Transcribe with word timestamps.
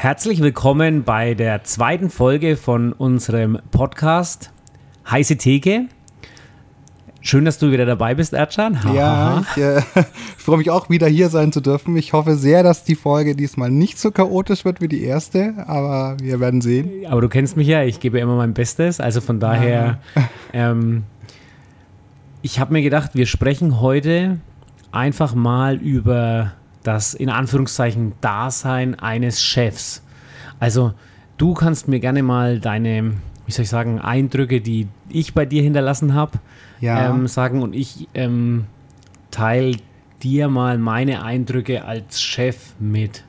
Herzlich 0.00 0.40
willkommen 0.40 1.02
bei 1.02 1.34
der 1.34 1.64
zweiten 1.64 2.08
Folge 2.08 2.56
von 2.56 2.92
unserem 2.92 3.58
Podcast 3.72 4.52
Heiße 5.10 5.38
Theke. 5.38 5.86
Schön, 7.20 7.44
dass 7.44 7.58
du 7.58 7.72
wieder 7.72 7.84
dabei 7.84 8.14
bist, 8.14 8.32
Erdschan. 8.32 8.78
Ja, 8.94 9.42
ich 9.56 9.60
äh, 9.60 9.82
freue 10.36 10.58
mich 10.58 10.70
auch 10.70 10.88
wieder 10.88 11.08
hier 11.08 11.30
sein 11.30 11.50
zu 11.50 11.60
dürfen. 11.60 11.96
Ich 11.96 12.12
hoffe 12.12 12.36
sehr, 12.36 12.62
dass 12.62 12.84
die 12.84 12.94
Folge 12.94 13.34
diesmal 13.34 13.72
nicht 13.72 13.98
so 13.98 14.12
chaotisch 14.12 14.64
wird 14.64 14.80
wie 14.80 14.86
die 14.86 15.02
erste, 15.02 15.54
aber 15.66 16.16
wir 16.22 16.38
werden 16.38 16.60
sehen. 16.60 17.04
Aber 17.08 17.20
du 17.20 17.28
kennst 17.28 17.56
mich 17.56 17.66
ja, 17.66 17.82
ich 17.82 17.98
gebe 17.98 18.20
immer 18.20 18.36
mein 18.36 18.54
Bestes. 18.54 19.00
Also 19.00 19.20
von 19.20 19.40
daher, 19.40 19.98
ähm, 20.52 21.02
ich 22.40 22.60
habe 22.60 22.72
mir 22.72 22.82
gedacht, 22.82 23.16
wir 23.16 23.26
sprechen 23.26 23.80
heute 23.80 24.38
einfach 24.92 25.34
mal 25.34 25.74
über 25.74 26.52
das 26.88 27.12
in 27.14 27.28
Anführungszeichen 27.28 28.14
Dasein 28.22 28.98
eines 28.98 29.42
Chefs. 29.42 30.02
Also 30.58 30.94
du 31.36 31.52
kannst 31.54 31.86
mir 31.86 32.00
gerne 32.00 32.22
mal 32.22 32.60
deine, 32.60 33.12
wie 33.46 33.52
soll 33.52 33.64
ich 33.64 33.68
sagen, 33.68 34.00
Eindrücke, 34.00 34.60
die 34.62 34.88
ich 35.10 35.34
bei 35.34 35.44
dir 35.44 35.62
hinterlassen 35.62 36.14
habe, 36.14 36.38
Ja. 36.80 37.10
ähm, 37.10 37.26
sagen 37.28 37.60
und 37.62 37.74
ich 37.74 38.08
ähm, 38.14 38.64
teile 39.30 39.76
dir 40.22 40.48
mal 40.48 40.78
meine 40.78 41.22
Eindrücke 41.22 41.84
als 41.84 42.20
Chef 42.22 42.72
mit. 42.80 43.22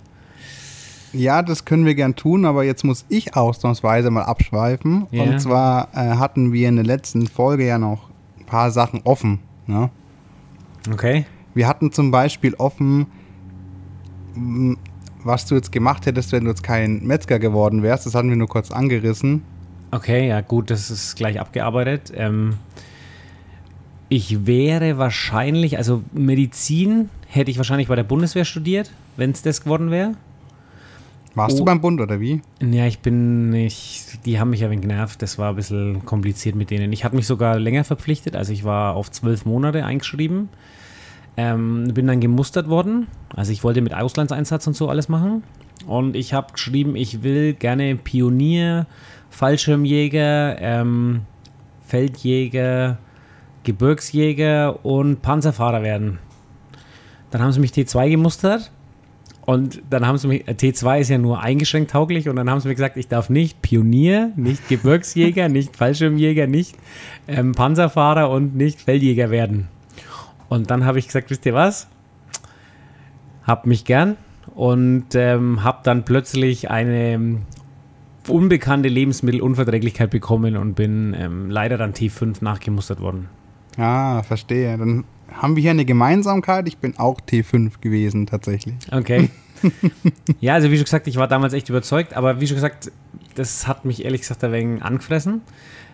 Ja, 1.12 1.42
das 1.42 1.66
können 1.66 1.86
wir 1.86 1.96
gern 1.96 2.16
tun, 2.16 2.46
aber 2.46 2.64
jetzt 2.64 2.84
muss 2.86 3.06
ich 3.10 3.36
ausnahmsweise 3.36 4.10
mal 4.12 4.24
abschweifen. 4.24 5.08
Ja. 5.12 5.24
Und 5.24 5.40
zwar 5.42 5.90
äh, 5.94 6.16
hatten 6.18 6.54
wir 6.54 6.70
in 6.70 6.76
der 6.78 6.86
letzten 6.86 7.28
Folge 7.28 7.66
ja 7.68 7.78
noch 7.78 8.10
ein 8.40 8.46
paar 8.46 8.72
Sachen 8.72 9.02
offen. 9.04 9.40
Ne? 9.68 9.90
Okay? 10.92 11.26
Wir 11.56 11.68
hatten 11.68 11.92
zum 11.92 12.12
Beispiel 12.12 12.54
offen, 12.56 13.08
was 15.24 15.46
du 15.46 15.56
jetzt 15.56 15.72
gemacht 15.72 16.06
hättest, 16.06 16.32
wenn 16.32 16.44
du 16.46 16.50
jetzt 16.50 16.64
kein 16.64 17.06
Metzger 17.06 17.40
geworden 17.40 17.84
wärst. 17.84 18.06
Das 18.06 18.16
hatten 18.16 18.30
wir 18.30 18.36
nur 18.38 18.48
kurz 18.48 18.72
angerissen. 18.72 19.44
Okay, 19.92 20.28
ja 20.28 20.42
gut, 20.42 20.70
das 20.70 20.90
ist 20.92 21.16
gleich 21.16 21.40
abgearbeitet. 21.40 22.12
Ähm, 22.16 22.56
ich 24.08 24.46
wäre 24.46 24.98
wahrscheinlich, 24.98 25.78
also 25.78 26.04
Medizin 26.14 27.10
hätte 27.28 27.52
ich 27.52 27.58
wahrscheinlich 27.58 27.88
bei 27.88 27.96
der 27.96 28.04
Bundeswehr 28.04 28.46
studiert, 28.46 28.92
wenn 29.18 29.32
es 29.32 29.42
das 29.42 29.62
geworden 29.64 29.92
wäre. 29.92 30.14
Warst 31.36 31.56
Oh. 31.56 31.60
du 31.60 31.66
beim 31.66 31.80
Bund 31.80 32.02
oder 32.02 32.20
wie? 32.20 32.42
Ja, 32.60 32.88
ich 32.88 33.00
bin 33.00 33.50
nicht, 33.52 34.26
die 34.26 34.40
haben 34.40 34.50
mich 34.50 34.62
ja 34.62 34.70
wenig 34.70 34.82
genervt, 34.82 35.22
das 35.22 35.38
war 35.38 35.50
ein 35.52 35.56
bisschen 35.56 36.06
kompliziert 36.06 36.56
mit 36.56 36.72
denen. 36.72 36.92
Ich 36.92 37.04
hatte 37.04 37.16
mich 37.16 37.28
sogar 37.28 37.60
länger 37.60 37.84
verpflichtet, 37.84 38.36
also 38.36 38.52
ich 38.52 38.64
war 38.64 38.96
auf 38.96 39.12
zwölf 39.12 39.46
Monate 39.46 39.86
eingeschrieben. 39.86 40.50
Ähm, 41.42 41.94
bin 41.94 42.06
dann 42.06 42.20
gemustert 42.20 42.68
worden, 42.68 43.08
also 43.34 43.54
ich 43.54 43.64
wollte 43.64 43.80
mit 43.80 43.94
Auslandseinsatz 43.94 44.68
und 44.68 44.76
so 44.76 44.90
alles 44.90 45.08
machen. 45.08 45.44
Und 45.88 46.18
ich 46.18 46.34
habe 46.34 46.52
geschrieben, 46.52 46.98
ich 46.98 47.24
will 47.24 47.54
gerne 47.54 47.96
Pionier, 47.96 48.88
Fallschirmjäger, 49.30 50.58
ähm, 50.60 51.22
Feldjäger, 51.86 52.98
Gebirgsjäger 53.64 54.84
und 54.86 55.22
Panzerfahrer 55.22 55.82
werden. 55.82 56.20
Dann 57.32 57.42
haben 57.42 57.54
sie 57.54 57.62
mich 57.62 57.72
T2 57.72 58.10
gemustert 58.10 58.70
und 59.46 59.82
dann 59.90 60.06
haben 60.06 60.18
sie 60.18 60.28
mich, 60.28 60.46
äh, 60.46 60.52
T2 60.52 61.00
ist 61.00 61.10
ja 61.10 61.18
nur 61.18 61.40
eingeschränkt 61.40 61.92
tauglich 61.92 62.28
und 62.28 62.36
dann 62.36 62.50
haben 62.50 62.60
sie 62.60 62.68
mir 62.68 62.76
gesagt, 62.76 62.98
ich 62.98 63.08
darf 63.08 63.30
nicht 63.30 63.62
Pionier, 63.62 64.34
nicht 64.36 64.68
Gebirgsjäger, 64.68 65.48
nicht 65.50 65.78
Fallschirmjäger, 65.78 66.48
nicht 66.48 66.76
ähm, 67.30 67.54
Panzerfahrer 67.54 68.30
und 68.30 68.58
nicht 68.58 68.82
Feldjäger 68.82 69.30
werden. 69.30 69.70
Und 70.50 70.72
dann 70.72 70.86
habe 70.86 71.00
ich 71.00 71.08
gesagt, 71.08 71.30
wisst 71.30 71.46
ihr 71.46 71.54
was? 71.54 71.88
Hab 73.44 73.66
mich 73.66 73.86
gern 73.86 74.18
und 74.56 75.16
ähm, 75.16 75.64
habe 75.64 75.80
dann 75.84 76.04
plötzlich 76.04 76.70
eine 76.70 77.14
ähm, 77.14 77.42
unbekannte 78.28 78.90
Lebensmittelunverträglichkeit 78.90 80.10
bekommen 80.10 80.58
und 80.58 80.74
bin 80.74 81.16
ähm, 81.18 81.50
leider 81.50 81.78
dann 81.78 81.94
T5 81.94 82.44
nachgemustert 82.44 83.00
worden. 83.00 83.30
Ah, 83.78 84.24
verstehe. 84.24 84.78
Dann 84.78 85.06
haben 85.32 85.56
wir 85.56 85.62
hier 85.62 85.72
eine 85.72 85.86
Gemeinsamkeit. 85.86 86.68
Ich 86.68 86.78
bin 86.78 86.98
auch 86.98 87.20
T5 87.22 87.80
gewesen, 87.82 88.26
tatsächlich. 88.26 88.76
Okay. 88.92 89.30
ja, 90.40 90.56
also 90.56 90.72
wie 90.72 90.76
schon 90.76 90.86
gesagt, 90.86 91.08
ich 91.08 91.18
war 91.18 91.28
damals 91.28 91.54
echt 91.54 91.70
überzeugt, 91.70 92.16
aber 92.16 92.42
wie 92.42 92.48
schon 92.48 92.56
gesagt, 92.56 92.92
das 93.40 93.68
hat 93.68 93.86
mich 93.86 94.04
ehrlich 94.04 94.22
gesagt 94.22 94.44
ein 94.44 94.52
wenig 94.52 94.84
angefressen. 94.84 95.42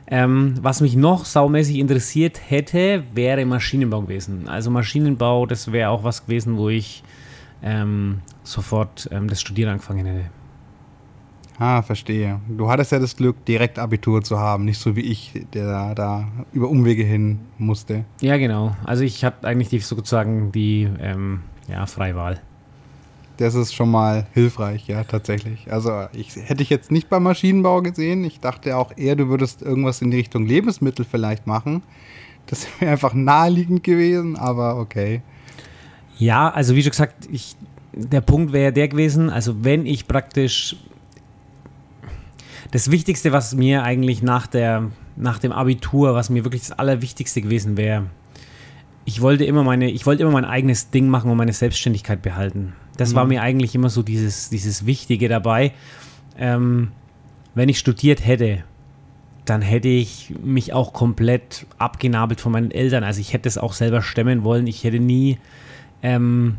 Ähm, 0.08 0.56
was 0.62 0.82
mich 0.82 0.96
noch 0.96 1.26
saumäßig 1.26 1.78
interessiert 1.78 2.40
hätte, 2.48 3.04
wäre 3.14 3.46
Maschinenbau 3.46 4.02
gewesen. 4.02 4.48
Also 4.48 4.70
Maschinenbau, 4.70 5.46
das 5.46 5.72
wäre 5.72 5.90
auch 5.90 6.04
was 6.04 6.26
gewesen, 6.26 6.58
wo 6.58 6.70
ich 6.70 7.04
ähm, 7.64 8.20
sofort 8.44 9.10
ähm, 9.12 9.28
das 9.28 9.42
Studieren 9.42 9.72
angefangen 9.72 10.06
hätte. 10.06 10.30
Ah, 11.58 11.82
verstehe. 11.82 12.42
Du 12.50 12.70
hattest 12.70 12.92
ja 12.92 13.00
das 13.00 13.16
Glück, 13.16 13.46
direkt 13.46 13.80
Abitur 13.80 14.22
zu 14.22 14.38
haben, 14.38 14.66
nicht 14.66 14.80
so 14.80 14.96
wie 14.96 15.02
ich, 15.02 15.46
der 15.54 15.96
da 15.96 16.28
über 16.52 16.68
Umwege 16.70 17.04
hin 17.04 17.40
musste. 17.58 18.04
Ja, 18.22 18.38
genau. 18.38 18.76
Also 18.84 19.04
ich 19.04 19.24
hatte 19.24 19.48
eigentlich 19.48 19.70
die, 19.70 19.80
sozusagen 19.80 20.52
die 20.52 20.90
ähm, 21.00 21.42
ja, 21.68 21.86
Freiwahl. 21.86 22.42
Das 23.38 23.56
ist 23.56 23.74
schon 23.74 23.92
mal 23.92 24.28
hilfreich, 24.34 24.88
ja, 24.88 25.04
tatsächlich. 25.04 25.72
Also 25.72 26.08
ich 26.14 26.36
hätte 26.36 26.64
ich 26.64 26.70
jetzt 26.70 26.92
nicht 26.92 27.10
beim 27.10 27.24
Maschinenbau 27.24 27.82
gesehen. 27.82 28.24
Ich 28.24 28.40
dachte 28.40 28.78
auch 28.78 28.92
eher, 28.96 29.16
du 29.16 29.28
würdest 29.28 29.62
irgendwas 29.62 30.02
in 30.02 30.12
die 30.12 30.18
Richtung 30.18 30.46
Lebensmittel 30.46 31.06
vielleicht 31.10 31.48
machen. 31.48 31.84
Das 32.48 32.68
wäre 32.80 32.92
einfach 32.92 33.14
naheliegend 33.14 33.84
gewesen, 33.84 34.36
aber 34.38 34.78
okay. 34.78 35.22
Ja, 36.18 36.50
also 36.50 36.76
wie 36.76 36.82
schon 36.82 36.92
gesagt, 36.92 37.28
ich, 37.32 37.56
der 37.94 38.22
Punkt 38.22 38.54
wäre 38.54 38.72
der 38.72 38.88
gewesen, 38.88 39.30
also 39.30 39.64
wenn 39.64 39.86
ich 39.86 40.08
praktisch 40.08 40.78
das 42.72 42.90
Wichtigste, 42.90 43.32
was 43.32 43.54
mir 43.54 43.84
eigentlich 43.84 44.22
nach, 44.24 44.48
der, 44.48 44.92
nach 45.16 45.40
dem 45.40 45.52
Abitur, 45.52 46.14
was 46.14 46.30
mir 46.30 46.44
wirklich 46.46 46.64
das 46.64 46.72
Allerwichtigste 46.72 47.42
gewesen 47.42 47.78
wäre, 47.78 48.06
ich 49.06 49.22
wollte 49.22 49.46
immer 49.46 49.64
meine, 49.64 49.90
ich 49.92 50.06
wollte 50.06 50.24
immer 50.24 50.32
mein 50.32 50.46
eigenes 50.46 50.90
Ding 50.90 51.08
machen 51.08 51.30
und 51.30 51.38
meine 51.38 51.54
Selbstständigkeit 51.54 52.22
behalten. 52.22 52.74
Das 52.98 53.16
war 53.16 53.26
mir 53.26 53.42
eigentlich 53.42 53.76
immer 53.76 53.90
so 53.90 54.04
dieses, 54.04 54.50
dieses 54.50 54.86
Wichtige 54.86 55.28
dabei. 55.28 55.74
Ähm, 56.38 56.92
wenn 57.54 57.70
ich 57.70 57.80
studiert 57.80 58.26
hätte, 58.26 58.64
dann 59.46 59.62
hätte 59.62 59.88
ich 59.88 60.34
mich 60.44 60.74
auch 60.74 60.94
komplett 60.94 61.66
abgenabelt 61.78 62.42
von 62.42 62.52
meinen 62.52 62.72
Eltern. 62.72 63.04
Also 63.04 63.22
ich 63.22 63.34
hätte 63.34 63.48
es 63.48 63.58
auch 63.58 63.74
selber 63.74 64.02
stemmen 64.02 64.44
wollen. 64.44 64.68
Ich 64.68 64.84
hätte 64.84 65.00
nie 65.00 65.38
ähm, 66.02 66.58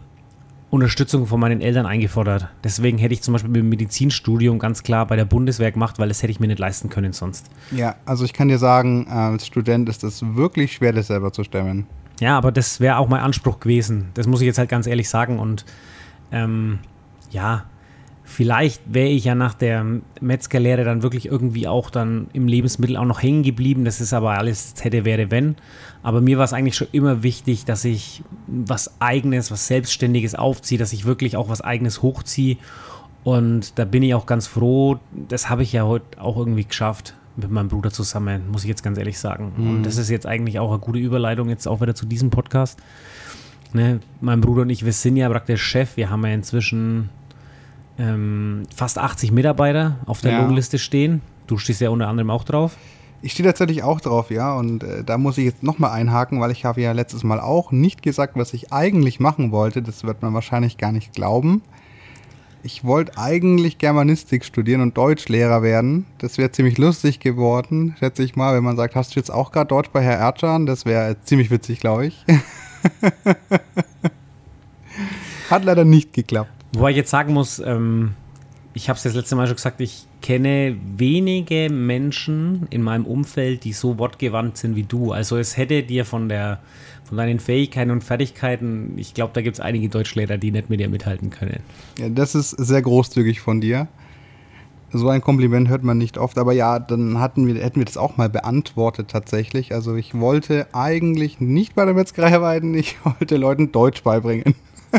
Unterstützung 0.70 1.26
von 1.26 1.40
meinen 1.40 1.60
Eltern 1.60 1.86
eingefordert. 1.86 2.48
Deswegen 2.64 2.98
hätte 2.98 3.14
ich 3.14 3.22
zum 3.22 3.32
Beispiel 3.32 3.52
dem 3.52 3.68
Medizinstudium 3.68 4.58
ganz 4.58 4.82
klar 4.82 5.06
bei 5.06 5.16
der 5.16 5.24
Bundeswehr 5.24 5.72
gemacht, 5.72 5.98
weil 5.98 6.08
das 6.08 6.22
hätte 6.22 6.30
ich 6.30 6.40
mir 6.40 6.48
nicht 6.48 6.58
leisten 6.58 6.88
können 6.88 7.12
sonst. 7.12 7.50
Ja, 7.70 7.96
also 8.04 8.24
ich 8.24 8.32
kann 8.32 8.48
dir 8.48 8.58
sagen, 8.58 9.08
als 9.08 9.46
Student 9.46 9.88
ist 9.88 10.04
es 10.04 10.22
wirklich 10.22 10.72
schwer, 10.74 10.92
das 10.92 11.08
selber 11.08 11.32
zu 11.32 11.44
stemmen. 11.44 11.86
Ja, 12.20 12.36
aber 12.36 12.50
das 12.50 12.80
wäre 12.80 12.96
auch 12.98 13.08
mein 13.08 13.20
Anspruch 13.20 13.60
gewesen. 13.60 14.08
Das 14.14 14.26
muss 14.26 14.40
ich 14.40 14.46
jetzt 14.46 14.58
halt 14.58 14.68
ganz 14.68 14.86
ehrlich 14.86 15.08
sagen. 15.08 15.38
Und 15.38 15.64
ähm, 16.32 16.78
ja, 17.30 17.64
vielleicht 18.24 18.82
wäre 18.92 19.08
ich 19.08 19.24
ja 19.24 19.34
nach 19.34 19.54
der 19.54 19.84
Metzgerlehre 20.20 20.84
dann 20.84 21.02
wirklich 21.02 21.26
irgendwie 21.26 21.68
auch 21.68 21.90
dann 21.90 22.26
im 22.32 22.48
Lebensmittel 22.48 22.96
auch 22.96 23.04
noch 23.04 23.22
hängen 23.22 23.44
geblieben. 23.44 23.84
Das 23.84 24.00
ist 24.00 24.12
aber 24.12 24.36
alles 24.36 24.74
hätte, 24.80 25.04
wäre, 25.04 25.30
wenn. 25.30 25.56
Aber 26.02 26.20
mir 26.20 26.36
war 26.36 26.44
es 26.44 26.52
eigentlich 26.52 26.76
schon 26.76 26.88
immer 26.92 27.22
wichtig, 27.22 27.64
dass 27.64 27.84
ich 27.84 28.22
was 28.46 29.00
Eigenes, 29.00 29.50
was 29.50 29.68
Selbstständiges 29.68 30.34
aufziehe, 30.34 30.78
dass 30.78 30.92
ich 30.92 31.04
wirklich 31.04 31.36
auch 31.36 31.48
was 31.48 31.60
Eigenes 31.60 32.02
hochziehe. 32.02 32.56
Und 33.22 33.78
da 33.78 33.84
bin 33.84 34.02
ich 34.02 34.14
auch 34.14 34.26
ganz 34.26 34.46
froh. 34.46 34.98
Das 35.28 35.48
habe 35.48 35.62
ich 35.62 35.72
ja 35.72 35.84
heute 35.84 36.20
auch 36.20 36.36
irgendwie 36.36 36.64
geschafft 36.64 37.14
mit 37.36 37.50
meinem 37.50 37.68
Bruder 37.68 37.90
zusammen, 37.90 38.50
muss 38.50 38.62
ich 38.62 38.68
jetzt 38.68 38.82
ganz 38.82 38.98
ehrlich 38.98 39.18
sagen. 39.18 39.52
Und 39.58 39.82
das 39.82 39.98
ist 39.98 40.10
jetzt 40.10 40.26
eigentlich 40.26 40.58
auch 40.58 40.70
eine 40.70 40.78
gute 40.78 40.98
Überleitung 40.98 41.48
jetzt 41.48 41.68
auch 41.68 41.80
wieder 41.80 41.94
zu 41.94 42.06
diesem 42.06 42.30
Podcast. 42.30 42.80
Ne, 43.76 44.00
mein 44.22 44.40
Bruder 44.40 44.62
und 44.62 44.70
ich, 44.70 44.86
wir 44.86 44.92
sind 44.94 45.16
ja 45.18 45.28
praktisch 45.28 45.62
Chef. 45.62 45.98
Wir 45.98 46.08
haben 46.08 46.24
ja 46.24 46.32
inzwischen 46.32 47.10
ähm, 47.98 48.62
fast 48.74 48.96
80 48.96 49.32
Mitarbeiter 49.32 49.96
auf 50.06 50.22
der 50.22 50.32
Ja. 50.32 50.40
Lohnliste 50.42 50.78
stehen. 50.78 51.20
Du 51.46 51.58
stehst 51.58 51.82
ja 51.82 51.90
unter 51.90 52.08
anderem 52.08 52.30
auch 52.30 52.44
drauf. 52.44 52.78
Ich 53.20 53.32
stehe 53.32 53.46
tatsächlich 53.46 53.82
auch 53.82 54.00
drauf, 54.00 54.30
ja, 54.30 54.54
und 54.54 54.82
äh, 54.82 55.04
da 55.04 55.18
muss 55.18 55.36
ich 55.36 55.44
jetzt 55.44 55.62
nochmal 55.62 55.90
einhaken, 55.90 56.40
weil 56.40 56.52
ich 56.52 56.64
habe 56.64 56.80
ja 56.80 56.92
letztes 56.92 57.22
Mal 57.22 57.38
auch 57.38 57.70
nicht 57.70 58.02
gesagt, 58.02 58.34
was 58.36 58.54
ich 58.54 58.72
eigentlich 58.72 59.20
machen 59.20 59.52
wollte. 59.52 59.82
Das 59.82 60.04
wird 60.04 60.22
man 60.22 60.32
wahrscheinlich 60.32 60.78
gar 60.78 60.92
nicht 60.92 61.12
glauben. 61.12 61.60
Ich 62.66 62.82
wollte 62.82 63.16
eigentlich 63.16 63.78
Germanistik 63.78 64.44
studieren 64.44 64.80
und 64.80 64.96
Deutschlehrer 64.96 65.62
werden. 65.62 66.04
Das 66.18 66.36
wäre 66.36 66.50
ziemlich 66.50 66.78
lustig 66.78 67.20
geworden, 67.20 67.94
schätze 68.00 68.24
ich 68.24 68.34
mal, 68.34 68.56
wenn 68.56 68.64
man 68.64 68.76
sagt, 68.76 68.96
hast 68.96 69.14
du 69.14 69.20
jetzt 69.20 69.30
auch 69.30 69.52
gerade 69.52 69.68
Deutsch 69.68 69.90
bei 69.92 70.02
Herr 70.02 70.18
Erdschan? 70.18 70.66
Das 70.66 70.84
wäre 70.84 71.14
ziemlich 71.22 71.52
witzig, 71.52 71.78
glaube 71.78 72.06
ich. 72.06 72.24
Hat 75.48 75.64
leider 75.64 75.84
nicht 75.84 76.12
geklappt. 76.12 76.50
Wobei 76.72 76.90
ich 76.90 76.96
jetzt 76.96 77.10
sagen 77.10 77.32
muss, 77.34 77.60
ähm, 77.60 78.14
ich 78.74 78.88
habe 78.88 78.96
es 78.96 79.04
das 79.04 79.14
letzte 79.14 79.36
Mal 79.36 79.46
schon 79.46 79.54
gesagt, 79.54 79.80
ich 79.80 80.08
kenne 80.20 80.76
wenige 80.96 81.70
Menschen 81.70 82.66
in 82.70 82.82
meinem 82.82 83.06
Umfeld, 83.06 83.62
die 83.62 83.74
so 83.74 83.96
wortgewandt 83.96 84.56
sind 84.56 84.74
wie 84.74 84.82
du. 84.82 85.12
Also 85.12 85.36
es 85.36 85.56
hätte 85.56 85.84
dir 85.84 86.04
von 86.04 86.28
der 86.28 86.58
von 87.06 87.16
deinen 87.16 87.38
Fähigkeiten 87.38 87.90
und 87.90 88.02
Fertigkeiten, 88.02 88.94
ich 88.96 89.14
glaube, 89.14 89.32
da 89.32 89.40
gibt 89.40 89.54
es 89.54 89.60
einige 89.60 89.88
Deutschlehrer, 89.88 90.38
die 90.38 90.50
nicht 90.50 90.68
mit 90.68 90.80
dir 90.80 90.88
mithalten 90.88 91.30
können. 91.30 91.60
Ja, 91.98 92.08
das 92.08 92.34
ist 92.34 92.50
sehr 92.50 92.82
großzügig 92.82 93.40
von 93.40 93.60
dir. 93.60 93.86
so 94.92 95.08
ein 95.08 95.20
Kompliment 95.20 95.68
hört 95.68 95.84
man 95.84 95.98
nicht 95.98 96.18
oft, 96.18 96.36
aber 96.36 96.52
ja, 96.52 96.80
dann 96.80 97.20
hatten 97.20 97.46
wir, 97.46 97.62
hätten 97.62 97.78
wir 97.78 97.84
das 97.84 97.96
auch 97.96 98.16
mal 98.16 98.28
beantwortet 98.28 99.08
tatsächlich. 99.08 99.72
Also 99.72 99.94
ich 99.94 100.18
wollte 100.18 100.66
eigentlich 100.72 101.40
nicht 101.40 101.76
bei 101.76 101.84
der 101.84 101.94
Metzgerei 101.94 102.34
arbeiten, 102.34 102.74
ich 102.74 102.96
wollte 103.04 103.36
Leuten 103.36 103.70
Deutsch 103.70 104.02
beibringen. 104.02 104.56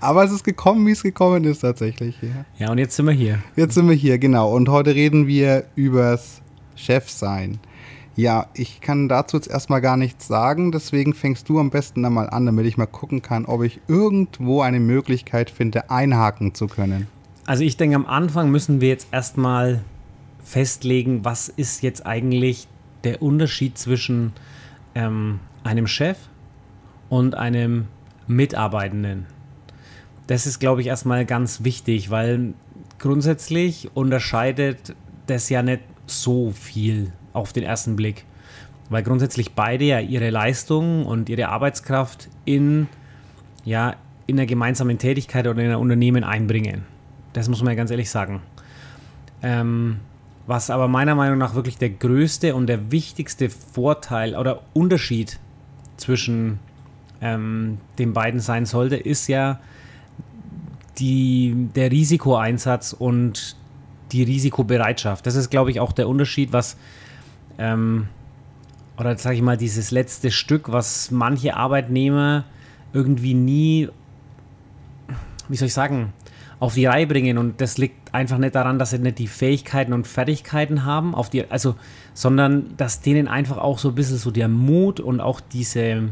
aber 0.00 0.24
es 0.24 0.32
ist 0.32 0.44
gekommen, 0.44 0.86
wie 0.86 0.92
es 0.92 1.02
gekommen 1.02 1.44
ist 1.44 1.60
tatsächlich. 1.60 2.16
Ja. 2.22 2.46
ja, 2.58 2.72
und 2.72 2.78
jetzt 2.78 2.96
sind 2.96 3.06
wir 3.06 3.12
hier. 3.12 3.42
Jetzt 3.56 3.74
sind 3.74 3.86
wir 3.86 3.96
hier, 3.96 4.18
genau. 4.18 4.54
Und 4.54 4.70
heute 4.70 4.94
reden 4.94 5.26
wir 5.26 5.64
übers 5.74 6.40
Chefsein. 6.74 7.60
Ja, 8.14 8.48
ich 8.54 8.80
kann 8.82 9.08
dazu 9.08 9.38
jetzt 9.38 9.48
erstmal 9.48 9.80
gar 9.80 9.96
nichts 9.96 10.26
sagen, 10.26 10.70
deswegen 10.70 11.14
fängst 11.14 11.48
du 11.48 11.58
am 11.58 11.70
besten 11.70 12.04
einmal 12.04 12.28
an, 12.28 12.44
damit 12.44 12.66
ich 12.66 12.76
mal 12.76 12.86
gucken 12.86 13.22
kann, 13.22 13.46
ob 13.46 13.62
ich 13.62 13.80
irgendwo 13.88 14.60
eine 14.60 14.80
Möglichkeit 14.80 15.50
finde, 15.50 15.90
einhaken 15.90 16.54
zu 16.54 16.66
können. 16.66 17.06
Also 17.46 17.64
ich 17.64 17.76
denke, 17.76 17.96
am 17.96 18.06
Anfang 18.06 18.50
müssen 18.50 18.80
wir 18.80 18.88
jetzt 18.88 19.08
erstmal 19.12 19.82
festlegen, 20.44 21.24
was 21.24 21.48
ist 21.48 21.82
jetzt 21.82 22.04
eigentlich 22.04 22.68
der 23.04 23.22
Unterschied 23.22 23.78
zwischen 23.78 24.32
ähm, 24.94 25.40
einem 25.64 25.86
Chef 25.86 26.18
und 27.08 27.34
einem 27.34 27.88
Mitarbeitenden. 28.26 29.26
Das 30.26 30.46
ist, 30.46 30.60
glaube 30.60 30.82
ich, 30.82 30.86
erstmal 30.86 31.24
ganz 31.24 31.64
wichtig, 31.64 32.10
weil 32.10 32.54
grundsätzlich 32.98 33.90
unterscheidet 33.94 34.94
das 35.26 35.48
ja 35.48 35.62
nicht 35.62 35.82
so 36.06 36.50
viel 36.52 37.12
auf 37.32 37.52
den 37.52 37.62
ersten 37.62 37.96
Blick. 37.96 38.24
Weil 38.90 39.02
grundsätzlich 39.02 39.52
beide 39.54 39.84
ja 39.84 40.00
ihre 40.00 40.30
Leistung 40.30 41.06
und 41.06 41.28
ihre 41.28 41.48
Arbeitskraft 41.48 42.28
in, 42.44 42.88
ja, 43.64 43.94
in 44.26 44.38
einer 44.38 44.46
gemeinsamen 44.46 44.98
Tätigkeit 44.98 45.46
oder 45.46 45.60
in 45.62 45.70
einem 45.70 45.80
Unternehmen 45.80 46.24
einbringen. 46.24 46.84
Das 47.32 47.48
muss 47.48 47.62
man 47.62 47.72
ja 47.72 47.76
ganz 47.76 47.90
ehrlich 47.90 48.10
sagen. 48.10 48.42
Ähm, 49.42 50.00
was 50.46 50.70
aber 50.70 50.88
meiner 50.88 51.14
Meinung 51.14 51.38
nach 51.38 51.54
wirklich 51.54 51.78
der 51.78 51.90
größte 51.90 52.54
und 52.54 52.66
der 52.66 52.90
wichtigste 52.90 53.48
Vorteil 53.48 54.36
oder 54.36 54.62
Unterschied 54.72 55.38
zwischen 55.96 56.58
ähm, 57.20 57.78
den 57.98 58.12
beiden 58.12 58.40
sein 58.40 58.66
sollte, 58.66 58.96
ist 58.96 59.28
ja 59.28 59.60
die, 60.98 61.68
der 61.74 61.90
Risikoeinsatz 61.90 62.92
und 62.92 63.56
die 64.10 64.22
Risikobereitschaft. 64.24 65.26
Das 65.26 65.36
ist, 65.36 65.50
glaube 65.50 65.70
ich, 65.70 65.80
auch 65.80 65.92
der 65.92 66.08
Unterschied, 66.08 66.52
was, 66.52 66.76
ähm, 67.58 68.08
oder 68.98 69.16
sage 69.16 69.36
ich 69.36 69.42
mal, 69.42 69.56
dieses 69.56 69.90
letzte 69.90 70.30
Stück, 70.30 70.70
was 70.70 71.10
manche 71.10 71.56
Arbeitnehmer 71.56 72.44
irgendwie 72.92 73.34
nie, 73.34 73.88
wie 75.48 75.56
soll 75.56 75.66
ich 75.66 75.74
sagen, 75.74 76.12
auf 76.60 76.74
die 76.74 76.86
Reihe 76.86 77.06
bringen. 77.08 77.38
Und 77.38 77.60
das 77.60 77.78
liegt 77.78 78.14
einfach 78.14 78.38
nicht 78.38 78.54
daran, 78.54 78.78
dass 78.78 78.90
sie 78.90 78.98
nicht 78.98 79.18
die 79.18 79.26
Fähigkeiten 79.26 79.92
und 79.92 80.06
Fertigkeiten 80.06 80.84
haben, 80.84 81.14
auf 81.14 81.30
die, 81.30 81.50
also, 81.50 81.74
sondern 82.14 82.76
dass 82.76 83.00
denen 83.00 83.26
einfach 83.26 83.58
auch 83.58 83.78
so 83.80 83.88
ein 83.88 83.94
bisschen 83.94 84.18
so 84.18 84.30
der 84.30 84.46
Mut 84.46 85.00
und 85.00 85.20
auch 85.20 85.40
diese, 85.40 86.10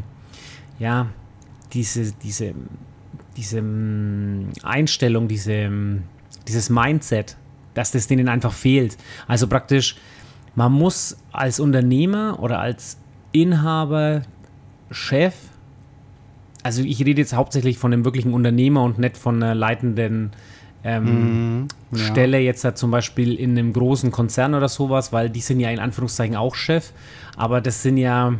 ja, 0.80 1.06
diese, 1.72 2.12
diese, 2.12 2.54
diese 3.36 3.62
mm, 3.62 4.52
Einstellung, 4.64 5.28
diese, 5.28 5.70
mm, 5.70 6.02
dieses 6.48 6.70
Mindset, 6.70 7.36
dass 7.74 7.92
das 7.92 8.08
denen 8.08 8.28
einfach 8.28 8.52
fehlt. 8.52 8.96
Also 9.28 9.46
praktisch, 9.46 9.96
man 10.54 10.72
muss 10.72 11.16
als 11.32 11.60
Unternehmer 11.60 12.38
oder 12.40 12.58
als 12.58 12.98
Inhaber, 13.32 14.22
Chef 14.90 15.34
also 16.62 16.82
ich 16.82 17.04
rede 17.04 17.20
jetzt 17.20 17.34
hauptsächlich 17.34 17.78
von 17.78 17.90
dem 17.90 18.04
wirklichen 18.04 18.34
Unternehmer 18.34 18.82
und 18.82 18.98
nicht 18.98 19.16
von 19.16 19.42
einer 19.42 19.54
leitenden 19.54 20.30
ähm, 20.84 21.62
mm, 21.62 21.68
ja. 21.92 22.04
Stelle 22.04 22.38
jetzt 22.38 22.64
halt 22.64 22.78
zum 22.78 22.90
Beispiel 22.90 23.34
in 23.34 23.50
einem 23.50 23.72
großen 23.72 24.10
Konzern 24.10 24.54
oder 24.54 24.68
sowas, 24.68 25.12
weil 25.12 25.30
die 25.30 25.40
sind 25.40 25.60
ja 25.60 25.70
in 25.70 25.78
Anführungszeichen 25.78 26.36
auch 26.36 26.54
Chef, 26.54 26.92
aber 27.36 27.60
das 27.60 27.82
sind 27.82 27.96
ja, 27.96 28.34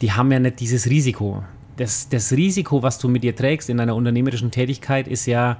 die 0.00 0.12
haben 0.12 0.30
ja 0.32 0.38
nicht 0.38 0.60
dieses 0.60 0.88
Risiko. 0.88 1.44
Das, 1.76 2.08
das 2.08 2.32
Risiko, 2.32 2.82
was 2.82 2.98
du 2.98 3.08
mit 3.08 3.24
dir 3.24 3.34
trägst 3.34 3.70
in 3.70 3.78
deiner 3.78 3.96
unternehmerischen 3.96 4.50
Tätigkeit, 4.50 5.08
ist 5.08 5.26
ja 5.26 5.56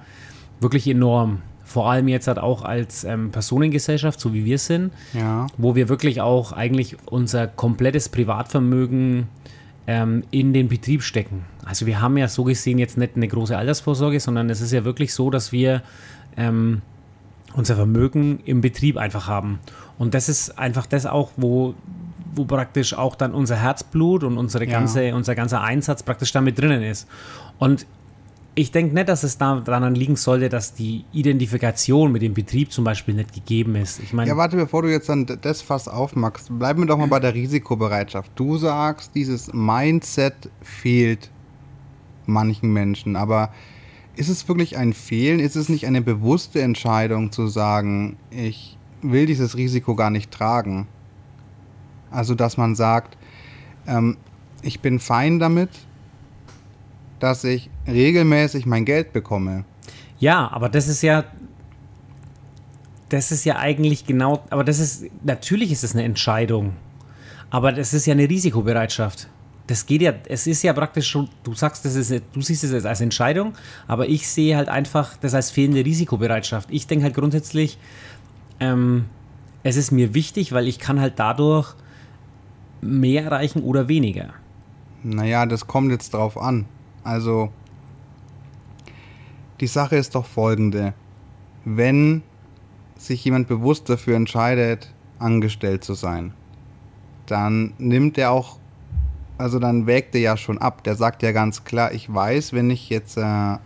wirklich 0.61 0.87
enorm. 0.87 1.41
Vor 1.73 1.91
allem 1.91 2.07
jetzt 2.09 2.29
halt 2.29 2.39
auch 2.39 2.63
als 2.63 3.03
ähm, 3.05 3.31
Personengesellschaft, 3.31 4.21
so 4.21 4.35
wie 4.35 4.45
wir 4.45 4.59
sind, 4.59 4.93
ja. 5.15 5.47
wo 5.57 5.75
wir 5.75 5.89
wirklich 5.89 6.21
auch 6.21 6.53
eigentlich 6.53 6.99
unser 7.07 7.47
komplettes 7.47 8.11
Privatvermögen 8.11 9.29
ähm, 9.87 10.23
in 10.31 10.53
den 10.53 10.69
Betrieb 10.69 11.03
stecken. 11.03 11.47
Also 11.65 11.87
wir 11.87 12.03
haben 12.03 12.19
ja 12.19 12.29
so 12.29 12.45
gesehen 12.45 12.77
jetzt 12.77 12.99
nicht 12.99 13.17
eine 13.17 13.27
große 13.27 13.57
Altersvorsorge, 13.57 14.21
sondern 14.21 14.51
es 14.51 14.61
ist 14.61 14.73
ja 14.73 14.85
wirklich 14.85 15.15
so, 15.15 15.31
dass 15.31 15.51
wir 15.51 15.83
ähm, 16.37 16.83
unser 17.55 17.77
Vermögen 17.77 18.41
im 18.45 18.61
Betrieb 18.61 18.99
einfach 18.99 19.27
haben. 19.27 19.59
Und 19.99 20.13
das 20.13 20.29
ist 20.29 20.59
einfach 20.59 20.85
das 20.85 21.07
auch, 21.07 21.31
wo, 21.39 21.75
wo 22.35 22.45
praktisch 22.45 22.93
auch 22.93 23.17
dann 23.17 23.33
unser 23.33 23.57
Herzblut 23.57 24.25
und 24.25 24.37
unsere 24.37 24.67
ganze, 24.67 25.05
ja. 25.05 25.15
unser 25.15 25.35
ganzer 25.35 25.63
Einsatz 25.63 26.03
praktisch 26.03 26.33
damit 26.33 26.59
drinnen 26.59 26.83
ist. 26.83 27.09
Und 27.59 27.87
ich 28.55 28.71
denke 28.71 28.95
nicht, 28.95 29.09
dass 29.09 29.23
es 29.23 29.39
daran 29.39 29.95
liegen 29.95 30.17
sollte, 30.17 30.49
dass 30.49 30.75
die 30.75 31.05
Identifikation 31.13 32.13
mit 32.13 32.21
dem 32.21 32.35
Betrieb 32.35 32.71
zum 32.71 32.85
Beispiel 32.85 33.15
nicht 33.15 33.33
gegeben 33.33 33.77
ist. 33.77 34.01
Ich 34.01 34.13
meine, 34.13 34.29
ja, 34.29 34.37
warte, 34.37 34.57
bevor 34.57 34.83
du 34.83 34.91
jetzt 34.91 35.09
dann 35.09 35.27
das 35.41 35.63
Fass 35.63 35.89
aufmachst, 35.89 36.57
bleiben 36.59 36.83
wir 36.83 36.87
doch 36.87 36.99
mal 36.99 37.09
bei 37.09 37.21
der 37.21 37.35
Risikobereitschaft. 37.35 38.31
Du 38.35 38.59
sagst, 38.59 39.15
dieses 39.15 39.53
Mindset 39.55 40.51
fehlt 40.61 41.31
manchen 42.27 42.73
Menschen, 42.73 43.17
aber 43.17 43.51
ist 44.17 44.29
es 44.29 44.47
wirklich 44.47 44.77
ein 44.77 44.93
Fehlen? 44.93 45.41
Ist 45.41 45.57
es 45.57 45.71
nicht 45.71 45.87
eine 45.87 46.03
bewusste 46.03 46.61
Entscheidung 46.61 47.33
zu 47.33 47.47
sagen, 47.47 48.19
ich 48.31 48.77
will 49.01 49.25
dieses 49.25 49.57
Risiko 49.57 49.95
gar 49.95 50.11
nicht 50.11 50.31
tragen? 50.31 50.87
Also, 52.11 52.35
dass 52.35 52.59
man 52.59 52.75
sagt, 52.75 53.17
ähm, 53.87 54.19
ich 54.61 54.81
bin 54.81 55.01
fein 55.01 55.39
damit, 55.39 55.71
dass 57.23 57.45
ich 57.45 57.71
regelmäßig 57.87 58.67
mein 58.67 58.85
Geld 58.85 59.13
bekomme. 59.13 59.65
Ja, 60.19 60.51
aber 60.51 60.69
das 60.69 60.89
ist 60.89 61.03
ja, 61.03 61.25
das 63.09 63.31
ist 63.31 63.45
ja 63.45 63.57
eigentlich 63.57 64.07
genau, 64.07 64.45
aber 64.51 64.65
das 64.65 64.79
ist, 64.79 65.05
natürlich 65.25 65.71
ist 65.71 65.85
es 65.85 65.95
eine 65.95 66.05
Entscheidung, 66.05 66.73
aber 67.51 67.73
das 67.73 67.95
ist 67.95 68.07
ja 68.07 68.13
eine 68.13 68.29
Risikobereitschaft. 68.29 69.29
Das 69.69 69.87
geht 69.87 70.03
ja, 70.03 70.13
es 70.29 70.47
ist 70.47 70.63
ja 70.63 70.73
praktisch 70.73 71.09
schon, 71.09 71.29
du 71.45 71.55
sagst, 71.55 71.85
das 71.85 71.95
ist, 71.95 72.11
du 72.33 72.41
siehst 72.41 72.65
es 72.65 72.85
als 72.85 73.01
Entscheidung, 73.01 73.55
aber 73.87 74.09
ich 74.09 74.29
sehe 74.29 74.57
halt 74.57 74.69
einfach 74.69 75.17
das 75.17 75.35
als 75.35 75.51
fehlende 75.51 75.85
Risikobereitschaft. 75.85 76.69
Ich 76.71 76.87
denke 76.87 77.05
halt 77.05 77.15
grundsätzlich, 77.15 77.79
ähm, 78.59 79.05
es 79.63 79.77
ist 79.77 79.93
mir 79.93 80.15
wichtig, 80.15 80.53
weil 80.53 80.67
ich 80.67 80.79
kann 80.81 81.01
halt 81.01 81.15
dadurch 81.17 81.75
mehr 82.81 83.25
erreichen 83.25 83.63
oder 83.63 83.89
weniger. 83.89 84.31
Naja, 85.05 85.47
das 85.47 85.67
kommt 85.67 85.91
jetzt 85.91 86.15
drauf 86.15 86.37
an. 86.37 86.67
Also, 87.05 87.51
die 89.61 89.67
Sache 89.67 89.97
ist 89.97 90.15
doch 90.15 90.27
folgende. 90.27 90.95
Wenn 91.65 92.23
sich 92.97 93.25
jemand 93.25 93.49
bewusst 93.49 93.89
dafür 93.89 94.17
entscheidet, 94.17 94.93
angestellt 95.19 95.85
zu 95.85 95.95
sein, 95.95 96.35
dann 97.27 97.75
nimmt 97.79 98.19
er 98.19 98.31
auch, 98.31 98.59
also 99.39 99.59
dann 99.59 99.87
wägt 99.87 100.15
er 100.15 100.21
ja 100.21 100.37
schon 100.37 100.59
ab. 100.59 100.85
Der 100.85 100.97
sagt 100.97 101.23
ja 101.23 101.33
ganz 101.33 101.65
klar, 101.65 101.93
ich 101.93 102.13
weiß, 102.13 102.53
wenn 102.53 102.71
ich 102.71 102.89
jetzt, 102.91 103.17
äh, 103.17 103.59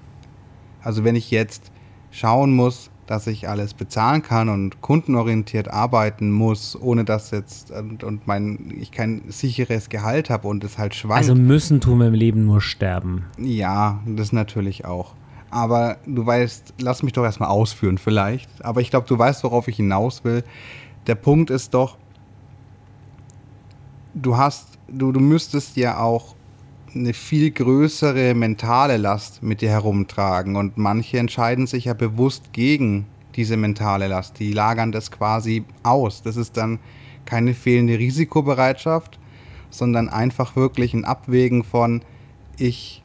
also 0.82 1.04
wenn 1.04 1.16
ich 1.16 1.30
jetzt 1.30 1.70
schauen 2.10 2.54
muss, 2.54 2.90
dass 3.06 3.26
ich 3.26 3.48
alles 3.48 3.74
bezahlen 3.74 4.22
kann 4.22 4.48
und 4.48 4.80
kundenorientiert 4.80 5.68
arbeiten 5.68 6.30
muss, 6.30 6.80
ohne 6.80 7.04
dass 7.04 7.30
jetzt 7.30 7.70
und, 7.70 8.04
und 8.04 8.26
mein 8.26 8.74
ich 8.78 8.90
kein 8.90 9.22
sicheres 9.28 9.88
Gehalt 9.88 10.30
habe 10.30 10.48
und 10.48 10.64
es 10.64 10.78
halt 10.78 10.94
schwankt. 10.94 11.18
Also 11.18 11.34
müssen 11.34 11.80
tun 11.80 11.98
wir 11.98 12.08
im 12.08 12.14
Leben 12.14 12.46
nur 12.46 12.60
sterben. 12.60 13.24
Ja, 13.38 14.00
das 14.06 14.32
natürlich 14.32 14.84
auch. 14.84 15.14
Aber 15.50 15.98
du 16.06 16.26
weißt, 16.26 16.74
lass 16.80 17.02
mich 17.02 17.12
doch 17.12 17.24
erstmal 17.24 17.48
ausführen 17.48 17.98
vielleicht. 17.98 18.50
Aber 18.64 18.80
ich 18.80 18.90
glaube, 18.90 19.06
du 19.06 19.18
weißt, 19.18 19.44
worauf 19.44 19.68
ich 19.68 19.76
hinaus 19.76 20.24
will. 20.24 20.44
Der 21.06 21.14
Punkt 21.14 21.50
ist 21.50 21.72
doch, 21.72 21.96
du 24.14 24.36
hast, 24.36 24.78
du, 24.88 25.12
du 25.12 25.20
müsstest 25.20 25.76
ja 25.76 25.98
auch 25.98 26.35
eine 26.98 27.14
viel 27.14 27.50
größere 27.50 28.34
mentale 28.34 28.96
Last 28.96 29.42
mit 29.42 29.60
dir 29.60 29.70
herumtragen. 29.70 30.56
Und 30.56 30.78
manche 30.78 31.18
entscheiden 31.18 31.66
sich 31.66 31.86
ja 31.86 31.94
bewusst 31.94 32.52
gegen 32.52 33.06
diese 33.34 33.56
mentale 33.56 34.08
Last. 34.08 34.38
Die 34.38 34.52
lagern 34.52 34.92
das 34.92 35.10
quasi 35.10 35.64
aus. 35.82 36.22
Das 36.22 36.36
ist 36.36 36.56
dann 36.56 36.78
keine 37.24 37.54
fehlende 37.54 37.98
Risikobereitschaft, 37.98 39.18
sondern 39.70 40.08
einfach 40.08 40.56
wirklich 40.56 40.94
ein 40.94 41.04
Abwägen 41.04 41.64
von, 41.64 42.02
ich 42.56 43.02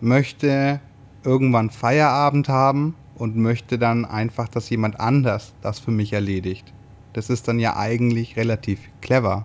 möchte 0.00 0.80
irgendwann 1.22 1.70
Feierabend 1.70 2.48
haben 2.48 2.94
und 3.14 3.36
möchte 3.36 3.78
dann 3.78 4.04
einfach, 4.04 4.48
dass 4.48 4.70
jemand 4.70 4.98
anders 4.98 5.54
das 5.62 5.78
für 5.78 5.92
mich 5.92 6.12
erledigt. 6.12 6.72
Das 7.12 7.30
ist 7.30 7.46
dann 7.46 7.58
ja 7.58 7.76
eigentlich 7.76 8.36
relativ 8.36 8.80
clever. 9.00 9.44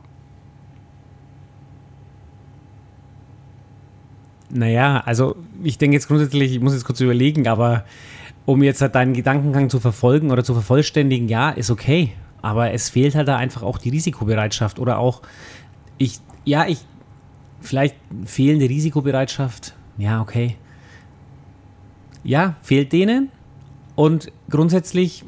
Naja, 4.50 5.02
also 5.06 5.36
ich 5.64 5.78
denke 5.78 5.96
jetzt 5.96 6.08
grundsätzlich, 6.08 6.54
ich 6.54 6.62
muss 6.62 6.74
jetzt 6.74 6.86
kurz 6.86 7.02
überlegen, 7.02 7.48
aber 7.48 7.84
um 8.46 8.64
jetzt 8.64 8.82
halt 8.82 8.96
deinen 8.96 9.14
Gedankengang 9.14 9.70
zu 9.70 9.80
verfolgen 9.80 10.32
oder 10.32 10.44
zu 10.44 10.54
vervollständigen, 10.54 11.28
ja, 11.28 11.50
ist 11.50 11.70
okay. 11.70 12.14
Aber 12.42 12.72
es 12.72 12.90
fehlt 12.90 13.16
halt 13.16 13.28
da 13.28 13.36
einfach 13.36 13.62
auch 13.62 13.78
die 13.78 13.90
Risikobereitschaft 13.90 14.80
oder 14.80 15.00
auch, 15.00 15.22
ich, 15.98 16.20
ja, 16.46 16.66
ich, 16.66 16.80
vielleicht 17.60 17.96
fehlende 18.26 18.70
Risikobereitschaft, 18.70 19.74
ja, 19.98 20.22
okay. 20.22 20.56
Ja, 22.24 22.56
fehlt 22.62 22.94
denen. 22.94 23.32
Und 23.96 24.32
grundsätzlich 24.50 25.26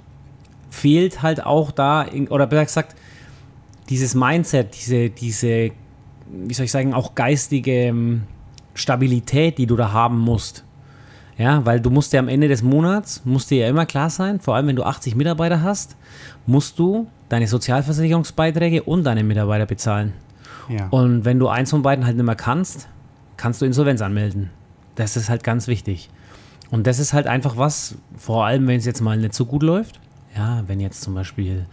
fehlt 0.70 1.22
halt 1.22 1.46
auch 1.46 1.72
da, 1.72 2.06
oder 2.30 2.48
besser 2.48 2.66
gesagt, 2.66 2.96
dieses 3.90 4.16
Mindset, 4.16 4.76
diese, 4.76 5.10
diese, 5.10 5.72
wie 6.32 6.54
soll 6.54 6.66
ich 6.66 6.72
sagen, 6.72 6.94
auch 6.94 7.16
geistige 7.16 7.72
ähm, 7.72 8.24
Stabilität, 8.80 9.58
die 9.58 9.66
du 9.66 9.76
da 9.76 9.92
haben 9.92 10.18
musst. 10.18 10.64
Ja, 11.38 11.66
weil 11.66 11.80
du 11.80 11.90
musst 11.90 12.12
ja 12.12 12.20
am 12.20 12.28
Ende 12.28 12.50
des 12.50 12.64
Monats, 12.64 13.22
musst 13.24 13.50
dir 13.50 13.60
ja 13.60 13.70
immer 13.70 13.86
klar 13.86 14.10
sein, 14.10 14.42
vor 14.42 14.56
allem 14.56 14.68
wenn 14.68 14.76
du 14.76 14.84
80 14.84 15.16
Mitarbeiter 15.16 15.62
hast, 15.62 15.96
musst 16.46 16.78
du 16.78 17.08
deine 17.30 17.48
Sozialversicherungsbeiträge 17.48 18.84
und 18.84 19.06
deine 19.06 19.24
Mitarbeiter 19.24 19.66
bezahlen. 19.66 20.14
Ja. 20.68 20.88
Und 20.90 21.24
wenn 21.24 21.40
du 21.40 21.48
eins 21.48 21.70
von 21.70 21.82
beiden 21.82 22.06
halt 22.06 22.18
nicht 22.18 22.26
mehr 22.26 22.36
kannst, 22.36 22.90
kannst 23.38 23.62
du 23.62 23.66
Insolvenz 23.66 24.02
anmelden. 24.02 24.50
Das 24.96 25.16
ist 25.16 25.30
halt 25.30 25.46
ganz 25.46 25.68
wichtig. 25.68 26.10
Und 26.72 26.88
das 26.88 27.00
ist 27.00 27.14
halt 27.14 27.26
einfach 27.26 27.56
was, 27.56 27.96
vor 28.18 28.46
allem 28.46 28.68
wenn 28.68 28.78
es 28.78 28.86
jetzt 28.86 29.02
mal 29.02 29.18
nicht 29.18 29.34
so 29.34 29.46
gut 29.46 29.64
läuft. 29.64 30.00
Ja, 30.36 30.64
wenn 30.68 30.82
jetzt 30.82 31.02
zum 31.02 31.16
Beispiel 31.16 31.66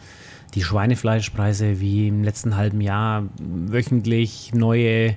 die 0.55 0.63
Schweinefleischpreise 0.63 1.81
wie 1.81 2.09
im 2.09 2.23
letzten 2.23 2.57
halben 2.57 2.81
Jahr 2.81 3.25
wöchentlich 3.39 4.53
neue 4.55 5.17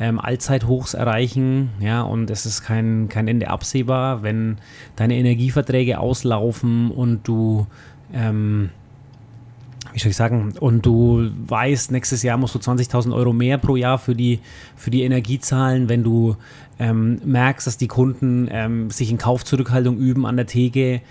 ähm, 0.00 0.18
Allzeithochs 0.18 0.94
erreichen, 0.94 1.70
ja, 1.78 2.00
und 2.00 2.30
es 2.30 2.46
ist 2.46 2.62
kein, 2.62 3.08
kein 3.10 3.28
Ende 3.28 3.48
absehbar, 3.48 4.22
wenn 4.22 4.56
deine 4.96 5.16
Energieverträge 5.16 6.00
auslaufen 6.00 6.90
und 6.90 7.28
du, 7.28 7.66
ähm, 8.14 8.70
wie 9.92 9.98
soll 9.98 10.10
ich 10.10 10.16
sagen, 10.16 10.54
und 10.58 10.86
du 10.86 11.28
weißt, 11.46 11.92
nächstes 11.92 12.22
Jahr 12.22 12.38
musst 12.38 12.54
du 12.54 12.58
20.000 12.58 13.14
Euro 13.14 13.34
mehr 13.34 13.58
pro 13.58 13.76
Jahr 13.76 13.98
für 13.98 14.14
die, 14.14 14.40
für 14.74 14.90
die 14.90 15.02
Energie 15.02 15.38
zahlen, 15.38 15.90
wenn 15.90 16.02
du 16.02 16.36
ähm, 16.78 17.20
merkst, 17.22 17.66
dass 17.66 17.76
die 17.76 17.88
Kunden 17.88 18.48
ähm, 18.50 18.90
sich 18.90 19.10
in 19.10 19.18
Kaufzurückhaltung 19.18 19.98
üben 19.98 20.24
an 20.24 20.36
der 20.36 20.46
Theke, 20.46 21.02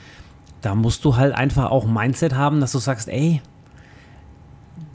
da 0.62 0.74
musst 0.74 1.05
du 1.05 1.15
halt 1.15 1.36
einfach 1.36 1.69
auch 1.69 1.86
Mindset 1.86 2.34
haben, 2.34 2.60
dass 2.60 2.72
du 2.72 2.79
sagst, 2.79 3.08
ey, 3.08 3.41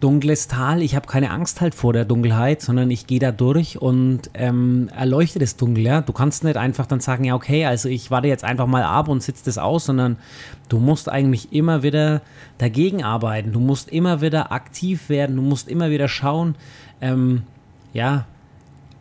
dunkles 0.04 0.48
Tal. 0.48 0.82
Ich 0.82 0.94
habe 0.94 1.06
keine 1.06 1.30
Angst 1.30 1.62
halt 1.62 1.74
vor 1.74 1.94
der 1.94 2.04
Dunkelheit, 2.04 2.60
sondern 2.60 2.90
ich 2.90 3.06
gehe 3.06 3.20
da 3.20 3.32
durch 3.32 3.80
und 3.80 4.28
ähm, 4.34 4.90
erleuchte 4.94 5.38
das 5.38 5.56
Dunkel. 5.56 5.82
Ja? 5.82 6.02
Du 6.02 6.12
kannst 6.12 6.44
nicht 6.44 6.58
einfach 6.58 6.84
dann 6.84 7.00
sagen, 7.00 7.24
ja, 7.24 7.34
okay, 7.34 7.64
also 7.64 7.88
ich 7.88 8.10
warte 8.10 8.28
jetzt 8.28 8.44
einfach 8.44 8.66
mal 8.66 8.82
ab 8.82 9.08
und 9.08 9.22
sitze 9.22 9.46
das 9.46 9.56
aus, 9.56 9.86
sondern 9.86 10.18
du 10.68 10.78
musst 10.78 11.08
eigentlich 11.08 11.54
immer 11.54 11.82
wieder 11.82 12.20
dagegen 12.58 13.02
arbeiten. 13.02 13.52
Du 13.52 13.60
musst 13.60 13.88
immer 13.88 14.20
wieder 14.20 14.52
aktiv 14.52 15.08
werden. 15.08 15.36
Du 15.36 15.42
musst 15.42 15.68
immer 15.68 15.88
wieder 15.88 16.08
schauen, 16.08 16.56
ähm, 17.00 17.44
ja, 17.94 18.26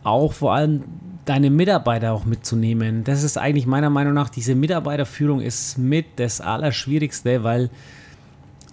auch 0.04 0.32
vor 0.32 0.54
allem 0.54 0.84
deine 1.26 1.50
Mitarbeiter 1.50 2.14
auch 2.14 2.24
mitzunehmen. 2.24 3.04
Das 3.04 3.24
ist 3.24 3.36
eigentlich 3.36 3.66
meiner 3.66 3.90
Meinung 3.90 4.14
nach, 4.14 4.30
diese 4.30 4.54
Mitarbeiterführung 4.54 5.42
ist 5.42 5.76
mit 5.76 6.06
das 6.16 6.40
Allerschwierigste, 6.40 7.44
weil 7.44 7.68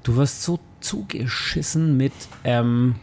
du 0.04 0.16
wirst 0.16 0.44
so 0.44 0.62
zugeschissen 0.82 1.98
mit 1.98 2.14
ähm, 2.44 2.96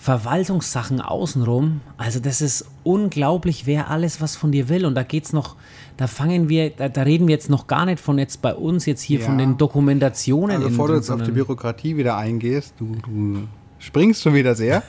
Verwaltungssachen 0.00 1.00
außenrum. 1.02 1.82
Also 1.98 2.20
das 2.20 2.40
ist 2.40 2.64
unglaublich, 2.84 3.66
wer 3.66 3.90
alles 3.90 4.22
was 4.22 4.34
von 4.34 4.50
dir 4.50 4.70
will. 4.70 4.86
Und 4.86 4.94
da 4.94 5.02
geht's 5.02 5.34
noch, 5.34 5.56
da 5.98 6.06
fangen 6.06 6.48
wir, 6.48 6.70
da, 6.70 6.88
da 6.88 7.02
reden 7.02 7.28
wir 7.28 7.34
jetzt 7.34 7.50
noch 7.50 7.66
gar 7.66 7.84
nicht 7.84 8.00
von 8.00 8.18
jetzt 8.18 8.40
bei 8.40 8.54
uns 8.54 8.86
jetzt 8.86 9.02
hier 9.02 9.20
ja. 9.20 9.26
von 9.26 9.36
den 9.36 9.58
Dokumentationen. 9.58 10.56
Also 10.56 10.68
bevor 10.68 10.88
du 10.88 10.94
jetzt 10.94 11.10
auf 11.10 11.22
die 11.22 11.32
Bürokratie 11.32 11.98
wieder 11.98 12.16
eingehst, 12.16 12.74
du, 12.78 12.96
du 13.04 13.46
springst 13.78 14.22
schon 14.22 14.32
wieder 14.32 14.54
sehr. 14.54 14.82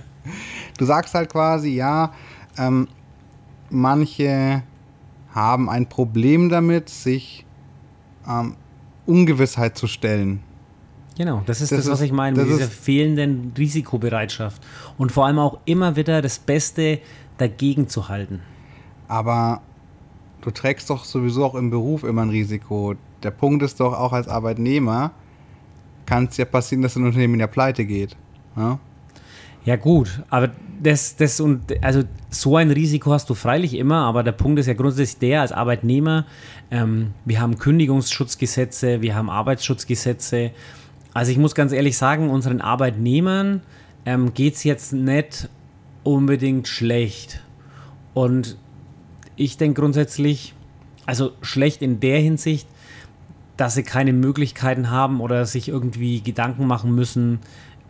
du 0.78 0.84
sagst 0.86 1.12
halt 1.12 1.30
quasi, 1.30 1.74
ja, 1.74 2.14
ähm, 2.56 2.88
manche 3.68 4.62
haben 5.34 5.68
ein 5.68 5.86
Problem 5.86 6.48
damit, 6.48 6.88
sich 6.88 7.44
ähm, 8.26 8.56
Ungewissheit 9.04 9.76
zu 9.76 9.86
stellen. 9.86 10.42
Genau, 11.20 11.42
das 11.44 11.60
ist 11.60 11.70
das, 11.70 11.80
das 11.80 11.90
was 11.90 12.00
ich 12.00 12.12
meine, 12.12 12.34
mit 12.34 12.48
dieser 12.48 12.66
fehlenden 12.66 13.52
Risikobereitschaft. 13.58 14.62
Und 14.96 15.12
vor 15.12 15.26
allem 15.26 15.38
auch 15.38 15.58
immer 15.66 15.94
wieder 15.94 16.22
das 16.22 16.38
Beste 16.38 16.98
dagegen 17.36 17.88
zu 17.88 18.08
halten. 18.08 18.40
Aber 19.06 19.60
du 20.40 20.50
trägst 20.50 20.88
doch 20.88 21.04
sowieso 21.04 21.44
auch 21.44 21.54
im 21.56 21.68
Beruf 21.68 22.04
immer 22.04 22.22
ein 22.22 22.30
Risiko. 22.30 22.94
Der 23.22 23.32
Punkt 23.32 23.62
ist 23.62 23.80
doch 23.80 23.92
auch 23.92 24.14
als 24.14 24.28
Arbeitnehmer, 24.28 25.10
kann 26.06 26.24
es 26.24 26.38
ja 26.38 26.46
passieren, 26.46 26.80
dass 26.80 26.96
ein 26.96 27.04
Unternehmen 27.04 27.34
in 27.34 27.40
der 27.40 27.48
Pleite 27.48 27.84
geht. 27.84 28.16
Ja? 28.56 28.78
Ja, 29.66 29.76
gut, 29.76 30.22
aber 30.30 30.48
das, 30.82 31.16
das 31.16 31.38
und 31.38 31.84
also 31.84 32.02
so 32.30 32.56
ein 32.56 32.70
Risiko 32.70 33.12
hast 33.12 33.28
du 33.28 33.34
freilich 33.34 33.74
immer, 33.74 34.06
aber 34.06 34.22
der 34.22 34.32
Punkt 34.32 34.58
ist 34.58 34.68
ja 34.68 34.72
grundsätzlich 34.72 35.18
der, 35.18 35.42
als 35.42 35.52
Arbeitnehmer, 35.52 36.24
ähm, 36.70 37.12
wir 37.26 37.42
haben 37.42 37.58
Kündigungsschutzgesetze, 37.58 39.02
wir 39.02 39.14
haben 39.14 39.28
Arbeitsschutzgesetze, 39.28 40.52
also 41.14 41.32
ich 41.32 41.38
muss 41.38 41.54
ganz 41.54 41.72
ehrlich 41.72 41.96
sagen, 41.96 42.30
unseren 42.30 42.60
Arbeitnehmern 42.60 43.62
ähm, 44.06 44.32
geht 44.34 44.54
es 44.54 44.64
jetzt 44.64 44.92
nicht 44.92 45.48
unbedingt 46.04 46.68
schlecht. 46.68 47.42
Und 48.14 48.56
ich 49.36 49.56
denke 49.56 49.80
grundsätzlich, 49.80 50.54
also 51.06 51.32
schlecht 51.42 51.82
in 51.82 52.00
der 52.00 52.20
Hinsicht, 52.20 52.68
dass 53.56 53.74
sie 53.74 53.82
keine 53.82 54.12
Möglichkeiten 54.12 54.90
haben 54.90 55.20
oder 55.20 55.44
sich 55.44 55.68
irgendwie 55.68 56.22
Gedanken 56.22 56.66
machen 56.66 56.94
müssen, 56.94 57.40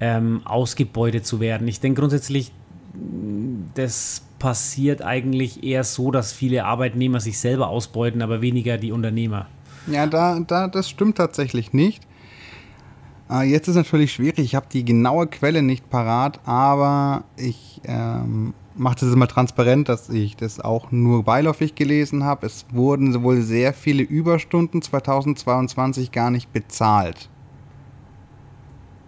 ähm, 0.01 0.41
ausgebeutet 0.45 1.27
zu 1.27 1.39
werden. 1.41 1.69
Ich 1.69 1.81
denke 1.81 2.01
grundsätzlich, 2.01 2.53
das 3.75 4.23
passiert 4.39 5.03
eigentlich 5.03 5.63
eher 5.63 5.85
so, 5.85 6.11
dass 6.11 6.33
viele 6.33 6.65
Arbeitnehmer 6.65 7.21
sich 7.21 7.39
selber 7.39 7.69
ausbeuten, 7.69 8.23
aber 8.23 8.41
weniger 8.41 8.79
die 8.79 8.91
Unternehmer. 8.91 9.47
Ja, 9.87 10.07
da, 10.07 10.41
da, 10.41 10.67
das 10.67 10.89
stimmt 10.89 11.17
tatsächlich 11.17 11.73
nicht. 11.73 12.03
Äh, 13.31 13.43
jetzt 13.45 13.69
ist 13.69 13.77
natürlich 13.77 14.13
schwierig, 14.13 14.39
ich 14.39 14.55
habe 14.55 14.67
die 14.73 14.85
genaue 14.85 15.27
Quelle 15.27 15.63
nicht 15.63 15.89
parat, 15.89 16.41
aber 16.47 17.25
ich 17.37 17.81
ähm, 17.85 18.55
mache 18.77 18.97
das 19.01 19.13
immer 19.13 19.29
transparent, 19.29 19.89
dass 19.89 20.09
ich 20.09 20.37
das 20.37 20.61
auch 20.61 20.91
nur 20.91 21.23
beiläufig 21.23 21.75
gelesen 21.75 22.25
habe. 22.25 22.47
Es 22.47 22.67
wurden 22.73 23.23
wohl 23.23 23.41
sehr 23.43 23.73
viele 23.73 24.03
Überstunden 24.03 24.83
2022 24.83 26.11
gar 26.11 26.31
nicht 26.31 26.53
bezahlt. 26.53 27.29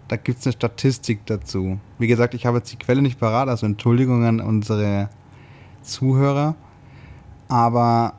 Da 0.07 0.15
gibt 0.15 0.39
es 0.39 0.45
eine 0.45 0.53
Statistik 0.53 1.25
dazu. 1.25 1.79
Wie 1.97 2.07
gesagt, 2.07 2.33
ich 2.33 2.45
habe 2.45 2.57
jetzt 2.57 2.71
die 2.71 2.77
Quelle 2.77 3.01
nicht 3.01 3.19
parat, 3.19 3.49
also 3.49 3.65
Entschuldigung 3.65 4.23
an 4.25 4.39
unsere 4.39 5.09
Zuhörer. 5.81 6.55
Aber 7.47 8.13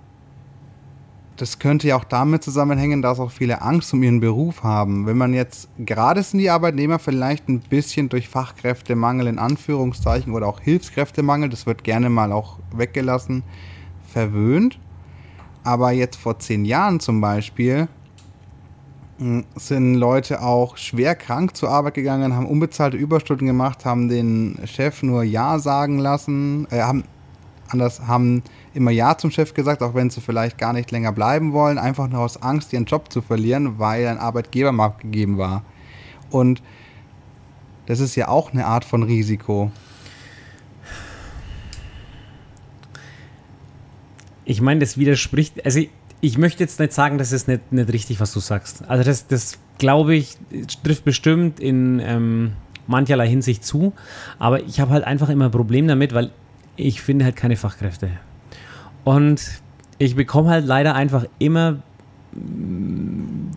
das 1.36 1.58
könnte 1.58 1.88
ja 1.88 1.96
auch 1.96 2.04
damit 2.04 2.44
zusammenhängen, 2.44 3.02
dass 3.02 3.18
auch 3.18 3.30
viele 3.30 3.62
Angst 3.62 3.92
um 3.92 4.02
ihren 4.02 4.20
Beruf 4.20 4.62
haben. 4.62 5.06
Wenn 5.06 5.16
man 5.16 5.34
jetzt, 5.34 5.68
gerade 5.78 6.22
sind 6.22 6.38
die 6.38 6.50
Arbeitnehmer 6.50 6.98
vielleicht 6.98 7.48
ein 7.48 7.60
bisschen 7.60 8.08
durch 8.08 8.28
Fachkräftemangel 8.28 9.26
in 9.26 9.38
Anführungszeichen 9.38 10.32
oder 10.32 10.46
auch 10.46 10.60
Hilfskräftemangel, 10.60 11.48
das 11.48 11.66
wird 11.66 11.82
gerne 11.82 12.08
mal 12.08 12.30
auch 12.30 12.58
weggelassen, 12.72 13.42
verwöhnt. 14.12 14.78
Aber 15.64 15.90
jetzt 15.90 16.16
vor 16.16 16.38
zehn 16.38 16.64
Jahren 16.64 17.00
zum 17.00 17.20
Beispiel 17.20 17.88
hm, 19.18 19.44
sind 19.56 19.94
Leute 19.94 20.40
auch 20.40 20.76
schwer 20.76 21.16
krank 21.16 21.56
zur 21.56 21.70
Arbeit 21.70 21.94
gegangen, 21.94 22.34
haben 22.34 22.46
unbezahlte 22.46 22.96
Überstunden 22.96 23.46
gemacht, 23.46 23.84
haben 23.84 24.08
den 24.08 24.58
Chef 24.66 25.02
nur 25.02 25.24
Ja 25.24 25.58
sagen 25.58 25.98
lassen, 25.98 26.68
äh, 26.70 26.82
haben 26.82 27.04
anders, 27.70 28.06
haben 28.06 28.42
immer 28.74 28.90
Ja 28.90 29.16
zum 29.16 29.30
Chef 29.30 29.54
gesagt, 29.54 29.82
auch 29.82 29.94
wenn 29.94 30.10
sie 30.10 30.20
vielleicht 30.20 30.58
gar 30.58 30.72
nicht 30.72 30.90
länger 30.90 31.12
bleiben 31.12 31.52
wollen, 31.52 31.78
einfach 31.78 32.08
nur 32.08 32.20
aus 32.20 32.42
Angst, 32.42 32.72
ihren 32.72 32.84
Job 32.84 33.10
zu 33.10 33.22
verlieren, 33.22 33.78
weil 33.78 34.06
ein 34.06 34.18
Arbeitgebermarkt 34.18 35.00
gegeben 35.00 35.38
war. 35.38 35.64
Und 36.30 36.62
das 37.86 38.00
ist 38.00 38.16
ja 38.16 38.28
auch 38.28 38.52
eine 38.52 38.66
Art 38.66 38.84
von 38.84 39.02
Risiko. 39.02 39.70
Ich 44.44 44.60
meine, 44.60 44.80
das 44.80 44.98
widerspricht, 44.98 45.64
also 45.64 45.78
ich, 45.78 45.90
ich, 46.20 46.36
möchte 46.36 46.62
jetzt 46.62 46.78
nicht 46.80 46.92
sagen, 46.92 47.16
das 47.18 47.32
ist 47.32 47.48
nicht, 47.48 47.72
nicht 47.72 47.92
richtig, 47.92 48.20
was 48.20 48.32
du 48.32 48.40
sagst. 48.40 48.84
Also 48.88 49.04
das, 49.04 49.26
das 49.26 49.58
glaube 49.78 50.14
ich, 50.14 50.36
trifft 50.82 51.04
bestimmt 51.04 51.60
in 51.60 52.00
ähm, 52.00 52.52
mancherlei 52.86 53.28
Hinsicht 53.28 53.64
zu, 53.64 53.92
aber 54.38 54.62
ich 54.62 54.80
habe 54.80 54.90
halt 54.90 55.04
einfach 55.04 55.28
immer 55.28 55.46
ein 55.46 55.50
Problem 55.50 55.88
damit, 55.88 56.12
weil 56.12 56.30
ich 56.76 57.00
finde 57.00 57.24
halt 57.24 57.36
keine 57.36 57.56
Fachkräfte. 57.56 58.10
Und 59.04 59.42
ich 59.98 60.16
bekomme 60.16 60.50
halt 60.50 60.66
leider 60.66 60.94
einfach 60.94 61.26
immer, 61.38 61.76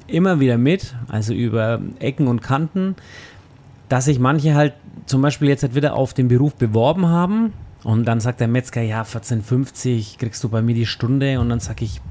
immer 0.08 0.40
wieder 0.40 0.58
mit, 0.58 0.96
also 1.08 1.34
über 1.34 1.82
Ecken 2.00 2.28
und 2.28 2.42
Kanten, 2.42 2.96
dass 3.90 4.06
sich 4.06 4.20
manche 4.20 4.54
halt 4.54 4.74
zum 5.06 5.22
Beispiel 5.22 5.48
jetzt 5.48 5.64
halt 5.64 5.76
wieder 5.76 5.96
auf 5.96 6.14
den 6.14 6.28
Beruf 6.28 6.56
beworben 6.56 7.08
haben 7.08 7.54
und 7.84 8.06
dann 8.06 8.20
sagt 8.20 8.42
der 8.42 8.48
Metzger, 8.48 8.82
ja, 8.82 9.04
14,50 9.04 10.18
kriegst 10.18 10.44
du 10.44 10.50
bei 10.50 10.62
mir 10.62 10.76
die 10.76 10.86
Stunde 10.86 11.40
und 11.40 11.50
dann 11.50 11.62
sage 11.62 11.86
ich, 11.86 12.02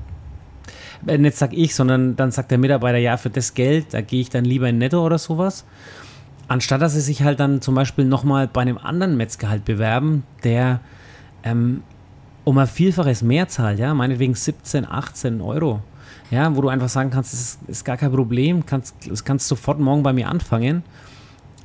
äh, 1.07 1.19
nicht 1.19 1.37
sag 1.37 1.53
ich, 1.53 1.75
sondern 1.75 2.17
dann 2.17 2.31
sagt 2.31 2.51
der 2.51 2.59
Mitarbeiter, 2.59 2.99
ja, 2.99 3.17
für 3.17 3.31
das 3.31 3.55
Geld, 3.55 3.93
da 3.93 4.01
gehe 4.01 4.23
ich 4.23 4.31
dann 4.31 4.45
lieber 4.45 4.69
in 4.69 4.79
Netto 4.79 5.05
oder 5.05 5.19
sowas. 5.19 5.65
Anstatt 6.49 6.81
dass 6.81 6.95
sie 6.95 7.01
sich 7.01 7.23
halt 7.23 7.41
dann 7.41 7.61
zum 7.61 7.75
Beispiel 7.75 8.05
nochmal 8.05 8.49
bei 8.49 8.63
einem 8.63 8.79
anderen 8.79 9.17
Metzger 9.17 9.51
halt 9.51 9.65
bewerben, 9.65 10.23
der 10.45 10.81
ähm, 11.43 11.83
um 12.47 12.59
ein 12.59 12.69
Vielfaches 12.69 13.23
mehr 13.23 13.49
zahlt, 13.49 13.81
ja, 13.81 13.93
meinetwegen 13.93 14.35
17, 14.35 14.87
18 14.89 15.41
Euro. 15.41 15.81
Ja, 16.31 16.55
wo 16.55 16.61
du 16.61 16.69
einfach 16.69 16.89
sagen 16.89 17.11
kannst, 17.11 17.33
das 17.33 17.41
ist, 17.41 17.59
ist 17.67 17.85
gar 17.85 17.97
kein 17.97 18.13
Problem, 18.13 18.65
kannst, 18.65 18.95
das 19.09 19.25
kannst 19.25 19.49
sofort 19.49 19.81
morgen 19.81 20.05
bei 20.05 20.13
mir 20.13 20.29
anfangen. 20.29 20.85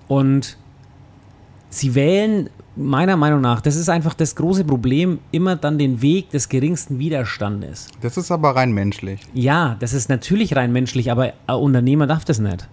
Und 0.07 0.57
sie 1.69 1.93
wählen 1.93 2.49
meiner 2.75 3.15
Meinung 3.15 3.41
nach, 3.41 3.61
das 3.61 3.75
ist 3.75 3.89
einfach 3.89 4.15
das 4.15 4.35
große 4.35 4.63
Problem, 4.63 5.19
immer 5.31 5.55
dann 5.55 5.77
den 5.77 6.01
Weg 6.01 6.31
des 6.31 6.49
geringsten 6.49 6.97
Widerstandes. 6.97 7.87
Das 8.01 8.17
ist 8.17 8.31
aber 8.31 8.55
rein 8.55 8.71
menschlich. 8.71 9.21
Ja, 9.35 9.75
das 9.79 9.93
ist 9.93 10.09
natürlich 10.09 10.55
rein 10.55 10.71
menschlich, 10.71 11.11
aber 11.11 11.33
ein 11.45 11.55
Unternehmer 11.55 12.07
darf 12.07 12.25
das 12.25 12.39
nicht. 12.39 12.67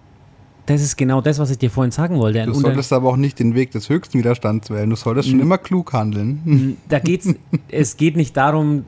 Das 0.69 0.83
ist 0.83 0.97
genau 0.99 1.23
das, 1.23 1.39
was 1.39 1.51
ich 1.51 1.57
dir 1.57 1.71
vorhin 1.71 1.93
sagen 1.93 2.19
wollte. 2.19 2.45
du 2.45 2.53
solltest 2.53 2.93
aber 2.93 3.09
auch 3.09 3.17
nicht 3.17 3.39
den 3.39 3.55
Weg 3.55 3.71
des 3.71 3.89
höchsten 3.89 4.19
Widerstands 4.19 4.69
wählen. 4.69 4.91
Du 4.91 4.97
solltest 4.97 5.31
schon 5.31 5.41
immer 5.41 5.57
klug 5.57 5.95
handeln. 5.95 6.77
Da 6.91 6.99
geht's, 6.99 7.27
es 7.71 7.97
geht 7.97 8.17
nicht 8.17 8.37
darum, 8.37 8.85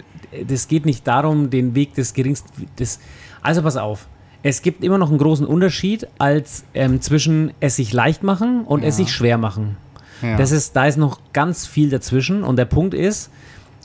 das 0.46 0.68
geht 0.68 0.84
nicht 0.84 1.06
darum, 1.06 1.48
den 1.48 1.74
Weg 1.74 1.94
des 1.94 2.12
geringsten. 2.12 2.66
Des, 2.78 3.00
also 3.40 3.62
pass 3.62 3.78
auf. 3.78 4.08
Es 4.42 4.60
gibt 4.60 4.84
immer 4.84 4.98
noch 4.98 5.08
einen 5.08 5.16
großen 5.16 5.46
Unterschied 5.46 6.06
als 6.18 6.64
ähm, 6.74 7.00
zwischen 7.00 7.52
es 7.60 7.76
sich 7.76 7.94
leicht 7.94 8.22
machen 8.22 8.64
und 8.66 8.82
ja. 8.82 8.88
es 8.88 8.98
sich 8.98 9.10
schwer 9.10 9.38
machen. 9.38 9.78
Ja. 10.20 10.36
Das 10.36 10.52
ist, 10.52 10.76
da 10.76 10.84
ist 10.84 10.98
noch 10.98 11.18
ganz 11.32 11.66
viel 11.66 11.88
dazwischen. 11.88 12.44
Und 12.44 12.56
der 12.56 12.66
Punkt 12.66 12.92
ist, 12.92 13.30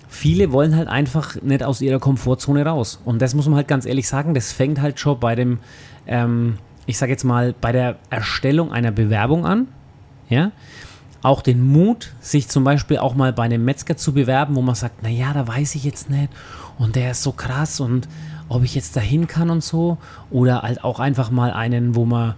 viele 0.09 0.51
wollen 0.51 0.75
halt 0.75 0.89
einfach 0.89 1.41
nicht 1.41 1.63
aus 1.63 1.79
ihrer 1.79 1.99
Komfortzone 1.99 2.65
raus. 2.65 2.99
Und 3.05 3.21
das 3.21 3.35
muss 3.35 3.45
man 3.47 3.55
halt 3.55 3.69
ganz 3.69 3.85
ehrlich 3.85 4.09
sagen, 4.09 4.33
das 4.33 4.51
fängt 4.51 4.81
halt 4.81 4.99
schon 4.99 5.17
bei 5.17 5.35
dem 5.35 5.59
ähm, 6.07 6.57
ich 6.85 6.97
sage 6.97 7.11
jetzt 7.11 7.23
mal, 7.23 7.53
bei 7.59 7.71
der 7.71 7.97
Erstellung 8.09 8.71
einer 8.71 8.91
Bewerbung 8.91 9.45
an. 9.45 9.67
Ja. 10.29 10.51
Auch 11.21 11.41
den 11.41 11.65
Mut, 11.65 12.13
sich 12.21 12.47
zum 12.47 12.63
Beispiel 12.63 12.99
auch 12.99 13.15
mal 13.15 13.33
bei 13.33 13.43
einem 13.43 13.65
Metzger 13.65 13.97
zu 13.97 14.13
bewerben, 14.13 14.55
wo 14.55 14.61
man 14.61 14.75
sagt, 14.75 15.01
naja, 15.01 15.33
da 15.33 15.47
weiß 15.47 15.75
ich 15.75 15.83
jetzt 15.83 16.09
nicht 16.09 16.29
und 16.77 16.95
der 16.95 17.11
ist 17.11 17.23
so 17.23 17.31
krass 17.31 17.79
und 17.79 18.07
ob 18.47 18.63
ich 18.63 18.75
jetzt 18.75 18.95
dahin 18.95 19.27
kann 19.27 19.49
und 19.49 19.63
so. 19.63 19.97
Oder 20.29 20.61
halt 20.61 20.83
auch 20.83 20.99
einfach 20.99 21.31
mal 21.31 21.51
einen, 21.51 21.95
wo 21.95 22.05
man 22.05 22.35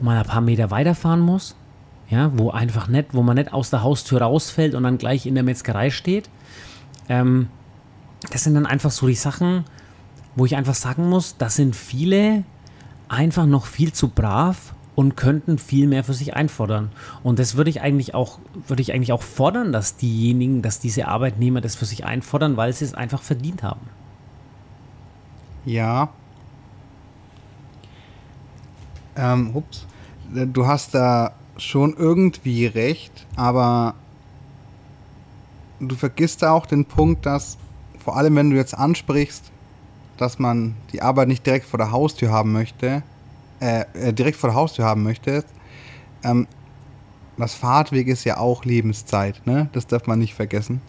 mal 0.00 0.18
ein 0.18 0.24
paar 0.24 0.40
Meter 0.40 0.70
weiterfahren 0.70 1.20
muss. 1.20 1.54
Ja, 2.08 2.30
wo 2.34 2.50
einfach 2.50 2.88
nicht, 2.88 3.14
wo 3.14 3.22
man 3.22 3.36
nicht 3.36 3.52
aus 3.52 3.70
der 3.70 3.82
Haustür 3.82 4.20
rausfällt 4.20 4.74
und 4.74 4.82
dann 4.82 4.98
gleich 4.98 5.26
in 5.26 5.34
der 5.34 5.44
Metzgerei 5.44 5.90
steht. 5.90 6.28
Ähm, 7.08 7.48
das 8.30 8.44
sind 8.44 8.54
dann 8.54 8.66
einfach 8.66 8.90
so 8.90 9.06
die 9.06 9.14
Sachen, 9.14 9.64
wo 10.36 10.44
ich 10.44 10.56
einfach 10.56 10.74
sagen 10.74 11.08
muss, 11.08 11.36
das 11.38 11.56
sind 11.56 11.74
viele 11.74 12.44
einfach 13.12 13.46
noch 13.46 13.66
viel 13.66 13.92
zu 13.92 14.08
brav 14.08 14.74
und 14.94 15.16
könnten 15.16 15.58
viel 15.58 15.86
mehr 15.86 16.02
für 16.02 16.14
sich 16.14 16.34
einfordern. 16.34 16.90
Und 17.22 17.38
das 17.38 17.56
würde 17.56 17.70
ich 17.70 17.82
eigentlich 17.82 18.14
auch, 18.14 18.38
würde 18.66 18.82
ich 18.82 18.92
eigentlich 18.92 19.12
auch 19.12 19.22
fordern, 19.22 19.72
dass 19.72 19.96
diejenigen, 19.96 20.62
dass 20.62 20.80
diese 20.80 21.08
Arbeitnehmer 21.08 21.60
das 21.60 21.74
für 21.74 21.84
sich 21.84 22.04
einfordern, 22.04 22.56
weil 22.56 22.72
sie 22.72 22.84
es 22.84 22.94
einfach 22.94 23.22
verdient 23.22 23.62
haben. 23.62 23.80
Ja. 25.64 26.08
Ähm, 29.16 29.54
ups. 29.54 29.86
Du 30.30 30.66
hast 30.66 30.94
da 30.94 31.34
schon 31.58 31.94
irgendwie 31.94 32.64
recht, 32.64 33.26
aber 33.36 33.94
du 35.80 35.94
vergisst 35.94 36.42
da 36.42 36.52
auch 36.52 36.64
den 36.64 36.86
Punkt, 36.86 37.26
dass 37.26 37.58
vor 38.02 38.16
allem 38.16 38.36
wenn 38.36 38.50
du 38.50 38.56
jetzt 38.56 38.76
ansprichst, 38.76 39.51
dass 40.16 40.38
man 40.38 40.74
die 40.92 41.02
Arbeit 41.02 41.28
nicht 41.28 41.46
direkt 41.46 41.66
vor 41.66 41.78
der 41.78 41.92
Haustür 41.92 42.30
haben 42.30 42.52
möchte, 42.52 43.02
äh, 43.60 43.84
äh, 43.94 44.12
direkt 44.12 44.36
vor 44.36 44.50
der 44.50 44.56
Haustür 44.56 44.84
haben 44.84 45.02
möchte, 45.02 45.44
ähm, 46.24 46.46
das 47.36 47.54
Fahrtweg 47.54 48.08
ist 48.08 48.24
ja 48.24 48.36
auch 48.36 48.64
Lebenszeit, 48.64 49.46
ne? 49.46 49.68
Das 49.72 49.86
darf 49.86 50.06
man 50.06 50.18
nicht 50.18 50.34
vergessen. 50.34 50.80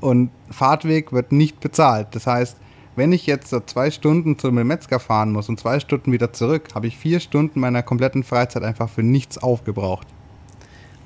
Und 0.00 0.30
Fahrtweg 0.50 1.12
wird 1.12 1.32
nicht 1.32 1.60
bezahlt. 1.60 2.08
Das 2.12 2.26
heißt, 2.26 2.56
wenn 2.96 3.12
ich 3.12 3.26
jetzt 3.26 3.48
so 3.48 3.60
zwei 3.60 3.90
Stunden 3.90 4.38
zum 4.38 4.54
Metzger 4.54 5.00
fahren 5.00 5.32
muss 5.32 5.48
und 5.48 5.58
zwei 5.58 5.80
Stunden 5.80 6.12
wieder 6.12 6.32
zurück, 6.32 6.70
habe 6.74 6.86
ich 6.86 6.98
vier 6.98 7.20
Stunden 7.20 7.60
meiner 7.60 7.82
kompletten 7.82 8.24
Freizeit 8.24 8.64
einfach 8.64 8.90
für 8.90 9.02
nichts 9.02 9.38
aufgebraucht. 9.38 10.06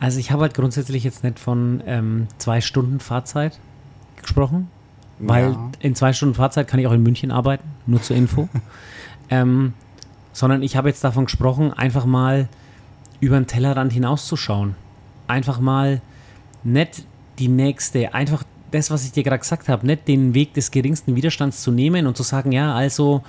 Also 0.01 0.19
ich 0.19 0.31
habe 0.31 0.43
halt 0.43 0.55
grundsätzlich 0.55 1.05
jetzt 1.05 1.23
nicht 1.23 1.39
von 1.39 1.83
ähm, 1.87 2.27
zwei 2.39 2.61
Stunden 2.61 3.01
Fahrzeit 3.01 3.59
gesprochen, 4.21 4.69
weil 5.19 5.53
ja. 5.53 5.71
in 5.81 5.95
zwei 5.95 6.13
Stunden 6.13 6.35
Fahrzeit 6.35 6.69
kann 6.69 6.81
ich 6.81 6.87
auch 6.87 6.93
in 6.93 7.03
München 7.03 7.31
arbeiten, 7.31 7.65
nur 7.87 8.03
zur 8.03 8.17
Info. 8.17 8.49
ähm, 9.31 9.75
sondern 10.33 10.63
ich 10.63 10.77
habe 10.77 10.89
jetzt 10.89 11.03
davon 11.03 11.25
gesprochen, 11.25 11.73
einfach 11.73 12.05
mal 12.05 12.49
über 13.21 13.37
den 13.37 13.47
Tellerrand 13.47 13.93
hinauszuschauen. 13.93 14.75
Einfach 15.27 15.61
mal 15.61 16.03
nicht 16.63 17.05
die 17.39 17.49
nächste, 17.49 18.15
einfach 18.15 18.43
das, 18.71 18.91
was 18.91 19.05
ich 19.05 19.13
dir 19.13 19.23
gerade 19.23 19.39
gesagt 19.39 19.69
habe, 19.69 19.87
nicht 19.87 20.09
den 20.09 20.35
Weg 20.35 20.55
des 20.55 20.71
geringsten 20.71 21.17
Widerstands 21.17 21.63
zu 21.63 21.71
nehmen 21.71 22.07
und 22.07 22.17
zu 22.17 22.23
sagen, 22.23 22.53
ja, 22.53 22.75
also 22.75 23.23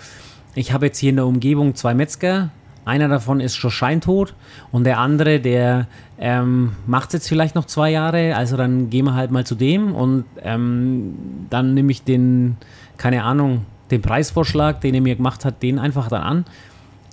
ich 0.55 0.73
habe 0.73 0.87
jetzt 0.87 0.97
hier 0.97 1.11
in 1.11 1.17
der 1.17 1.25
Umgebung 1.25 1.75
zwei 1.75 1.93
Metzger, 1.93 2.49
einer 2.85 3.07
davon 3.07 3.39
ist 3.39 3.55
schon 3.55 3.71
scheintot 3.71 4.33
und 4.71 4.83
der 4.83 4.97
andere, 4.99 5.39
der 5.39 5.87
ähm, 6.19 6.71
macht 6.87 7.13
jetzt 7.13 7.27
vielleicht 7.27 7.55
noch 7.55 7.65
zwei 7.65 7.91
Jahre, 7.91 8.35
also 8.35 8.57
dann 8.57 8.89
gehen 8.89 9.05
wir 9.05 9.13
halt 9.13 9.31
mal 9.31 9.45
zu 9.45 9.55
dem 9.55 9.93
und 9.93 10.25
ähm, 10.41 11.13
dann 11.49 11.73
nehme 11.73 11.91
ich 11.91 12.03
den, 12.03 12.57
keine 12.97 13.23
Ahnung, 13.23 13.65
den 13.91 14.01
Preisvorschlag, 14.01 14.81
den 14.81 14.95
er 14.95 15.01
mir 15.01 15.15
gemacht 15.15 15.45
hat, 15.45 15.61
den 15.61 15.79
einfach 15.79 16.09
dann 16.09 16.23
an. 16.23 16.45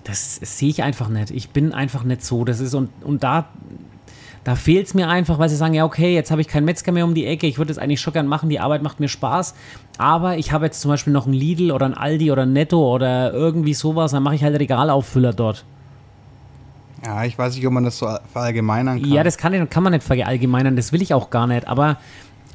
Das, 0.04 0.40
das 0.40 0.58
sehe 0.58 0.68
ich 0.68 0.82
einfach 0.82 1.08
nicht. 1.08 1.30
Ich 1.30 1.50
bin 1.50 1.72
einfach 1.72 2.04
nicht 2.04 2.24
so. 2.24 2.44
Das 2.44 2.60
ist 2.60 2.74
und, 2.74 2.90
und 3.02 3.22
da, 3.22 3.46
da 4.42 4.54
fehlt 4.54 4.86
es 4.86 4.94
mir 4.94 5.08
einfach, 5.08 5.38
weil 5.38 5.48
sie 5.48 5.56
sagen, 5.56 5.74
ja, 5.74 5.84
okay, 5.84 6.14
jetzt 6.14 6.30
habe 6.30 6.40
ich 6.40 6.48
keinen 6.48 6.64
Metzger 6.64 6.92
mehr 6.92 7.04
um 7.04 7.14
die 7.14 7.26
Ecke, 7.26 7.46
ich 7.46 7.58
würde 7.58 7.72
es 7.72 7.78
eigentlich 7.78 8.00
schon 8.00 8.12
gern 8.12 8.26
machen, 8.26 8.48
die 8.48 8.60
Arbeit 8.60 8.82
macht 8.82 9.00
mir 9.00 9.08
Spaß, 9.08 9.54
aber 9.96 10.36
ich 10.36 10.52
habe 10.52 10.66
jetzt 10.66 10.80
zum 10.80 10.90
Beispiel 10.90 11.12
noch 11.12 11.26
ein 11.26 11.32
Lidl 11.32 11.72
oder 11.72 11.86
ein 11.86 11.94
Aldi 11.94 12.30
oder 12.30 12.42
ein 12.42 12.52
Netto 12.52 12.94
oder 12.94 13.32
irgendwie 13.32 13.74
sowas, 13.74 14.12
dann 14.12 14.22
mache 14.22 14.34
ich 14.34 14.44
halt 14.44 14.58
Regalauffüller 14.58 15.32
dort. 15.32 15.64
Ja, 17.04 17.24
ich 17.24 17.38
weiß 17.38 17.54
nicht, 17.56 17.66
ob 17.66 17.72
man 17.72 17.84
das 17.84 17.98
so 17.98 18.08
verallgemeinern 18.32 19.00
kann. 19.00 19.10
Ja, 19.10 19.22
das 19.22 19.36
kann, 19.36 19.68
kann 19.68 19.82
man 19.82 19.92
nicht 19.92 20.04
verallgemeinern, 20.04 20.74
das 20.74 20.92
will 20.92 21.02
ich 21.02 21.12
auch 21.12 21.30
gar 21.30 21.46
nicht. 21.46 21.68
Aber 21.68 21.98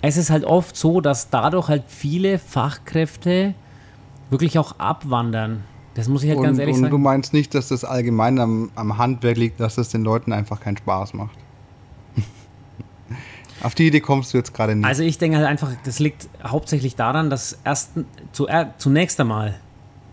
es 0.01 0.17
ist 0.17 0.29
halt 0.29 0.43
oft 0.43 0.75
so, 0.75 1.01
dass 1.01 1.29
dadurch 1.29 1.67
halt 1.67 1.83
viele 1.87 2.39
Fachkräfte 2.39 3.53
wirklich 4.29 4.57
auch 4.57 4.79
abwandern. 4.79 5.63
Das 5.93 6.07
muss 6.07 6.23
ich 6.23 6.29
halt 6.29 6.39
und, 6.39 6.45
ganz 6.45 6.59
ehrlich 6.59 6.75
und 6.75 6.81
sagen. 6.81 6.93
Und 6.93 6.99
du 6.99 7.03
meinst 7.03 7.33
nicht, 7.33 7.53
dass 7.53 7.67
das 7.67 7.83
allgemein 7.83 8.39
am, 8.39 8.71
am 8.75 8.97
Handwerk 8.97 9.37
liegt, 9.37 9.59
dass 9.59 9.75
das 9.75 9.89
den 9.89 10.03
Leuten 10.03 10.31
einfach 10.33 10.61
keinen 10.61 10.77
Spaß 10.77 11.13
macht? 11.13 11.37
Auf 13.63 13.75
die 13.75 13.87
Idee 13.87 13.99
kommst 13.99 14.33
du 14.33 14.37
jetzt 14.37 14.53
gerade 14.53 14.75
nicht. 14.75 14.85
Also 14.85 15.03
ich 15.03 15.17
denke 15.17 15.37
halt 15.37 15.47
einfach, 15.47 15.71
das 15.83 15.99
liegt 15.99 16.29
hauptsächlich 16.43 16.95
daran, 16.95 17.29
dass 17.29 17.59
erst 17.65 17.91
zu, 18.31 18.47
äh, 18.47 18.67
zunächst 18.77 19.19
einmal, 19.19 19.59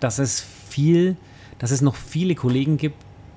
dass 0.01 0.19
es 0.19 0.41
viel, 0.41 1.17
dass 1.59 1.71
es 1.71 1.81
noch 1.81 1.95
viele 1.95 2.35
Kollegen 2.35 2.77
gibt, 2.77 2.97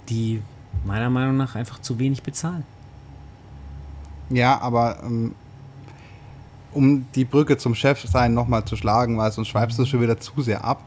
die 0.09 0.41
meiner 0.85 1.09
Meinung 1.09 1.37
nach 1.37 1.55
einfach 1.55 1.79
zu 1.79 1.99
wenig 1.99 2.23
bezahlen. 2.23 2.63
Ja, 4.29 4.59
aber 4.61 4.97
ähm, 5.03 5.33
um 6.73 7.05
die 7.15 7.25
Brücke 7.25 7.57
zum 7.57 7.75
Chef 7.75 8.01
sein 8.03 8.33
nochmal 8.33 8.65
zu 8.65 8.75
schlagen, 8.75 9.17
weil 9.17 9.31
sonst 9.31 9.47
schweifst 9.47 9.79
du 9.79 9.85
schon 9.85 10.01
wieder 10.01 10.19
zu 10.19 10.41
sehr 10.41 10.63
ab, 10.63 10.83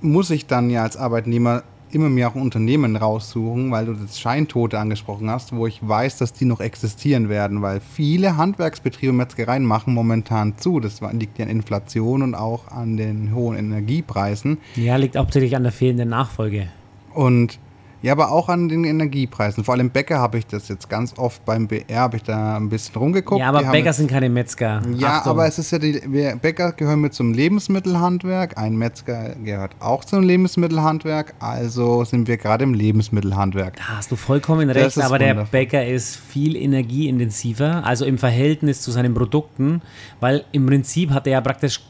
muss 0.00 0.30
ich 0.30 0.46
dann 0.46 0.70
ja 0.70 0.82
als 0.82 0.96
Arbeitnehmer 0.96 1.62
immer 1.92 2.08
mehr 2.08 2.28
auch 2.28 2.34
Unternehmen 2.36 2.96
raussuchen, 2.96 3.72
weil 3.72 3.86
du 3.86 3.94
das 3.94 4.18
Scheintote 4.18 4.78
angesprochen 4.78 5.28
hast, 5.28 5.54
wo 5.54 5.66
ich 5.66 5.86
weiß, 5.86 6.18
dass 6.18 6.32
die 6.32 6.44
noch 6.44 6.60
existieren 6.60 7.28
werden, 7.28 7.62
weil 7.62 7.80
viele 7.80 8.36
Handwerksbetriebe 8.36 9.12
Metzgereien 9.12 9.64
machen 9.64 9.92
momentan 9.92 10.56
zu. 10.56 10.78
Das 10.78 11.00
liegt 11.12 11.38
ja 11.38 11.46
an 11.46 11.50
Inflation 11.50 12.22
und 12.22 12.36
auch 12.36 12.68
an 12.68 12.96
den 12.96 13.34
hohen 13.34 13.58
Energiepreisen. 13.58 14.58
Ja, 14.76 14.96
liegt 14.96 15.16
hauptsächlich 15.16 15.56
an 15.56 15.64
der 15.64 15.72
fehlenden 15.72 16.10
Nachfolge. 16.10 16.68
Und 17.14 17.58
ja, 18.02 18.12
aber 18.12 18.32
auch 18.32 18.48
an 18.48 18.70
den 18.70 18.84
Energiepreisen. 18.84 19.62
Vor 19.62 19.74
allem 19.74 19.90
Bäcker 19.90 20.18
habe 20.18 20.38
ich 20.38 20.46
das 20.46 20.68
jetzt 20.68 20.88
ganz 20.88 21.18
oft 21.18 21.44
beim 21.44 21.68
BR, 21.68 22.00
habe 22.00 22.16
ich 22.16 22.22
da 22.22 22.56
ein 22.56 22.70
bisschen 22.70 22.94
rumgeguckt. 22.94 23.40
Ja, 23.40 23.50
aber 23.50 23.62
die 23.62 23.68
Bäcker 23.68 23.92
sind 23.92 24.10
keine 24.10 24.30
Metzger. 24.30 24.80
Ja, 24.96 25.18
Achtung. 25.18 25.32
aber 25.32 25.46
es 25.46 25.58
ist 25.58 25.70
ja, 25.70 25.78
die 25.78 26.00
wir 26.06 26.36
Bäcker 26.36 26.72
gehören 26.72 27.02
mit 27.02 27.12
zum 27.12 27.34
Lebensmittelhandwerk. 27.34 28.56
Ein 28.56 28.76
Metzger 28.76 29.34
gehört 29.44 29.72
auch 29.80 30.06
zum 30.06 30.22
Lebensmittelhandwerk. 30.22 31.34
Also 31.40 32.04
sind 32.04 32.26
wir 32.26 32.38
gerade 32.38 32.64
im 32.64 32.72
Lebensmittelhandwerk. 32.72 33.76
Da 33.76 33.98
hast 33.98 34.10
du 34.10 34.16
vollkommen 34.16 34.70
recht, 34.70 34.98
aber 34.98 35.18
der 35.18 35.34
Bäcker 35.34 35.86
ist 35.86 36.16
viel 36.16 36.56
energieintensiver, 36.56 37.84
also 37.84 38.06
im 38.06 38.16
Verhältnis 38.16 38.80
zu 38.80 38.92
seinen 38.92 39.12
Produkten, 39.12 39.82
weil 40.20 40.44
im 40.52 40.64
Prinzip 40.64 41.10
hat 41.10 41.26
er 41.26 41.34
ja 41.34 41.40
praktisch 41.42 41.82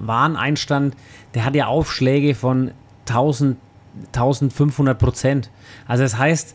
Wareneinstand, 0.00 0.94
der 1.32 1.46
hat 1.46 1.54
ja 1.54 1.66
Aufschläge 1.66 2.34
von 2.34 2.72
1000 3.08 3.56
1500 4.06 4.98
Prozent. 4.98 5.50
Also 5.86 6.02
das 6.02 6.18
heißt 6.18 6.54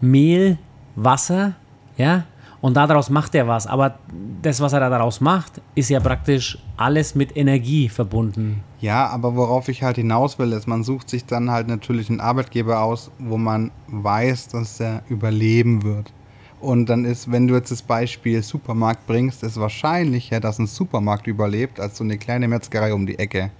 Mehl, 0.00 0.58
Wasser, 0.94 1.54
ja, 1.96 2.24
Und 2.60 2.74
daraus 2.74 3.10
macht 3.10 3.34
er 3.34 3.46
was. 3.46 3.66
Aber 3.66 3.98
das, 4.42 4.60
was 4.60 4.72
er 4.72 4.80
da 4.80 4.90
daraus 4.90 5.20
macht, 5.20 5.60
ist 5.74 5.90
ja 5.90 6.00
praktisch 6.00 6.58
alles 6.76 7.14
mit 7.14 7.36
Energie 7.36 7.88
verbunden. 7.88 8.62
Ja, 8.80 9.06
aber 9.08 9.36
worauf 9.36 9.68
ich 9.68 9.82
halt 9.82 9.96
hinaus 9.96 10.38
will, 10.38 10.52
ist, 10.52 10.66
man 10.66 10.82
sucht 10.82 11.08
sich 11.08 11.24
dann 11.26 11.50
halt 11.50 11.68
natürlich 11.68 12.10
einen 12.10 12.20
Arbeitgeber 12.20 12.80
aus, 12.82 13.10
wo 13.18 13.36
man 13.36 13.70
weiß, 13.88 14.48
dass 14.48 14.80
er 14.80 15.02
überleben 15.08 15.82
wird. 15.84 16.12
Und 16.60 16.86
dann 16.88 17.04
ist, 17.04 17.30
wenn 17.30 17.46
du 17.46 17.54
jetzt 17.54 17.70
das 17.70 17.82
Beispiel 17.82 18.42
Supermarkt 18.42 19.06
bringst, 19.06 19.42
ist 19.42 19.60
wahrscheinlicher, 19.60 20.40
dass 20.40 20.58
ein 20.58 20.66
Supermarkt 20.66 21.26
überlebt, 21.26 21.78
als 21.78 21.98
so 21.98 22.04
eine 22.04 22.16
kleine 22.16 22.48
Metzgerei 22.48 22.94
um 22.94 23.06
die 23.06 23.18
Ecke. 23.18 23.50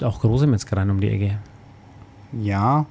Gibt 0.00 0.14
auch 0.14 0.20
große 0.20 0.46
Metzgereien 0.46 0.88
um 0.88 0.98
die 0.98 1.10
Ecke. 1.10 1.36
Ja. 2.32 2.86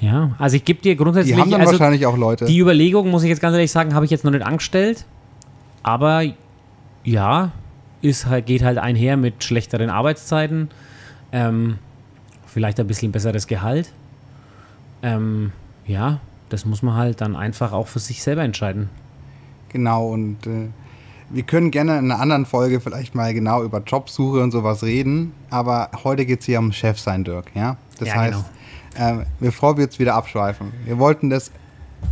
Ja, 0.00 0.34
also 0.38 0.56
ich 0.56 0.64
gebe 0.64 0.80
dir 0.80 0.96
grundsätzlich. 0.96 1.34
Die 1.34 1.40
haben 1.40 1.50
dann 1.50 1.60
also 1.60 1.72
wahrscheinlich 1.72 2.06
auch 2.06 2.16
Leute. 2.16 2.46
Die 2.46 2.58
Überlegung, 2.58 3.10
muss 3.10 3.24
ich 3.24 3.28
jetzt 3.28 3.42
ganz 3.42 3.52
ehrlich 3.52 3.70
sagen, 3.70 3.94
habe 3.94 4.06
ich 4.06 4.10
jetzt 4.10 4.24
noch 4.24 4.30
nicht 4.30 4.42
angestellt. 4.42 5.04
Aber 5.82 6.22
ja, 7.04 7.52
ist 8.00 8.24
halt, 8.24 8.46
geht 8.46 8.62
halt 8.62 8.78
einher 8.78 9.18
mit 9.18 9.44
schlechteren 9.44 9.90
Arbeitszeiten. 9.90 10.70
Ähm, 11.30 11.76
vielleicht 12.46 12.80
ein 12.80 12.86
bisschen 12.86 13.12
besseres 13.12 13.46
Gehalt. 13.46 13.92
Ähm, 15.02 15.52
ja, 15.86 16.20
das 16.48 16.64
muss 16.64 16.80
man 16.80 16.94
halt 16.94 17.20
dann 17.20 17.36
einfach 17.36 17.72
auch 17.72 17.86
für 17.86 17.98
sich 17.98 18.22
selber 18.22 18.44
entscheiden. 18.44 18.88
Genau, 19.68 20.08
und 20.08 20.46
äh, 20.46 20.68
wir 21.34 21.42
können 21.42 21.70
gerne 21.72 21.98
in 21.98 22.10
einer 22.10 22.20
anderen 22.20 22.46
Folge 22.46 22.80
vielleicht 22.80 23.14
mal 23.14 23.34
genau 23.34 23.64
über 23.64 23.82
Jobsuche 23.84 24.40
und 24.40 24.52
sowas 24.52 24.84
reden, 24.84 25.32
aber 25.50 25.90
heute 26.04 26.24
geht 26.26 26.40
es 26.40 26.46
hier 26.46 26.60
um 26.60 26.72
Chef 26.72 26.98
sein, 26.98 27.24
Dirk, 27.24 27.46
ja? 27.54 27.76
Das 27.98 28.08
Ja, 28.08 28.14
heißt, 28.14 28.44
äh, 28.94 29.14
bevor 29.40 29.76
wir 29.76 29.84
jetzt 29.84 29.98
wieder 29.98 30.14
abschweifen, 30.14 30.72
wir 30.84 30.98
wollten 30.98 31.30
das 31.30 31.50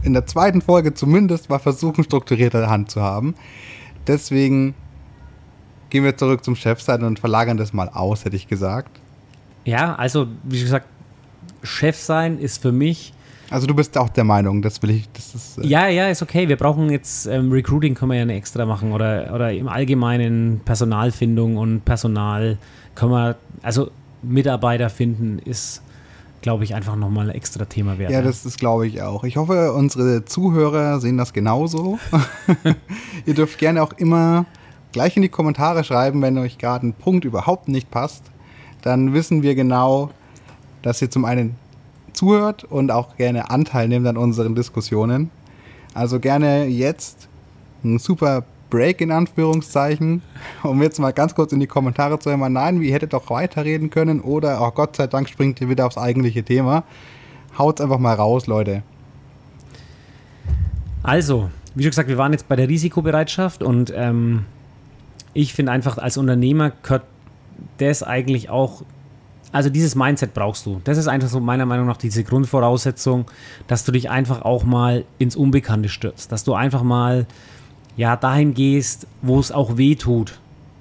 in 0.02 0.12
der 0.12 0.26
zweiten 0.26 0.60
Folge 0.60 0.92
zumindest 0.94 1.50
mal 1.50 1.60
versuchen, 1.60 2.02
strukturierte 2.02 2.68
Hand 2.68 2.90
zu 2.90 3.00
haben. 3.00 3.34
Deswegen 4.08 4.74
gehen 5.90 6.02
wir 6.02 6.16
zurück 6.16 6.44
zum 6.44 6.56
Chef 6.56 6.80
sein 6.80 7.04
und 7.04 7.20
verlagern 7.20 7.56
das 7.56 7.72
mal 7.72 7.88
aus, 7.88 8.24
hätte 8.24 8.34
ich 8.34 8.48
gesagt. 8.48 9.00
Ja, 9.64 9.94
also 9.94 10.26
wie 10.42 10.60
gesagt, 10.60 10.86
Chef 11.62 11.96
sein 11.96 12.38
ist 12.38 12.60
für 12.60 12.72
mich. 12.72 13.12
Also 13.52 13.66
du 13.66 13.74
bist 13.74 13.96
auch 13.98 14.08
der 14.08 14.24
Meinung, 14.24 14.62
das 14.62 14.82
will 14.82 14.90
ich, 14.90 15.08
das 15.12 15.34
ist. 15.34 15.58
äh, 15.58 15.66
Ja, 15.66 15.88
ja, 15.88 16.08
ist 16.08 16.22
okay. 16.22 16.48
Wir 16.48 16.56
brauchen 16.56 16.90
jetzt 16.90 17.26
ähm, 17.26 17.52
Recruiting 17.52 17.94
können 17.94 18.10
wir 18.10 18.16
ja 18.16 18.22
eine 18.22 18.34
extra 18.34 18.64
machen 18.66 18.92
oder, 18.92 19.32
oder 19.34 19.52
im 19.52 19.68
Allgemeinen 19.68 20.60
Personalfindung 20.64 21.56
und 21.56 21.84
Personal 21.84 22.58
können 22.94 23.12
wir, 23.12 23.36
also 23.62 23.90
Mitarbeiter 24.22 24.88
finden 24.90 25.38
ist, 25.38 25.82
glaube 26.42 26.64
ich, 26.64 26.74
einfach 26.74 26.96
nochmal 26.96 27.30
ein 27.30 27.36
extra 27.36 27.64
Thema 27.64 27.98
wert. 27.98 28.10
Ja, 28.10 28.22
das 28.22 28.44
ist, 28.44 28.58
glaube 28.58 28.86
ich, 28.86 29.02
auch. 29.02 29.24
Ich 29.24 29.36
hoffe, 29.36 29.72
unsere 29.72 30.24
Zuhörer 30.24 31.00
sehen 31.00 31.16
das 31.16 31.32
genauso. 31.32 31.98
Ihr 33.26 33.34
dürft 33.34 33.58
gerne 33.58 33.82
auch 33.82 33.92
immer 33.94 34.44
gleich 34.92 35.16
in 35.16 35.22
die 35.22 35.28
Kommentare 35.28 35.84
schreiben, 35.84 36.20
wenn 36.22 36.36
euch 36.38 36.58
gerade 36.58 36.86
ein 36.86 36.92
Punkt 36.94 37.24
überhaupt 37.24 37.68
nicht 37.68 37.90
passt. 37.90 38.24
Dann 38.82 39.14
wissen 39.14 39.42
wir 39.42 39.54
genau, 39.54 40.10
dass 40.82 41.00
ihr 41.00 41.10
zum 41.10 41.24
einen 41.24 41.54
zuhört 42.12 42.64
und 42.64 42.90
auch 42.90 43.16
gerne 43.16 43.50
Anteil 43.50 43.88
nehmt 43.88 44.06
an 44.06 44.16
unseren 44.16 44.54
Diskussionen. 44.54 45.30
Also 45.94 46.20
gerne 46.20 46.66
jetzt 46.66 47.28
ein 47.84 47.98
super 47.98 48.44
Break 48.70 49.02
in 49.02 49.12
Anführungszeichen, 49.12 50.22
um 50.62 50.80
jetzt 50.80 50.98
mal 50.98 51.12
ganz 51.12 51.34
kurz 51.34 51.52
in 51.52 51.60
die 51.60 51.66
Kommentare 51.66 52.18
zu 52.18 52.30
hören, 52.30 52.52
nein, 52.52 52.80
ihr 52.80 52.94
hättet 52.94 53.12
doch 53.12 53.28
weiterreden 53.28 53.90
können 53.90 54.20
oder, 54.20 54.62
oh 54.62 54.70
Gott 54.70 54.96
sei 54.96 55.06
Dank, 55.06 55.28
springt 55.28 55.60
ihr 55.60 55.68
wieder 55.68 55.86
aufs 55.86 55.98
eigentliche 55.98 56.42
Thema. 56.42 56.84
Haut's 57.58 57.82
einfach 57.82 57.98
mal 57.98 58.14
raus, 58.14 58.46
Leute. 58.46 58.82
Also, 61.02 61.50
wie 61.74 61.82
schon 61.82 61.90
gesagt, 61.90 62.08
wir 62.08 62.16
waren 62.16 62.32
jetzt 62.32 62.48
bei 62.48 62.56
der 62.56 62.68
Risikobereitschaft 62.68 63.62
und 63.62 63.92
ähm, 63.94 64.46
ich 65.34 65.52
finde 65.52 65.72
einfach, 65.72 65.98
als 65.98 66.16
Unternehmer 66.16 66.72
gehört 66.82 67.04
das 67.78 68.02
eigentlich 68.02 68.48
auch, 68.48 68.82
also 69.52 69.68
dieses 69.68 69.94
Mindset 69.94 70.34
brauchst 70.34 70.66
du. 70.66 70.80
Das 70.84 70.98
ist 70.98 71.08
einfach 71.08 71.28
so 71.28 71.38
meiner 71.38 71.66
Meinung 71.66 71.86
nach 71.86 71.98
diese 71.98 72.24
Grundvoraussetzung, 72.24 73.26
dass 73.66 73.84
du 73.84 73.92
dich 73.92 74.10
einfach 74.10 74.42
auch 74.42 74.64
mal 74.64 75.04
ins 75.18 75.36
Unbekannte 75.36 75.90
stürzt, 75.90 76.32
dass 76.32 76.42
du 76.42 76.54
einfach 76.54 76.82
mal 76.82 77.26
ja 77.96 78.16
dahin 78.16 78.54
gehst, 78.54 79.06
wo 79.20 79.38
es 79.38 79.52
auch 79.52 79.76
weh 79.76 79.94
tut. 79.94 80.38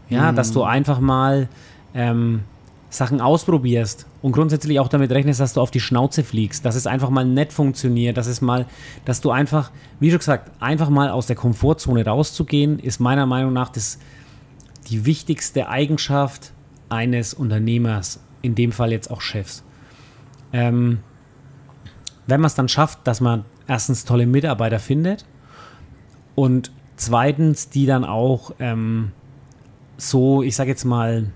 Ja, 0.10 0.34
dass 0.34 0.52
du 0.52 0.64
einfach 0.64 1.00
mal 1.00 1.48
ähm, 1.94 2.42
Sachen 2.90 3.22
ausprobierst 3.22 4.06
und 4.22 4.34
grundsätzlich 4.34 4.80
auch 4.82 4.90
damit 4.90 5.10
rechnest, 5.12 5.40
dass 5.40 5.54
du 5.54 5.62
auf 5.62 5.72
die 5.72 5.80
Schnauze 5.80 6.26
fliegst, 6.26 6.66
dass 6.66 6.76
es 6.76 6.86
einfach 6.86 7.10
mal 7.10 7.24
nett 7.24 7.54
funktioniert, 7.54 8.18
dass 8.18 8.28
es 8.28 8.42
mal, 8.42 8.66
dass 9.06 9.22
du 9.22 9.32
einfach, 9.32 9.72
wie 10.02 10.10
schon 10.10 10.20
gesagt, 10.20 10.52
einfach 10.60 10.90
mal 10.90 11.10
aus 11.10 11.28
der 11.28 11.38
Komfortzone 11.38 12.06
rauszugehen, 12.06 12.78
ist 12.80 13.00
meiner 13.00 13.26
Meinung 13.26 13.54
nach 13.54 13.70
das, 13.70 14.00
die 14.90 15.06
wichtigste 15.06 15.70
Eigenschaft 15.70 16.52
eines 16.90 17.34
Unternehmers, 17.34 18.20
in 18.42 18.56
dem 18.56 18.72
Fall 18.72 18.92
jetzt 18.92 19.12
auch 19.12 19.22
Chefs. 19.22 19.64
Ähm, 20.54 21.00
wenn 22.28 22.42
man 22.42 22.48
es 22.48 22.56
dann 22.56 22.70
schafft, 22.70 23.00
dass 23.06 23.22
man 23.22 23.46
erstens 23.68 24.06
tolle 24.06 24.26
Mitarbeiter 24.26 24.80
findet 24.80 25.26
und 26.36 26.72
zweitens 26.96 27.70
die 27.70 27.86
dann 27.86 28.04
auch 28.04 28.52
ähm, 28.60 29.12
so, 29.98 30.44
ich 30.44 30.56
sage 30.56 30.70
jetzt 30.70 30.86
mal, 30.86 31.28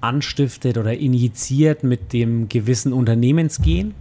anstiftet 0.00 0.78
oder 0.78 0.96
injiziert 0.96 1.82
mit 1.82 2.12
dem 2.12 2.48
gewissen 2.48 2.92
Unternehmensgehen, 2.92 3.94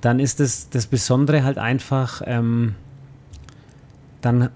dann 0.00 0.18
ist 0.18 0.40
es 0.40 0.68
das 0.68 0.86
Besondere 0.86 1.44
halt 1.44 1.58
einfach, 1.58 2.22
ähm, 2.26 2.74
dann 4.20 4.50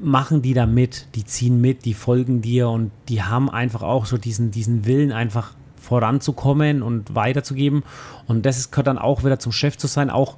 machen 0.00 0.42
die 0.42 0.54
da 0.54 0.66
mit, 0.66 1.06
die 1.14 1.24
ziehen 1.24 1.60
mit, 1.60 1.84
die 1.84 1.94
folgen 1.94 2.42
dir 2.42 2.68
und 2.68 2.90
die 3.08 3.22
haben 3.22 3.50
einfach 3.50 3.82
auch 3.82 4.06
so 4.06 4.18
diesen, 4.18 4.50
diesen 4.50 4.84
Willen, 4.84 5.12
einfach 5.12 5.54
voranzukommen 5.80 6.82
und 6.82 7.14
weiterzugeben. 7.14 7.82
Und 8.26 8.44
das 8.44 8.70
gehört 8.70 8.88
dann 8.88 8.98
auch 8.98 9.24
wieder 9.24 9.38
zum 9.38 9.52
Chef 9.52 9.76
zu 9.78 9.86
sein, 9.86 10.10
auch 10.10 10.36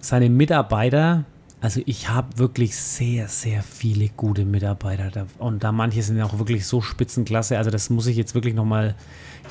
seine 0.00 0.30
Mitarbeiter. 0.30 1.24
Also 1.60 1.80
ich 1.86 2.10
habe 2.10 2.38
wirklich 2.38 2.76
sehr, 2.76 3.26
sehr 3.26 3.62
viele 3.62 4.08
gute 4.10 4.44
Mitarbeiter. 4.44 5.10
Da, 5.10 5.26
und 5.38 5.64
da 5.64 5.72
manche 5.72 6.02
sind 6.02 6.20
auch 6.20 6.38
wirklich 6.38 6.66
so 6.66 6.80
Spitzenklasse. 6.80 7.56
Also 7.58 7.70
das 7.70 7.90
muss 7.90 8.06
ich 8.06 8.16
jetzt 8.16 8.34
wirklich 8.34 8.54
nochmal 8.54 8.94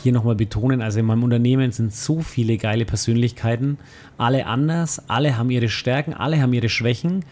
hier 0.02 0.14
nochmal 0.14 0.36
betonen. 0.36 0.82
Also 0.82 1.00
in 1.00 1.06
meinem 1.06 1.24
Unternehmen 1.24 1.72
sind 1.72 1.94
so 1.94 2.22
viele 2.22 2.58
geile 2.58 2.86
Persönlichkeiten. 2.86 3.80
Alle 4.18 4.46
anders, 4.46 5.10
alle 5.10 5.38
haben 5.38 5.50
ihre 5.50 5.70
Stärken, 5.70 6.14
alle 6.14 6.42
haben 6.42 6.54
ihre 6.54 6.70
Schwächen. 6.70 7.26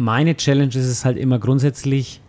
Meine 0.00 0.34
Challenge 0.34 0.68
ist 0.74 0.86
es 0.86 1.04
halt 1.04 1.18
immer 1.18 1.38
grundsätzlich, 1.38 2.22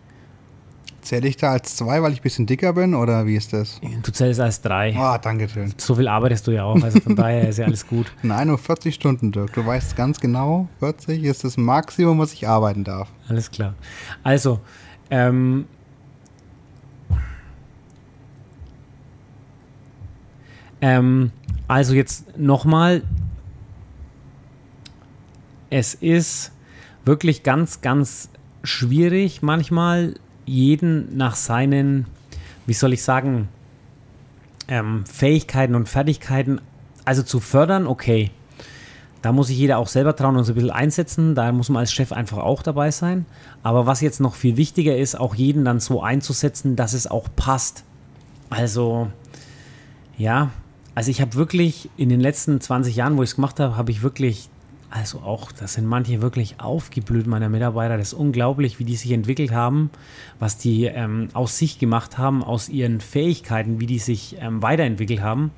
Zähle 1.00 1.26
ich 1.26 1.38
da 1.38 1.50
als 1.52 1.74
zwei, 1.74 2.00
weil 2.02 2.12
ich 2.12 2.20
ein 2.20 2.22
bisschen 2.22 2.46
dicker 2.46 2.74
bin 2.74 2.94
oder 2.94 3.26
wie 3.26 3.34
ist 3.34 3.52
das? 3.54 3.80
du 4.02 4.12
zählst 4.12 4.38
als 4.38 4.60
drei. 4.60 4.94
Ah, 4.96 5.16
danke 5.18 5.48
schön. 5.48 5.72
So 5.78 5.94
viel 5.96 6.06
arbeitest 6.06 6.46
du 6.46 6.52
ja 6.52 6.64
auch, 6.64 6.80
also 6.80 7.00
von 7.00 7.16
daher 7.16 7.48
ist 7.48 7.58
ja 7.58 7.64
alles 7.64 7.86
gut. 7.86 8.12
Nein, 8.22 8.48
nur 8.48 8.58
40 8.58 8.94
Stunden, 8.94 9.32
Dirk. 9.32 9.54
Du 9.54 9.64
weißt 9.64 9.96
ganz 9.96 10.20
genau, 10.20 10.68
40 10.80 11.24
ist 11.24 11.44
das 11.44 11.56
Maximum, 11.56 12.18
was 12.18 12.34
ich 12.34 12.46
arbeiten 12.46 12.84
darf. 12.84 13.08
Alles 13.26 13.50
klar. 13.50 13.74
Also, 14.22 14.60
ähm, 15.10 15.64
ähm, 20.82 21.32
also 21.66 21.94
jetzt 21.94 22.38
nochmal, 22.38 23.02
es 25.70 25.94
ist 25.94 26.52
wirklich 27.04 27.42
ganz, 27.42 27.80
ganz 27.80 28.30
schwierig 28.62 29.42
manchmal 29.42 30.14
jeden 30.44 31.16
nach 31.16 31.34
seinen, 31.34 32.06
wie 32.66 32.72
soll 32.72 32.92
ich 32.92 33.02
sagen, 33.02 33.48
ähm, 34.68 35.04
Fähigkeiten 35.06 35.74
und 35.74 35.88
Fertigkeiten, 35.88 36.60
also 37.04 37.22
zu 37.22 37.40
fördern, 37.40 37.86
okay. 37.86 38.30
Da 39.22 39.30
muss 39.30 39.46
sich 39.46 39.58
jeder 39.58 39.78
auch 39.78 39.86
selber 39.86 40.16
trauen 40.16 40.36
und 40.36 40.42
so 40.44 40.52
ein 40.52 40.56
bisschen 40.56 40.70
einsetzen. 40.70 41.36
Da 41.36 41.52
muss 41.52 41.68
man 41.68 41.80
als 41.80 41.92
Chef 41.92 42.10
einfach 42.10 42.38
auch 42.38 42.60
dabei 42.60 42.90
sein. 42.90 43.24
Aber 43.62 43.86
was 43.86 44.00
jetzt 44.00 44.18
noch 44.18 44.34
viel 44.34 44.56
wichtiger 44.56 44.96
ist, 44.96 45.14
auch 45.14 45.36
jeden 45.36 45.64
dann 45.64 45.78
so 45.78 46.02
einzusetzen, 46.02 46.74
dass 46.74 46.92
es 46.92 47.06
auch 47.06 47.28
passt. 47.36 47.84
Also, 48.50 49.08
ja, 50.18 50.50
also 50.96 51.10
ich 51.10 51.20
habe 51.20 51.34
wirklich 51.34 51.88
in 51.96 52.08
den 52.08 52.20
letzten 52.20 52.60
20 52.60 52.96
Jahren, 52.96 53.16
wo 53.16 53.22
ich 53.22 53.30
es 53.30 53.36
gemacht 53.36 53.60
habe, 53.60 53.76
habe 53.76 53.92
ich 53.92 54.02
wirklich, 54.02 54.50
also 54.94 55.20
auch, 55.20 55.52
das 55.52 55.72
sind 55.72 55.86
manche 55.86 56.20
wirklich 56.20 56.60
aufgeblüht, 56.60 57.26
meiner 57.26 57.48
Mitarbeiter. 57.48 57.96
Das 57.96 58.08
ist 58.08 58.14
unglaublich, 58.14 58.78
wie 58.78 58.84
die 58.84 58.96
sich 58.96 59.10
entwickelt 59.12 59.50
haben, 59.50 59.90
was 60.38 60.58
die 60.58 60.84
ähm, 60.84 61.28
aus 61.32 61.56
sich 61.56 61.78
gemacht 61.78 62.18
haben, 62.18 62.44
aus 62.44 62.68
ihren 62.68 63.00
Fähigkeiten, 63.00 63.80
wie 63.80 63.86
die 63.86 63.98
sich 63.98 64.36
ähm, 64.38 64.60
weiterentwickelt 64.60 65.22
haben. 65.22 65.50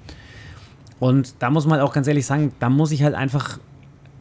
Und 1.01 1.35
da 1.41 1.51
muss 1.51 1.67
man 1.67 1.81
auch 1.81 1.93
ganz 1.93 2.07
ehrlich 2.07 2.27
sagen, 2.27 2.53
da 2.61 2.71
muss 2.71 2.93
ich 2.93 3.03
halt 3.03 3.17
einfach 3.17 3.59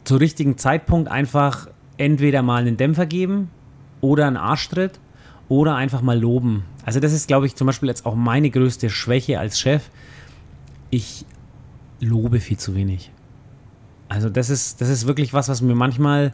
zur 0.02 0.18
richtigen 0.18 0.58
Zeitpunkt 0.58 1.08
einfach 1.08 1.68
entweder 1.96 2.42
mal 2.42 2.62
einen 2.62 2.76
Dämpfer 2.76 3.06
geben 3.06 3.50
oder 4.00 4.26
einen 4.26 4.36
Arschtritt 4.36 4.98
oder 5.48 5.76
einfach 5.76 6.02
mal 6.02 6.18
loben. 6.18 6.64
Also 6.84 6.98
das 6.98 7.12
ist, 7.12 7.28
glaube 7.28 7.46
ich, 7.46 7.54
zum 7.54 7.68
Beispiel 7.68 7.88
jetzt 7.88 8.04
auch 8.04 8.16
meine 8.16 8.50
größte 8.50 8.90
Schwäche 8.90 9.38
als 9.38 9.60
Chef. 9.60 9.90
Ich 10.90 11.24
lobe 12.00 12.40
viel 12.40 12.58
zu 12.58 12.74
wenig. 12.74 13.12
Also 14.08 14.28
das 14.28 14.50
ist, 14.50 14.80
das 14.80 14.88
ist 14.88 15.06
wirklich 15.06 15.32
was, 15.32 15.48
was 15.48 15.62
mir 15.62 15.74
manchmal, 15.74 16.32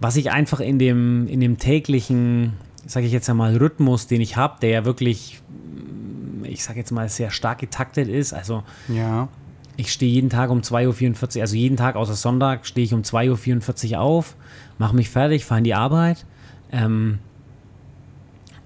was 0.00 0.16
ich 0.16 0.30
einfach 0.30 0.60
in 0.60 0.78
dem, 0.78 1.26
in 1.28 1.40
dem 1.40 1.58
täglichen, 1.58 2.54
sage 2.86 3.06
ich 3.06 3.12
jetzt 3.12 3.30
einmal, 3.30 3.56
Rhythmus, 3.56 4.06
den 4.08 4.20
ich 4.20 4.36
habe, 4.36 4.56
der 4.60 4.70
ja 4.70 4.84
wirklich, 4.84 5.40
ich 6.42 6.64
sage 6.64 6.78
jetzt 6.80 6.90
mal, 6.90 7.08
sehr 7.08 7.30
stark 7.30 7.58
getaktet 7.58 8.08
ist. 8.08 8.32
Also 8.34 8.62
Ja. 8.88 9.28
ich 9.76 9.92
stehe 9.92 10.10
jeden 10.12 10.28
Tag 10.30 10.50
um 10.50 10.60
2.44 10.60 11.36
Uhr, 11.36 11.42
also 11.42 11.56
jeden 11.56 11.76
Tag 11.76 11.94
außer 11.96 12.14
Sonntag 12.14 12.66
stehe 12.66 12.84
ich 12.84 12.92
um 12.94 13.02
2.44 13.02 13.92
Uhr 13.92 14.00
auf, 14.00 14.36
mache 14.78 14.96
mich 14.96 15.08
fertig, 15.08 15.44
fahre 15.44 15.58
in 15.58 15.64
die 15.64 15.74
Arbeit. 15.74 16.26
Ähm, 16.72 17.18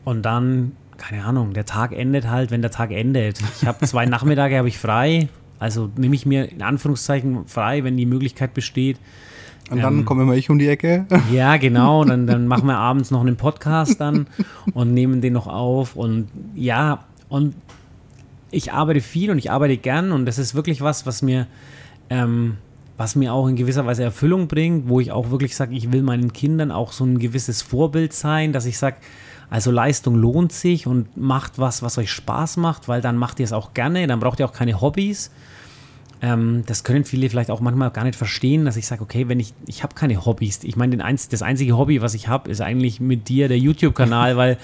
und 0.05 0.23
dann, 0.23 0.73
keine 0.97 1.25
Ahnung, 1.25 1.53
der 1.53 1.67
Tag 1.67 1.93
endet 1.93 2.29
halt, 2.29 2.51
wenn 2.51 2.63
der 2.63 2.71
Tag 2.71 2.93
endet. 2.93 3.39
Ich 3.61 3.67
habe 3.67 3.85
zwei 3.87 4.07
Nachmittage 4.07 4.57
habe 4.57 4.69
ich 4.69 4.79
frei, 4.79 5.29
also 5.59 5.91
nehme 5.97 6.15
ich 6.15 6.27
mir 6.27 6.51
in 6.51 6.63
Anführungszeichen 6.63 7.47
frei, 7.47 7.85
wenn 7.85 7.97
die 7.97 8.07
Möglichkeit 8.07 8.55
besteht. 8.55 8.99
Und 9.71 9.83
dann 9.83 9.99
Ähm, 9.99 10.05
komme 10.05 10.23
immer 10.23 10.35
ich 10.35 10.49
um 10.49 10.59
die 10.59 10.69
Ecke. 10.69 11.07
Ja, 11.33 11.57
genau. 11.57 12.05
Dann, 12.05 12.27
dann 12.27 12.47
machen 12.47 12.67
wir 12.67 12.79
abends 12.79 13.11
noch 13.11 13.21
einen 13.21 13.37
Podcast 13.37 14.01
dann 14.01 14.27
und 14.75 14.95
nehmen 14.95 15.21
den 15.21 15.33
noch 15.33 15.49
auf. 15.49 15.97
Und 15.97 16.29
ja, 16.55 17.05
und 17.29 17.55
ich 18.51 18.73
arbeite 18.73 19.01
viel 19.01 19.31
und 19.31 19.39
ich 19.39 19.51
arbeite 19.51 19.77
gern 19.77 20.13
und 20.13 20.25
das 20.27 20.39
ist 20.39 20.55
wirklich 20.55 20.81
was, 20.81 21.05
was 21.05 21.21
mir, 21.21 21.47
ähm, 22.11 22.59
was 22.97 23.17
mir 23.17 23.33
auch 23.33 23.49
in 23.49 23.57
gewisser 23.57 23.85
Weise 23.87 24.05
Erfüllung 24.05 24.47
bringt, 24.47 24.89
wo 24.89 25.01
ich 25.01 25.11
auch 25.11 25.31
wirklich 25.31 25.57
sage, 25.57 25.75
ich 25.75 25.91
will 25.93 26.03
meinen 26.03 26.33
Kindern 26.33 26.71
auch 26.71 26.93
so 26.93 27.05
ein 27.05 27.19
gewisses 27.19 27.61
Vorbild 27.61 28.13
sein, 28.13 28.53
dass 28.53 28.67
ich 28.67 28.79
sage, 28.79 28.97
also 29.51 29.71
Leistung 29.71 30.15
lohnt 30.15 30.53
sich 30.53 30.87
und 30.87 31.17
macht 31.17 31.59
was, 31.59 31.83
was 31.83 31.99
euch 31.99 32.11
Spaß 32.11 32.57
macht, 32.57 32.89
weil 32.89 33.01
dann 33.01 33.17
macht 33.17 33.41
ihr 33.41 33.45
es 33.45 33.53
auch 33.53 33.75
gerne, 33.75 34.07
dann 34.07 34.21
braucht 34.21 34.41
ihr 34.41 34.47
auch 34.47 34.53
keine 34.53 34.81
Hobbys. 34.81 35.31
Ähm, 36.23 36.63
das 36.67 36.83
können 36.85 37.05
viele 37.05 37.29
vielleicht 37.29 37.51
auch 37.51 37.61
manchmal 37.61 37.91
gar 37.91 38.05
nicht 38.05 38.17
verstehen, 38.17 38.65
dass 38.65 38.77
ich 38.77 38.87
sage, 38.87 39.03
okay, 39.03 39.29
wenn 39.29 39.39
ich, 39.39 39.53
ich 39.67 39.83
habe 39.83 39.95
keine 39.95 40.25
Hobbys. 40.25 40.61
Ich 40.65 40.77
meine, 40.77 41.05
einz, 41.05 41.29
das 41.29 41.43
einzige 41.43 41.77
Hobby, 41.77 42.01
was 42.01 42.15
ich 42.15 42.29
habe, 42.29 42.51
ist 42.51 42.61
eigentlich 42.61 43.01
mit 43.01 43.29
dir 43.29 43.49
der 43.49 43.59
YouTube-Kanal, 43.59 44.37
weil 44.37 44.59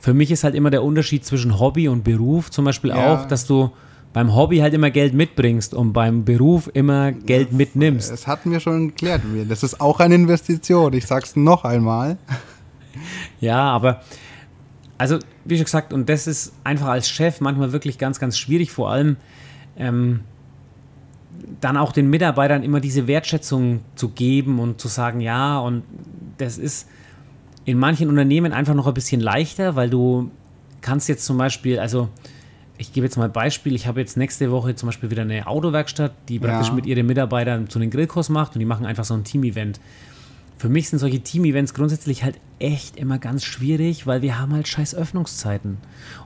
für 0.00 0.14
mich 0.14 0.30
ist 0.30 0.44
halt 0.44 0.54
immer 0.54 0.70
der 0.70 0.84
Unterschied 0.84 1.24
zwischen 1.24 1.58
Hobby 1.58 1.88
und 1.88 2.04
Beruf 2.04 2.50
zum 2.50 2.64
Beispiel 2.64 2.90
Ja. 2.90 3.14
auch, 3.14 3.26
dass 3.26 3.46
du 3.46 3.72
beim 4.12 4.34
Hobby 4.34 4.58
halt 4.58 4.72
immer 4.72 4.90
Geld 4.90 5.12
mitbringst 5.12 5.74
und 5.74 5.92
beim 5.92 6.24
Beruf 6.24 6.70
immer 6.72 7.12
Geld 7.12 7.52
mitnimmst. 7.52 8.10
Das 8.10 8.26
hatten 8.26 8.50
wir 8.50 8.60
schon 8.60 8.88
geklärt. 8.88 9.22
Das 9.48 9.62
ist 9.62 9.80
auch 9.80 10.00
eine 10.00 10.14
Investition. 10.14 10.92
Ich 10.94 11.06
sag's 11.06 11.36
noch 11.36 11.64
einmal. 11.64 12.16
Ja, 13.40 13.58
aber 13.62 14.00
also 14.96 15.18
wie 15.44 15.56
schon 15.56 15.64
gesagt, 15.66 15.92
und 15.92 16.08
das 16.08 16.26
ist 16.26 16.52
einfach 16.64 16.86
als 16.86 17.10
Chef 17.10 17.42
manchmal 17.42 17.72
wirklich 17.72 17.98
ganz, 17.98 18.18
ganz 18.18 18.38
schwierig, 18.38 18.70
vor 18.72 18.90
allem 18.90 19.16
ähm, 19.76 20.20
dann 21.60 21.76
auch 21.76 21.92
den 21.92 22.10
Mitarbeitern 22.10 22.62
immer 22.62 22.80
diese 22.80 23.06
Wertschätzung 23.06 23.80
zu 23.94 24.08
geben 24.10 24.58
und 24.58 24.80
zu 24.80 24.88
sagen, 24.88 25.20
ja, 25.20 25.58
und 25.58 25.84
das 26.38 26.58
ist 26.58 26.88
in 27.64 27.78
manchen 27.78 28.08
Unternehmen 28.08 28.52
einfach 28.52 28.74
noch 28.74 28.86
ein 28.86 28.94
bisschen 28.94 29.20
leichter, 29.20 29.76
weil 29.76 29.90
du 29.90 30.30
kannst 30.80 31.08
jetzt 31.08 31.24
zum 31.24 31.38
Beispiel, 31.38 31.78
also 31.78 32.08
ich 32.78 32.92
gebe 32.92 33.06
jetzt 33.06 33.16
mal 33.16 33.24
ein 33.24 33.32
Beispiel, 33.32 33.74
ich 33.74 33.86
habe 33.86 34.00
jetzt 34.00 34.16
nächste 34.16 34.50
Woche 34.50 34.74
zum 34.74 34.88
Beispiel 34.88 35.10
wieder 35.10 35.22
eine 35.22 35.46
Autowerkstatt, 35.46 36.12
die 36.28 36.38
praktisch 36.38 36.68
Ja. 36.68 36.74
mit 36.74 36.86
ihren 36.86 37.06
Mitarbeitern 37.06 37.68
zu 37.68 37.78
einem 37.78 37.90
Grillkurs 37.90 38.28
macht 38.28 38.54
und 38.54 38.60
die 38.60 38.66
machen 38.66 38.84
einfach 38.86 39.04
so 39.04 39.14
ein 39.14 39.24
Team-Event. 39.24 39.80
Für 40.58 40.68
mich 40.70 40.88
sind 40.88 40.98
solche 40.98 41.20
Team-Events 41.20 41.74
grundsätzlich 41.74 42.24
halt 42.24 42.40
echt 42.58 42.96
immer 42.96 43.18
ganz 43.18 43.44
schwierig, 43.44 44.06
weil 44.06 44.22
wir 44.22 44.38
haben 44.38 44.54
halt 44.54 44.66
scheiß 44.68 44.94
Öffnungszeiten. 44.94 45.76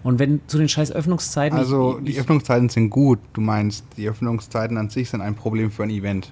Und 0.04 0.20
wenn 0.20 0.40
zu 0.46 0.56
den 0.58 0.68
scheiß 0.68 0.92
Öffnungszeiten. 0.92 1.58
Also 1.58 1.98
ich, 1.98 2.04
die 2.04 2.10
ich, 2.12 2.20
Öffnungszeiten 2.20 2.68
sind 2.68 2.90
gut. 2.90 3.18
Du 3.32 3.40
meinst, 3.40 3.84
die 3.96 4.08
Öffnungszeiten 4.08 4.76
an 4.76 4.88
sich 4.88 5.10
sind 5.10 5.20
ein 5.20 5.34
Problem 5.34 5.72
für 5.72 5.82
ein 5.82 5.90
Event. 5.90 6.30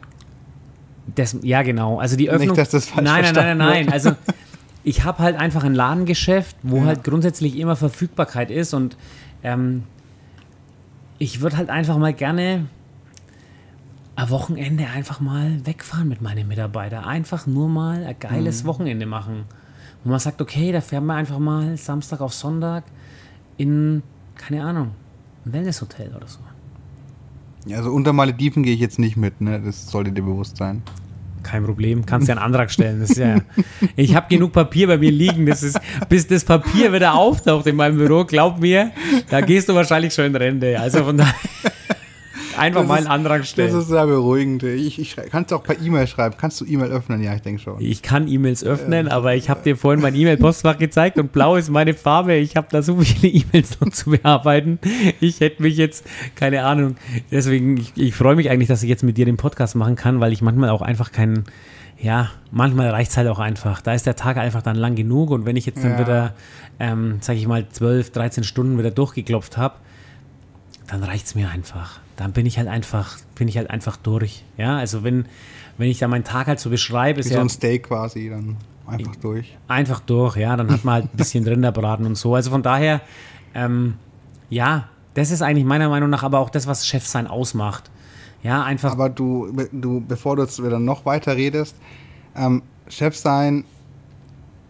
das, 1.16 1.37
ja, 1.42 1.62
genau. 1.62 1.98
Also 1.98 2.16
die 2.16 2.30
Öffnung. 2.30 2.54
dass 2.56 2.70
das 2.70 2.87
falsch 2.87 3.04
nein, 3.04 3.24
nein, 3.24 3.34
nein, 3.34 3.58
nein, 3.58 3.87
nein. 3.87 3.92
Also 3.92 4.12
ich 4.84 5.02
habe 5.04 5.18
halt 5.18 5.37
einfach 5.37 5.64
ein 5.64 5.74
Ladengeschäft, 5.74 6.56
wo 6.62 6.76
Ja. 6.76 6.84
halt 6.84 7.02
grundsätzlich 7.04 7.58
immer 7.58 7.74
Verfügbarkeit 7.74 8.50
ist 8.52 8.74
und 8.74 8.96
ähm, 9.42 9.82
ich 11.18 11.40
würde 11.40 11.56
halt 11.56 11.68
einfach 11.68 11.98
mal 11.98 12.12
gerne 12.14 12.66
ein 14.18 14.31
Wochenende 14.31 14.85
einfach 14.88 15.20
mal 15.20 15.64
wegfahren 15.64 16.09
mit 16.09 16.20
meinen 16.20 16.48
Mitarbeitern. 16.48 17.04
Einfach 17.04 17.46
nur 17.46 17.68
mal 17.68 18.04
ein 18.04 18.16
geiles 18.18 18.64
Mhm. 18.64 18.66
Wochenende 18.68 19.07
machen. 19.07 19.44
Wo 20.02 20.11
man 20.11 20.18
sagt, 20.18 20.40
okay, 20.42 20.72
da 20.72 20.81
fähren 20.81 21.07
wir 21.07 21.14
einfach 21.14 21.38
mal 21.38 21.76
Samstag 21.76 22.20
auf 22.20 22.35
Sonntag 22.35 22.83
in, 23.59 24.02
keine 24.37 24.64
Ahnung, 24.64 24.90
ein 25.46 25.52
Wellnesshotel 25.52 26.12
oder 26.16 26.26
so. 26.26 26.40
Also 27.72 27.90
unter 27.92 28.12
Malediven 28.12 28.64
gehe 28.64 28.74
ich 28.74 28.81
jetzt 28.81 28.98
nicht 28.98 29.16
mit, 29.16 29.40
ne? 29.40 29.61
Das 29.64 29.88
sollte 29.88 30.11
dir 30.11 30.22
bewusst 30.22 30.57
sein. 30.57 30.83
Kein 31.44 31.64
Problem, 31.64 32.04
kannst 32.04 32.26
ja 32.26 32.35
einen 32.35 32.44
Antrag 32.44 32.72
stellen. 32.72 33.00
Das 33.00 33.11
ist 33.11 33.18
ja, 33.18 33.37
ich 33.96 34.16
habe 34.16 34.26
genug 34.28 34.52
Papier 34.52 34.88
bei 34.88 34.98
mir 34.98 35.12
liegen. 35.12 35.46
Das 35.46 35.62
ist, 35.62 35.78
bis 36.09 36.26
das 36.26 36.44
Papier 36.44 36.92
wieder 36.92 37.14
auftaucht 37.14 37.68
in 37.68 37.76
meinem 37.76 37.98
Büro, 37.98 38.24
glaub 38.24 38.59
mir, 38.59 38.90
da 39.31 39.40
gehst 39.42 39.68
du 39.68 39.74
wahrscheinlich 39.76 40.12
schon 40.12 40.24
in 40.24 40.35
Rente. 40.37 40.81
Also 40.81 41.04
von 41.04 41.16
daher 41.18 41.35
einfach 42.59 42.81
Das 42.81 42.88
mal 42.88 42.99
einen 42.99 43.07
Antrag 43.07 43.40
Das 43.40 43.49
stellen. 43.51 43.79
ist 43.79 43.88
sehr 43.88 44.07
beruhigend. 44.07 44.62
Ich, 44.62 44.99
ich 44.99 45.16
kannst 45.31 45.51
du 45.51 45.57
auch 45.57 45.62
per 45.62 45.81
E-Mail 45.81 46.07
schreiben. 46.07 46.35
Kannst 46.38 46.61
du 46.61 46.64
E-Mail 46.64 46.90
öffnen? 46.90 47.23
Ja, 47.23 47.35
ich 47.35 47.42
denke 47.42 47.61
schon. 47.62 47.81
Ich 47.81 48.03
kann 48.03 48.29
E-Mails 48.29 48.64
öffnen, 48.64 49.09
aber 49.09 49.35
ich 49.35 49.49
habe 49.51 49.62
dir 49.62 49.77
vorhin 49.77 50.01
mein 50.03 50.14
E-Mail-Postfach 50.14 50.79
gezeigt 50.79 51.18
und 51.18 51.33
blau 51.33 51.57
ist 51.57 51.71
meine 51.71 51.94
Farbe. 51.94 52.35
Ich 52.35 52.57
habe 52.57 52.66
da 52.71 52.83
so 52.83 52.97
viele 52.97 53.33
E-Mails 53.44 53.81
noch 53.81 53.90
zu 53.90 54.11
bearbeiten. 54.11 54.79
Ich 55.21 55.40
hätte 55.40 55.62
mich 55.62 55.77
jetzt, 55.77 56.05
keine 56.35 56.64
Ahnung, 56.64 56.97
deswegen, 57.31 57.77
ich, 57.77 57.92
ich 57.97 58.14
freue 58.14 58.37
mich 58.37 58.51
eigentlich, 58.51 58.68
dass 58.68 58.83
ich 58.83 58.88
jetzt 58.88 59.03
mit 59.05 59.16
dir 59.16 59.25
den 59.25 59.37
Podcast 59.37 59.75
machen 59.77 59.97
kann, 59.97 60.21
weil 60.21 60.33
ich 60.33 60.42
manchmal 60.42 60.71
auch 60.71 60.83
einfach 60.83 61.12
keinen, 61.12 61.44
ja, 62.01 62.31
manchmal 62.51 62.90
reicht 62.90 63.11
es 63.11 63.16
halt 63.16 63.29
auch 63.29 63.38
einfach. 63.40 63.81
Da 63.81 63.92
ist 63.94 64.07
der 64.07 64.16
Tag 64.16 64.37
einfach 64.37 64.62
dann 64.62 64.77
lang 64.77 64.94
genug 64.94 65.31
und 65.31 65.47
wenn 65.47 65.57
ich 65.57 65.66
jetzt 65.66 65.83
dann 65.83 65.92
Ja. 65.92 65.99
wieder, 65.99 66.35
ähm, 66.79 67.18
sage 67.21 67.38
ich 67.38 67.47
mal, 67.49 67.66
12, 67.68 68.11
13 68.12 68.44
Stunden 68.44 68.79
wieder 68.79 68.90
durchgeklopft 68.90 69.57
habe, 69.57 69.75
dann 70.87 71.03
reicht 71.03 71.27
es 71.27 71.35
mir 71.35 71.51
einfach. 71.51 72.01
Dann 72.18 72.33
bin 72.33 72.46
ich 72.46 72.59
halt 72.59 72.66
einfach, 72.66 73.16
bin 73.37 73.46
ich 73.46 73.57
halt 73.57 73.70
einfach 73.70 73.96
durch. 73.96 74.44
Ja, 74.57 74.76
also 74.76 75.04
wenn, 75.04 75.26
wenn 75.76 75.88
ich 75.88 76.00
da 76.00 76.09
meinen 76.09 76.24
Tag 76.24 76.48
halt 76.48 76.59
so 76.59 76.68
beschreibe, 76.68 77.18
Wie 77.18 77.20
ist 77.20 77.28
so 77.28 77.35
ja 77.35 77.40
ein 77.40 77.48
Steak 77.48 77.85
quasi, 77.85 78.28
dann 78.28 78.57
einfach 78.88 79.14
durch. 79.14 79.57
einfach 79.68 80.00
durch, 80.00 80.37
ja. 80.37 80.57
Dann 80.57 80.68
hat 80.68 80.85
man 80.85 80.94
halt 80.94 81.04
ein 81.04 81.16
bisschen 81.16 81.44
Rinderbraten 81.48 82.04
und 82.07 82.16
so. 82.16 82.35
Also 82.35 82.50
von 82.50 82.64
daher, 82.64 83.02
ähm, 83.54 83.94
ja, 84.50 84.88
das 85.14 85.31
ist 85.31 85.42
eigentlich 85.42 85.64
meiner 85.64 85.88
Meinung 85.88 86.11
nach 86.11 86.24
aber 86.24 86.40
auch 86.40 86.50
das, 86.50 86.66
was 86.66 86.88
Chefsein 86.88 87.28
ausmacht. 87.28 87.88
Ja, 88.42 88.64
einfach. 88.64 88.90
Aber 88.90 89.11
du, 89.11 89.52
du 89.70 90.00
bevor 90.00 90.35
du 90.35 90.42
jetzt 90.42 90.61
wieder 90.61 90.81
noch 90.81 91.07
weiter 91.07 91.37
redest, 91.37 91.76
ähm, 92.35 92.62
Chef 92.88 93.16
sein 93.16 93.64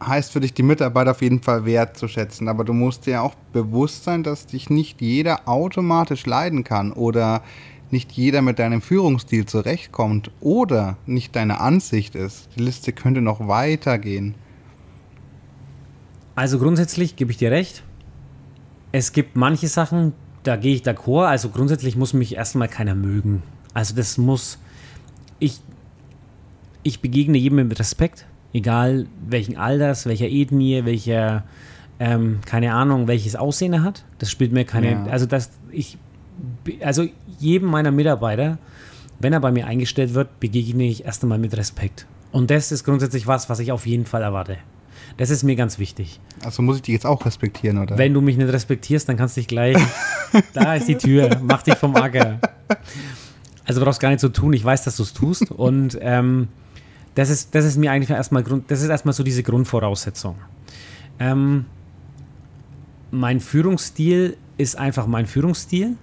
heißt 0.05 0.33
für 0.33 0.41
dich, 0.41 0.55
die 0.55 0.63
Mitarbeiter 0.63 1.13
auf 1.13 1.23
jeden 1.23 1.43
Fall 1.43 1.65
wertzuschätzen. 1.65 2.49
Aber 2.49 2.65
du 2.65 2.73
musst 2.73 3.07
dir 3.07 3.23
auch 3.23 3.35
bewusst 3.53 4.05
sein, 4.05 4.23
dass 4.23 4.47
dich 4.47 4.71
nicht 4.71 5.01
jeder 5.01 5.49
automatisch 5.49 6.27
leiden 6.27 6.65
kann 6.65 6.93
oder 6.93 7.43
nicht 7.91 8.13
jeder 8.13 8.43
mit 8.43 8.59
deinem 8.59 8.83
Führungsstil 8.83 9.47
zurechtkommt 9.47 10.31
oder 10.41 10.97
nicht 11.07 11.35
deine 11.37 11.61
Ansicht 11.61 12.15
ist. 12.15 12.49
Die 12.57 12.63
Liste 12.63 12.93
könnte 12.93 13.21
noch 13.23 13.49
weitergehen. 13.49 14.35
Also 16.35 16.59
grundsätzlich 16.59 17.17
gebe 17.17 17.31
ich 17.31 17.39
dir 17.39 17.51
recht. 17.51 17.83
Es 18.93 19.13
gibt 19.13 19.37
manche 19.37 19.69
Sachen, 19.69 20.13
da 20.45 20.57
gehe 20.57 20.75
ich 20.75 20.83
d'accord. 20.83 21.27
Also 21.27 21.49
grundsätzlich 21.49 21.97
muss 21.97 22.13
mich 22.13 22.37
erstmal 22.37 22.69
keiner 22.69 22.95
mögen. 22.95 23.43
Also 23.75 23.95
das 23.95 24.19
muss. 24.19 24.59
Ich, 25.39 25.61
ich 26.83 27.01
begegne 27.01 27.39
jedem 27.39 27.69
mit 27.69 27.79
Respekt, 27.79 28.27
egal 28.53 29.07
welchen 29.27 29.57
Alters, 29.57 30.07
welcher 30.07 30.27
Ethnie, 30.27 30.85
welcher, 30.85 31.45
ähm, 32.01 32.41
keine 32.45 32.75
Ahnung, 32.75 33.09
welches 33.09 33.37
Aussehen 33.37 33.73
er 33.73 33.83
hat. 33.83 34.05
Das 34.19 34.31
spielt 34.31 34.53
mir 34.53 34.65
keine. 34.65 34.93
Ja. 34.93 35.05
Also 35.07 35.27
das, 35.27 35.51
ich, 35.71 35.99
also 36.81 37.07
jedem 37.39 37.69
meiner 37.69 37.91
Mitarbeiter, 37.91 38.59
wenn 39.19 39.33
er 39.33 39.41
bei 39.41 39.51
mir 39.51 39.67
eingestellt 39.67 40.15
wird, 40.15 40.41
begegne 40.41 40.85
ich 40.85 41.05
erst 41.05 41.23
einmal 41.23 41.39
mit 41.39 41.57
Respekt. 41.57 42.07
Und 42.31 42.51
das 42.51 42.73
ist 42.73 42.85
grundsätzlich 42.85 43.27
was, 43.27 43.49
was 43.49 43.59
ich 43.59 43.73
auf 43.73 43.87
jeden 43.87 44.07
Fall 44.07 44.23
erwarte. 44.23 44.59
Das 45.17 45.31
ist 45.31 45.43
mir 45.43 45.57
ganz 45.57 45.79
wichtig. 45.79 46.21
Also 46.45 46.63
muss 46.63 46.77
ich 46.77 46.83
dich 46.83 46.93
jetzt 46.93 47.07
auch 47.07 47.25
respektieren, 47.27 47.79
oder? 47.79 47.99
Wenn 47.99 48.15
du 48.15 48.21
mich 48.21 48.37
nicht 48.37 48.53
respektierst, 48.53 49.09
dann 49.09 49.17
kannst 49.17 49.37
du 49.37 49.41
dich 49.41 49.49
gleich. 49.49 49.77
da 50.55 50.75
ist 50.75 50.87
die 50.87 50.97
Tür. 50.97 51.41
Mach 51.43 51.63
dich 51.63 51.75
vom 51.75 51.97
Acker. 51.97 52.39
Also 53.65 53.83
brauchst 53.83 54.01
gar 54.01 54.11
nicht 54.11 54.21
so 54.21 54.29
tun. 54.29 54.53
Ich 54.53 54.65
weiß, 54.65 54.85
dass 54.85 54.97
du 54.97 55.03
es 55.03 55.13
tust. 55.13 55.51
Und 55.51 55.99
ähm, 56.01 56.49
das, 57.19 57.31
ist, 57.31 57.53
das 57.53 57.65
ist 57.65 57.77
mir 57.77 57.91
eigentlich 57.91 58.11
erstmal 58.11 58.45
Grund. 58.45 58.71
Das 58.71 58.81
ist 58.81 58.89
erstmal 58.89 59.13
so 59.13 59.25
diese 59.25 59.43
Grundvoraussetzung. 59.43 60.37
Ähm, 61.19 61.65
mein 63.11 63.41
Führungsstil 63.41 64.37
ist 64.57 64.79
einfach 64.79 65.09
mein 65.09 65.27
Führungsstil. 65.27 65.97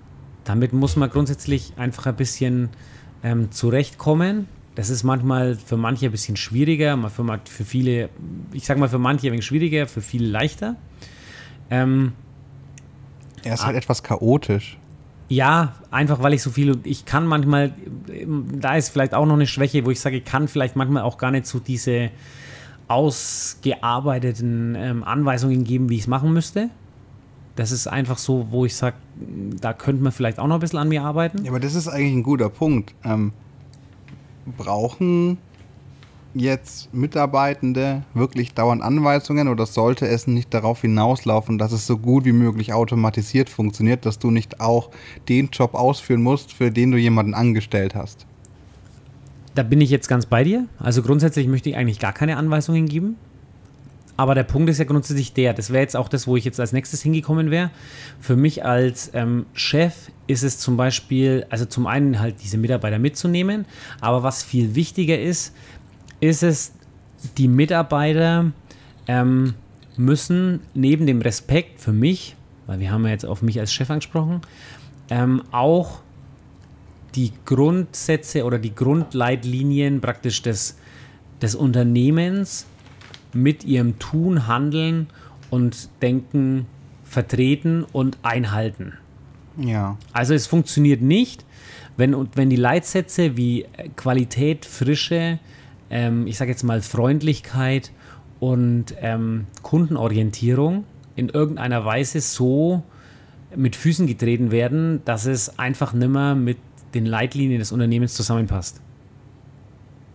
Damit 0.44 0.74
muss 0.74 0.98
man 0.98 1.10
grundsätzlich 1.10 1.72
einfach 1.78 2.06
ein 2.08 2.18
bisschen 2.18 2.68
ähm, 3.24 3.50
zurechtkommen. 3.50 4.50
Das 4.76 4.90
ist 4.90 5.04
manchmal 5.04 5.56
für 5.56 5.78
manche 5.78 6.08
ein 6.08 6.12
bisschen 6.12 6.36
schwieriger, 6.36 6.98
für, 7.10 7.40
für 7.46 7.64
viele, 7.64 8.10
ich 8.52 8.66
sag 8.66 8.78
mal 8.78 8.90
für 8.90 9.00
manche 9.00 9.28
ein 9.28 9.32
wenig 9.32 9.46
schwieriger, 9.46 9.88
für 9.88 10.02
viele 10.02 10.28
leichter. 10.28 10.76
Ähm, 11.70 12.12
er 13.42 13.54
ist 13.54 13.66
halt 13.66 13.78
etwas 13.78 14.04
chaotisch. 14.04 14.78
Ja, 15.28 15.74
einfach 15.90 16.22
weil 16.22 16.34
ich 16.34 16.44
so 16.44 16.52
viel, 16.52 16.78
ich 16.84 17.06
kann 17.06 17.26
manchmal, 17.26 17.74
da 18.60 18.76
ist 18.76 18.90
vielleicht 18.90 19.14
auch 19.14 19.26
noch 19.26 19.34
eine 19.34 19.48
Schwäche, 19.48 19.86
wo 19.86 19.92
ich 19.92 20.00
sage, 20.00 20.18
ich 20.18 20.26
kann 20.26 20.48
vielleicht 20.48 20.76
manchmal 20.76 21.04
auch 21.04 21.18
gar 21.18 21.32
nicht 21.32 21.48
so 21.48 21.60
diese 21.60 22.12
ausgearbeiteten 22.88 24.76
ähm, 24.78 25.04
Anweisungen 25.04 25.64
geben, 25.64 25.90
wie 25.90 25.96
ich 25.96 26.02
es 26.02 26.08
machen 26.08 26.32
müsste. 26.34 26.70
Das 27.56 27.72
ist 27.72 27.88
einfach 27.88 28.18
so, 28.18 28.48
wo 28.52 28.66
ich 28.66 28.76
sage, 28.76 28.98
da 29.60 29.74
könnte 29.74 30.04
man 30.04 30.12
vielleicht 30.12 30.40
auch 30.40 30.48
noch 30.48 30.56
ein 30.56 30.62
bisschen 30.62 30.80
an 30.80 30.90
mir 30.90 31.04
arbeiten. 31.04 31.44
Ja, 31.44 31.52
aber 31.52 31.60
das 31.60 31.74
ist 31.74 31.88
eigentlich 31.88 32.14
ein 32.14 32.24
guter 32.24 32.50
Punkt. 32.50 32.94
Ähm, 33.04 33.32
brauchen 34.58 35.38
jetzt 36.36 36.94
Mitarbeitende 36.94 38.04
wirklich 38.14 38.54
dauernd 38.54 38.82
Anweisungen 38.82 39.48
oder 39.48 39.66
sollte 39.66 40.08
es 40.08 40.28
nicht 40.28 40.54
darauf 40.54 40.82
hinauslaufen, 40.82 41.58
dass 41.58 41.72
es 41.72 41.88
so 41.88 41.98
gut 41.98 42.26
wie 42.26 42.34
möglich 42.34 42.74
automatisiert 42.74 43.50
funktioniert, 43.50 44.06
dass 44.06 44.20
du 44.20 44.32
nicht 44.32 44.60
auch 44.60 44.92
den 45.30 45.50
Job 45.50 45.74
ausführen 45.74 46.22
musst, 46.22 46.54
für 46.54 46.72
den 46.72 46.92
du 46.92 46.98
jemanden 46.98 47.34
angestellt 47.34 47.96
hast? 47.96 48.26
Da 49.56 49.64
bin 49.64 49.80
ich 49.80 49.90
jetzt 49.90 50.10
ganz 50.10 50.26
bei 50.26 50.44
dir. 50.44 50.66
Also 50.78 51.02
grundsätzlich 51.02 51.48
möchte 51.48 51.70
ich 51.70 51.78
eigentlich 51.78 52.00
gar 52.00 52.14
keine 52.14 52.36
Anweisungen 52.36 52.88
geben. 52.88 53.16
Aber 54.18 54.34
der 54.34 54.44
Punkt 54.44 54.70
ist 54.70 54.78
ja 54.78 54.86
grundsätzlich 54.86 55.34
der, 55.34 55.54
das 55.54 55.72
wäre 55.72 55.82
jetzt 55.82 55.96
auch 55.96 56.08
das, 56.08 56.26
wo 56.26 56.38
ich 56.38 56.46
jetzt 56.46 56.60
als 56.60 56.72
nächstes 56.72 57.02
hingekommen 57.02 57.52
wäre. 57.52 57.70
Für 58.20 58.38
mich 58.38 58.64
als 58.64 59.12
ähm, 59.14 59.46
Chef 59.54 59.94
ist 60.28 60.44
es 60.44 60.58
zum 60.58 60.78
Beispiel, 60.78 61.46
also 61.50 61.66
zum 61.66 61.86
einen 61.86 62.20
halt 62.20 62.36
diese 62.42 62.58
Mitarbeiter 62.58 62.98
mitzunehmen, 62.98 63.66
aber 64.00 64.24
was 64.24 64.42
viel 64.44 64.76
wichtiger 64.76 65.20
ist, 65.20 65.54
ist 66.30 66.44
es, 66.44 66.74
die 67.38 67.48
Mitarbeiter 67.48 68.52
ähm, 69.08 69.54
müssen 69.98 70.62
neben 70.74 71.06
dem 71.06 71.22
Respekt 71.22 71.80
für 71.80 71.94
mich, 71.94 72.36
weil 72.66 72.80
wir 72.80 72.92
haben 72.92 73.06
ja 73.06 73.12
jetzt 73.12 73.26
auf 73.26 73.42
mich 73.42 73.60
als 73.60 73.74
Chef 73.74 73.90
angesprochen, 73.90 74.42
ähm, 75.10 75.44
auch 75.52 76.02
die 77.16 77.32
Grundsätze 77.46 78.44
oder 78.44 78.60
die 78.60 78.76
Grundleitlinien 78.76 80.02
praktisch 80.02 80.42
des, 80.42 80.78
des 81.42 81.56
Unternehmens 81.56 82.66
mit 83.34 83.64
ihrem 83.64 84.00
Tun, 84.00 84.48
Handeln 84.48 85.08
und 85.50 85.90
Denken 86.02 86.66
vertreten 87.04 87.86
und 87.94 88.18
einhalten. 88.24 88.94
Ja. 89.58 89.98
Also 90.12 90.34
es 90.34 90.48
funktioniert 90.48 91.02
nicht, 91.02 91.46
wenn, 91.96 92.28
wenn 92.36 92.50
die 92.50 92.58
Leitsätze 92.58 93.38
wie 93.38 93.66
Qualität, 93.96 94.66
Frische, 94.66 95.40
ähm, 95.90 96.28
ich 96.28 96.38
sage 96.38 96.52
jetzt 96.52 96.64
mal 96.64 96.82
Freundlichkeit 96.82 97.92
und 98.40 98.96
ähm, 99.02 99.46
Kundenorientierung 99.62 100.84
in 101.16 101.30
irgendeiner 101.30 101.86
Weise 101.86 102.20
so 102.22 102.84
mit 103.56 103.76
Füßen 103.76 104.06
getreten 104.08 104.52
werden, 104.52 105.02
dass 105.06 105.26
es 105.26 105.58
einfach 105.60 105.94
nimmer 105.94 106.36
mit 106.36 106.58
den 106.94 107.06
Leitlinien 107.06 107.60
des 107.60 107.72
Unternehmens 107.72 108.14
zusammenpasst. 108.14 108.82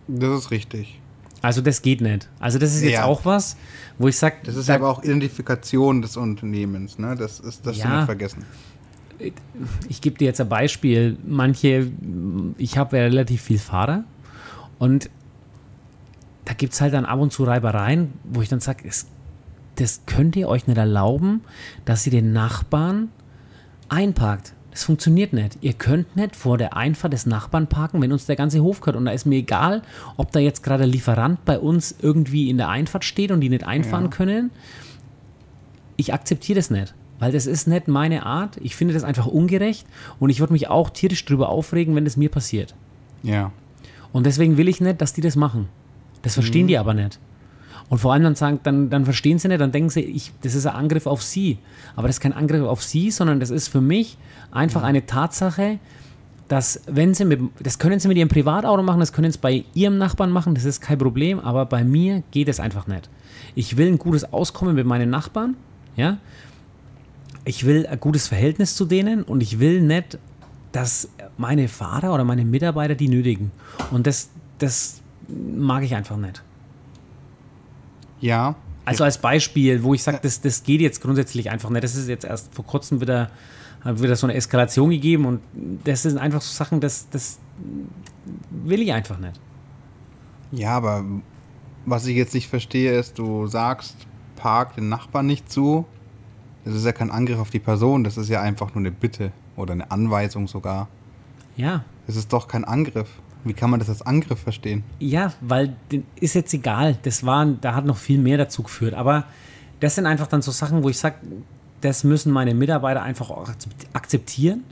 Das 0.07 0.39
ist 0.39 0.51
richtig. 0.51 0.99
Also 1.41 1.61
das 1.61 1.81
geht 1.81 2.01
nicht. 2.01 2.29
Also 2.39 2.59
das 2.59 2.75
ist 2.75 2.83
jetzt 2.83 2.93
Ja. 2.93 3.05
auch 3.05 3.25
was, 3.25 3.57
wo 3.97 4.07
ich 4.07 4.17
sage, 4.17 4.35
Das 4.43 4.55
ist 4.55 4.69
aber 4.69 4.89
auch 4.89 5.03
Identifikation 5.03 6.01
des 6.03 6.17
Unternehmens, 6.17 6.99
ne? 6.99 7.15
Das 7.17 7.39
ist 7.39 7.65
das 7.65 7.77
Ja. 7.77 7.95
nicht 7.97 8.05
vergessen. 8.05 8.43
ich 9.89 10.01
gebe 10.01 10.17
dir 10.17 10.25
jetzt 10.25 10.41
ein 10.41 10.49
Beispiel. 10.49 11.15
Manche, 11.25 11.91
ich 12.57 12.77
habe 12.77 12.97
ja 12.97 13.03
relativ 13.03 13.41
viel 13.43 13.59
Fahrer 13.59 14.03
und 14.79 15.09
da 16.51 16.55
gibt 16.55 16.73
es 16.73 16.81
halt 16.81 16.93
dann 16.93 17.05
ab 17.05 17.17
und 17.17 17.31
zu 17.31 17.45
Reibereien, 17.45 18.11
wo 18.25 18.41
ich 18.41 18.49
dann 18.49 18.59
sage, 18.59 18.83
das 19.77 20.01
könnt 20.05 20.35
ihr 20.35 20.49
euch 20.49 20.67
nicht 20.67 20.75
erlauben, 20.77 21.45
dass 21.85 22.05
ihr 22.05 22.11
den 22.11 22.33
Nachbarn 22.33 23.07
einparkt. 23.87 24.51
Das 24.69 24.83
funktioniert 24.83 25.31
nicht. 25.31 25.57
Ihr 25.61 25.71
könnt 25.71 26.17
nicht 26.17 26.35
vor 26.35 26.57
der 26.57 26.75
Einfahrt 26.75 27.13
des 27.13 27.25
Nachbarn 27.25 27.67
parken, 27.67 28.01
wenn 28.01 28.11
uns 28.11 28.25
der 28.25 28.35
ganze 28.35 28.59
Hof 28.59 28.81
gehört. 28.81 28.97
Und 28.97 29.05
da 29.05 29.11
ist 29.13 29.25
mir 29.25 29.37
egal, 29.37 29.81
ob 30.17 30.33
da 30.33 30.39
jetzt 30.41 30.61
gerade 30.61 30.79
der 30.83 30.91
Lieferant 30.91 31.45
bei 31.45 31.57
uns 31.57 31.95
irgendwie 32.01 32.49
in 32.49 32.57
der 32.57 32.67
Einfahrt 32.67 33.05
steht 33.05 33.31
und 33.31 33.39
die 33.39 33.47
nicht 33.47 33.65
einfahren 33.65 34.05
Ja. 34.05 34.09
können. 34.09 34.51
Ich 35.95 36.13
akzeptiere 36.13 36.57
das 36.57 36.69
nicht, 36.69 36.93
weil 37.19 37.31
das 37.31 37.45
ist 37.45 37.65
nicht 37.65 37.87
meine 37.87 38.25
Art. 38.25 38.57
Ich 38.57 38.75
finde 38.75 38.93
das 38.93 39.05
einfach 39.05 39.25
ungerecht 39.27 39.87
und 40.19 40.29
ich 40.29 40.41
würde 40.41 40.51
mich 40.51 40.67
auch 40.67 40.89
tierisch 40.89 41.23
drüber 41.23 41.47
aufregen, 41.47 41.95
wenn 41.95 42.03
das 42.03 42.17
mir 42.17 42.29
passiert. 42.29 42.75
Ja. 43.23 43.53
Und 44.11 44.25
deswegen 44.25 44.57
will 44.57 44.67
ich 44.67 44.81
nicht, 44.81 44.99
dass 44.99 45.13
die 45.13 45.21
das 45.21 45.37
machen. 45.37 45.69
Das 46.21 46.35
verstehen 46.35 46.67
die 46.67 46.77
aber 46.77 46.93
nicht. 46.93 47.19
Und 47.89 47.97
vor 47.97 48.13
allem 48.13 48.23
dann 48.23 48.35
sagen, 48.35 48.61
dann, 48.63 48.89
dann 48.89 49.03
verstehen 49.03 49.37
sie 49.37 49.49
nicht, 49.49 49.59
dann 49.59 49.73
denken 49.73 49.89
sie, 49.89 49.99
ich, 49.99 50.31
das 50.43 50.55
ist 50.55 50.65
ein 50.65 50.75
Angriff 50.75 51.07
auf 51.07 51.21
sie. 51.21 51.57
Aber 51.95 52.07
das 52.07 52.17
ist 52.17 52.19
kein 52.21 52.31
Angriff 52.31 52.63
auf 52.63 52.81
sie, 52.81 53.11
sondern 53.11 53.41
das 53.41 53.49
ist 53.49 53.67
für 53.67 53.81
mich 53.81 54.17
einfach 54.49 54.83
eine 54.83 55.05
Tatsache, 55.05 55.77
dass 56.47 56.81
wenn 56.85 57.13
sie 57.13 57.25
mit, 57.25 57.41
das 57.59 57.79
können 57.79 57.99
sie 57.99 58.07
mit 58.07 58.17
ihrem 58.17 58.29
Privatauto 58.29 58.81
machen, 58.81 58.99
das 58.99 59.11
können 59.11 59.31
sie 59.31 59.39
bei 59.39 59.65
ihrem 59.73 59.97
Nachbarn 59.97 60.31
machen, 60.31 60.55
das 60.55 60.63
ist 60.63 60.79
kein 60.79 60.97
Problem, 60.97 61.39
aber 61.39 61.65
bei 61.65 61.83
mir 61.83 62.23
geht 62.31 62.47
es 62.47 62.61
einfach 62.61 62.87
nicht. 62.87 63.09
Ich 63.55 63.75
will 63.75 63.87
ein 63.87 63.97
gutes 63.97 64.31
Auskommen 64.31 64.75
mit 64.75 64.85
meinen 64.85 65.09
Nachbarn, 65.09 65.55
ja. 65.95 66.17
Ich 67.43 67.65
will 67.65 67.87
ein 67.87 67.99
gutes 67.99 68.27
Verhältnis 68.27 68.75
zu 68.75 68.85
denen 68.85 69.23
und 69.23 69.41
ich 69.41 69.59
will 69.59 69.81
nicht, 69.81 70.17
dass 70.71 71.09
meine 71.37 71.67
Fahrer 71.67 72.13
oder 72.13 72.23
meine 72.23 72.45
Mitarbeiter 72.45 72.95
die 72.95 73.09
nötigen. 73.09 73.51
Und 73.91 74.07
das, 74.07 74.29
das 74.59 75.00
mag 75.57 75.83
ich 75.83 75.95
einfach 75.95 76.17
nicht. 76.17 76.43
Ja. 78.19 78.55
Also 78.85 79.03
als 79.03 79.19
Beispiel, 79.19 79.83
wo 79.83 79.93
ich 79.93 80.03
sage, 80.03 80.19
das, 80.21 80.41
das 80.41 80.63
geht 80.63 80.81
jetzt 80.81 81.01
grundsätzlich 81.01 81.49
einfach 81.49 81.69
nicht. 81.69 81.83
Das 81.83 81.95
ist 81.95 82.07
jetzt 82.07 82.25
erst 82.25 82.53
vor 82.53 82.65
kurzem 82.65 83.01
wieder, 83.01 83.29
wieder 83.83 84.15
so 84.15 84.27
eine 84.27 84.35
Eskalation 84.35 84.89
gegeben 84.89 85.25
und 85.25 85.41
das 85.83 86.03
sind 86.03 86.17
einfach 86.17 86.41
so 86.41 86.53
Sachen, 86.53 86.79
das, 86.79 87.09
das 87.09 87.39
will 88.49 88.81
ich 88.81 88.91
einfach 88.93 89.19
nicht. 89.19 89.39
Ja, 90.51 90.75
aber 90.77 91.05
was 91.85 92.05
ich 92.05 92.15
jetzt 92.15 92.33
nicht 92.33 92.49
verstehe, 92.49 92.97
ist, 92.97 93.17
du 93.17 93.47
sagst, 93.47 93.95
park 94.35 94.75
den 94.75 94.89
Nachbarn 94.89 95.25
nicht 95.25 95.51
zu. 95.51 95.85
Das 96.65 96.75
ist 96.75 96.85
ja 96.85 96.91
kein 96.91 97.09
Angriff 97.09 97.39
auf 97.39 97.49
die 97.49 97.59
Person, 97.59 98.03
das 98.03 98.17
ist 98.17 98.29
ja 98.29 98.41
einfach 98.41 98.69
nur 98.75 98.81
eine 98.81 98.91
Bitte 98.91 99.31
oder 99.55 99.73
eine 99.73 99.89
Anweisung 99.89 100.47
sogar. 100.47 100.87
Ja, 101.57 101.83
Das 102.07 102.15
ist 102.15 102.31
doch 102.33 102.47
kein 102.47 102.63
Angriff. 102.63 103.09
Wie 103.43 103.53
kann 103.53 103.69
man 103.69 103.79
das 103.79 103.89
als 103.89 104.01
Angriff 104.03 104.39
verstehen? 104.39 104.83
ja, 104.99 105.33
weil 105.41 105.75
ist 106.19 106.35
jetzt 106.35 106.53
egal. 106.53 106.97
Das 107.03 107.25
war, 107.25 107.45
da 107.45 107.73
hat 107.75 107.85
noch 107.85 107.97
viel 107.97 108.19
mehr 108.19 108.37
dazu 108.37 108.63
geführt. 108.63 108.93
Aber 108.93 109.25
das 109.79 109.95
sind 109.95 110.05
einfach 110.05 110.27
dann 110.27 110.41
so 110.41 110.51
Sachen, 110.51 110.83
wo 110.83 110.89
ich 110.89 110.97
sage, 110.99 111.15
das 111.81 112.03
müssen 112.03 112.31
meine 112.31 112.53
Mitarbeiter 112.53 113.01
einfach 113.01 113.31
auch 113.31 113.49
akzept- 113.49 113.87
akzeptieren, 113.93 114.63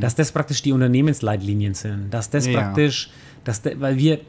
dass 0.00 0.14
das 0.14 0.30
praktisch 0.32 0.60
die 0.60 0.72
Unternehmensleitlinien 0.72 1.72
sind. 1.72 2.10
Dass 2.10 2.28
das 2.28 2.46
Ja. 2.46 2.60
praktisch, 2.60 3.10
dass 3.44 3.62
de, 3.62 3.80
weil 3.80 3.96
wir, 3.96 4.20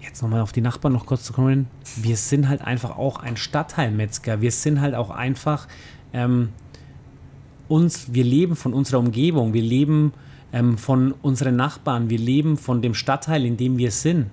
jetzt 0.00 0.22
nochmal 0.22 0.40
auf 0.40 0.50
die 0.50 0.60
Nachbarn 0.60 0.92
noch 0.92 1.06
kurz 1.06 1.22
zu 1.24 1.32
kommen, 1.32 1.66
wir 1.96 2.16
sind 2.16 2.48
halt 2.48 2.62
einfach 2.62 2.96
auch 2.98 3.20
ein 3.20 3.36
Stadtteilmetzger. 3.36 4.40
Wir 4.40 4.50
sind 4.50 4.80
halt 4.80 4.94
auch 4.96 5.10
einfach 5.10 5.68
ähm, 6.12 6.48
uns, 7.68 8.12
wir 8.12 8.24
leben 8.24 8.56
von 8.56 8.72
unserer 8.74 8.98
Umgebung, 8.98 9.52
wir 9.52 9.62
leben 9.62 10.12
ähm, 10.52 10.78
von 10.78 11.12
unseren 11.22 11.56
Nachbarn, 11.56 12.10
wir 12.10 12.18
leben 12.18 12.56
von 12.56 12.82
dem 12.82 12.94
Stadtteil, 12.94 13.44
in 13.44 13.56
dem 13.56 13.78
wir 13.78 13.90
sind. 13.90 14.26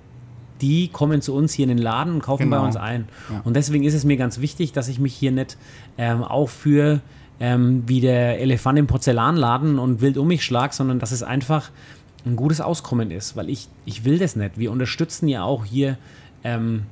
Die 0.62 0.88
kommen 0.88 1.21
zu 1.21 1.34
uns 1.34 1.54
hier 1.54 1.63
in 1.63 1.69
den 1.69 1.78
Laden 1.78 2.13
und 2.13 2.21
kaufen 2.21 2.49
bei 2.49 2.56
Genau. 2.58 2.67
uns 2.67 2.76
ein. 2.78 3.08
Ja. 3.30 3.41
Und 3.43 3.56
deswegen 3.56 3.84
ist 3.84 3.93
es 3.95 4.06
mir 4.06 4.15
ganz 4.17 4.39
wichtig, 4.39 4.71
dass 4.71 4.88
ich 4.88 4.99
mich 4.99 5.13
hier 5.13 5.32
nicht 5.32 5.58
ähm, 5.97 6.23
aufführe 6.23 7.02
ähm, 7.39 7.84
wie 7.88 7.99
der 7.99 8.39
Elefant 8.39 8.78
im 8.80 8.88
Porzellanladen 8.88 9.80
und 9.80 9.99
wild 10.02 10.17
um 10.17 10.28
mich 10.28 10.45
schlag, 10.45 10.73
sondern 10.73 10.99
dass 10.99 11.12
es 11.12 11.23
einfach 11.23 11.71
ein 12.26 12.36
gutes 12.38 12.62
Auskommen 12.62 13.12
ist, 13.12 13.36
weil 13.36 13.49
ich, 13.49 13.67
ich 13.86 14.06
will 14.06 14.17
das 14.19 14.36
nicht. 14.38 14.58
Wir 14.58 14.71
unterstützen 14.71 15.28
ja 15.28 15.43
auch 15.43 15.65
hier 15.65 15.97
ähm, 16.45 16.84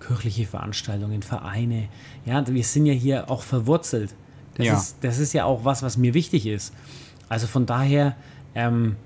kirchliche 0.00 0.44
Veranstaltungen, 0.44 1.22
Vereine. 1.22 1.88
Ja, 2.26 2.46
wir 2.46 2.64
sind 2.64 2.84
ja 2.84 2.92
hier 2.92 3.30
auch 3.30 3.42
verwurzelt. 3.42 4.14
Das, 4.56 4.66
Ja. 4.66 4.76
ist, 4.76 4.96
das 5.00 5.18
ist 5.18 5.32
ja 5.32 5.44
auch 5.46 5.64
was, 5.64 5.82
was 5.82 5.96
mir 5.96 6.12
wichtig 6.12 6.46
ist. 6.46 6.74
Also 7.30 7.46
von 7.46 7.64
daher, 7.64 8.14
ähm, 8.54 8.96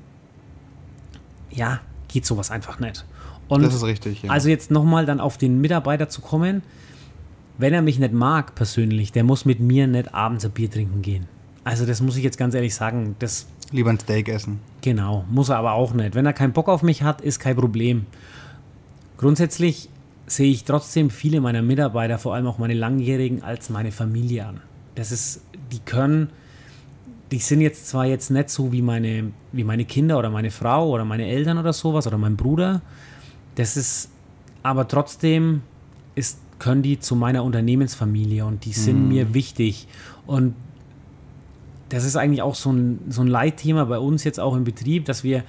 ja, 1.51 1.81
geht 2.09 2.27
sowas 2.27 2.51
einfach 2.51 2.79
nicht. 2.79 3.05
Und 3.49 3.63
das 3.63 3.75
ist 3.75 3.85
richtig, 3.85 4.23
ja. 4.23 4.31
also 4.31 4.49
jetzt 4.49 4.71
nochmal 4.71 5.07
dann 5.07 5.21
auf 5.21 5.39
den 5.39 5.61
Mitarbeiter 5.61 6.09
zu 6.09 6.21
kommen, 6.21 6.63
wenn 7.57 7.73
er 7.73 7.83
mich 7.83 7.99
nicht 7.99 8.13
mag 8.13 8.55
persönlich, 8.55 9.11
der 9.13 9.25
muss 9.25 9.45
mit 9.45 9.59
mir 9.59 9.87
nicht 9.87 10.15
abends 10.15 10.45
ein 10.45 10.51
Bier 10.51 10.71
trinken 10.71 11.03
gehen. 11.03 11.27
Also 11.65 11.87
das 11.87 12.01
muss 12.01 12.17
ich 12.17 12.25
jetzt 12.25 12.39
ganz 12.39 12.55
ehrlich 12.55 12.75
sagen, 12.75 13.17
das 13.19 13.47
Lieber 13.71 13.91
ein 13.91 14.01
Steak 14.01 14.29
essen. 14.29 14.61
Genau, 14.81 15.25
muss 15.31 15.51
er 15.51 15.59
aber 15.59 15.73
auch 15.73 15.93
nicht. 15.93 16.15
Wenn 16.15 16.25
er 16.25 16.33
keinen 16.33 16.53
Bock 16.53 16.69
auf 16.69 16.83
mich 16.83 17.03
hat, 17.03 17.21
ist 17.21 17.39
kein 17.39 17.57
Problem. 17.57 18.07
Grundsätzlich 19.19 19.91
sehe 20.27 20.51
ich 20.51 20.65
trotzdem 20.65 21.11
viele 21.11 21.41
meiner 21.41 21.63
Mitarbeiter, 21.63 22.19
vor 22.19 22.35
allem 22.35 22.47
auch 22.47 22.59
meine 22.59 22.75
Langjährigen, 22.75 23.43
als 23.43 23.69
meine 23.69 23.93
Familie 23.93 24.47
an. 24.47 24.61
Das 24.95 25.13
ist, 25.13 25.43
die 25.73 25.81
können, 25.81 26.31
die 27.31 27.39
sind 27.39 27.61
jetzt 27.61 27.89
zwar 27.89 28.07
jetzt 28.07 28.31
nicht 28.31 28.49
so 28.51 28.73
wie 28.73 28.83
meine, 28.83 29.33
wie 29.53 29.65
meine 29.65 29.85
Kinder 29.85 30.19
oder 30.19 30.31
meine 30.31 30.51
Frau 30.51 30.89
oder 30.89 31.05
meine 31.05 31.27
Eltern 31.27 31.59
oder 31.59 31.73
sowas 31.73 32.07
oder 32.07 32.19
mein 32.19 32.37
Bruder. 32.37 32.81
Das 33.55 33.77
ist, 33.77 34.11
aber 34.63 34.89
trotzdem 34.89 35.63
ist, 36.15 36.39
können 36.59 36.83
die 36.83 36.99
zu 36.99 37.15
meiner 37.17 37.45
Unternehmensfamilie 37.45 38.45
und 38.45 38.65
die 38.65 38.73
sind 38.73 39.09
mir 39.09 39.35
wichtig. 39.35 39.87
Und 40.27 40.55
das 41.89 42.05
ist 42.05 42.17
eigentlich 42.17 42.43
auch 42.43 42.55
so 42.55 42.73
ein, 42.73 42.99
so 43.09 43.23
ein 43.23 43.29
Leitthema 43.29 43.85
bei 43.85 43.99
uns 43.99 44.25
jetzt 44.25 44.41
auch 44.41 44.57
im 44.57 44.65
Betrieb, 44.65 45.05
dass 45.05 45.23
wir, 45.23 45.45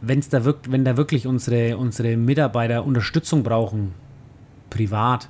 wenn's 0.00 0.28
da 0.28 0.44
wirkt, 0.44 0.70
wenn 0.72 0.84
da 0.84 0.96
wirklich 0.96 1.26
unsere, 1.26 1.76
unsere 1.76 2.16
Mitarbeiter 2.16 2.84
Unterstützung 2.84 3.42
brauchen, 3.42 3.92
privat, 4.70 5.28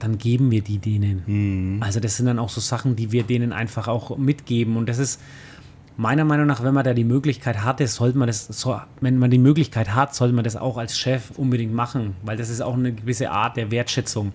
dann 0.00 0.18
geben 0.18 0.50
wir 0.50 0.62
die 0.62 0.78
denen. 0.78 1.22
Mhm. 1.26 1.82
Also 1.82 2.00
das 2.00 2.16
sind 2.16 2.26
dann 2.26 2.38
auch 2.38 2.48
so 2.48 2.60
Sachen, 2.60 2.96
die 2.96 3.12
wir 3.12 3.22
denen 3.22 3.52
einfach 3.52 3.86
auch 3.86 4.16
mitgeben. 4.16 4.76
Und 4.76 4.88
das 4.88 4.98
ist 4.98 5.20
meiner 5.96 6.24
Meinung 6.24 6.46
nach, 6.46 6.62
wenn 6.64 6.74
man 6.74 6.84
da 6.84 6.94
die 6.94 7.04
Möglichkeit 7.04 7.62
hatte, 7.62 7.86
sollte 7.86 8.18
man 8.18 8.26
das, 8.26 8.46
so, 8.46 8.80
wenn 9.00 9.18
man 9.18 9.30
die 9.30 9.38
Möglichkeit 9.38 9.94
hat, 9.94 10.14
sollte 10.14 10.34
man 10.34 10.44
das 10.44 10.56
auch 10.56 10.78
als 10.78 10.98
Chef 10.98 11.30
unbedingt 11.36 11.74
machen, 11.74 12.16
weil 12.22 12.36
das 12.36 12.48
ist 12.48 12.62
auch 12.62 12.74
eine 12.74 12.92
gewisse 12.92 13.30
Art 13.30 13.56
der 13.56 13.70
Wertschätzung. 13.70 14.32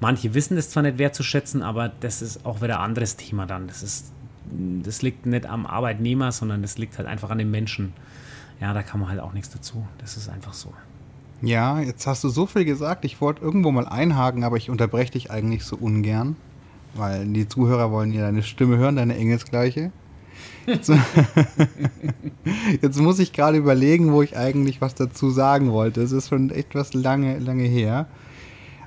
Manche 0.00 0.34
wissen 0.34 0.56
das 0.56 0.70
zwar 0.70 0.82
nicht 0.82 0.98
wertzuschätzen, 0.98 1.62
aber 1.62 1.88
das 2.00 2.20
ist 2.20 2.44
auch 2.44 2.60
wieder 2.60 2.80
ein 2.80 2.84
anderes 2.84 3.16
Thema 3.16 3.46
dann. 3.46 3.68
Das 3.68 3.82
ist, 3.82 4.12
das 4.82 5.02
liegt 5.02 5.24
nicht 5.26 5.46
am 5.46 5.66
Arbeitnehmer, 5.66 6.32
sondern 6.32 6.62
das 6.62 6.78
liegt 6.78 6.98
halt 6.98 7.06
einfach 7.06 7.30
an 7.30 7.38
den 7.38 7.50
Menschen. 7.50 7.92
Ja, 8.60 8.74
da 8.74 8.82
kann 8.82 8.98
man 8.98 9.08
halt 9.08 9.20
auch 9.20 9.32
nichts 9.32 9.50
dazu. 9.50 9.86
Das 9.98 10.16
ist 10.16 10.28
einfach 10.28 10.52
so. 10.52 10.72
Ja, 11.44 11.80
jetzt 11.80 12.06
hast 12.06 12.24
du 12.24 12.28
so 12.30 12.46
viel 12.46 12.64
gesagt. 12.64 13.04
Ich 13.04 13.20
wollte 13.20 13.42
irgendwo 13.42 13.70
mal 13.70 13.86
einhaken, 13.86 14.44
aber 14.44 14.56
ich 14.56 14.70
unterbreche 14.70 15.12
dich 15.12 15.30
eigentlich 15.30 15.64
so 15.64 15.76
ungern, 15.76 16.36
weil 16.94 17.26
die 17.26 17.46
Zuhörer 17.46 17.90
wollen 17.90 18.12
ja 18.12 18.22
deine 18.22 18.42
Stimme 18.42 18.78
hören, 18.78 18.96
deine 18.96 19.16
Engelsgleiche. 19.16 19.92
Jetzt, 20.66 20.90
jetzt 22.82 22.98
muss 22.98 23.18
ich 23.18 23.32
gerade 23.32 23.58
überlegen, 23.58 24.12
wo 24.12 24.22
ich 24.22 24.36
eigentlich 24.36 24.80
was 24.80 24.94
dazu 24.94 25.28
sagen 25.28 25.70
wollte. 25.70 26.00
Es 26.00 26.12
ist 26.12 26.30
schon 26.30 26.48
etwas 26.50 26.94
lange, 26.94 27.38
lange 27.38 27.64
her. 27.64 28.06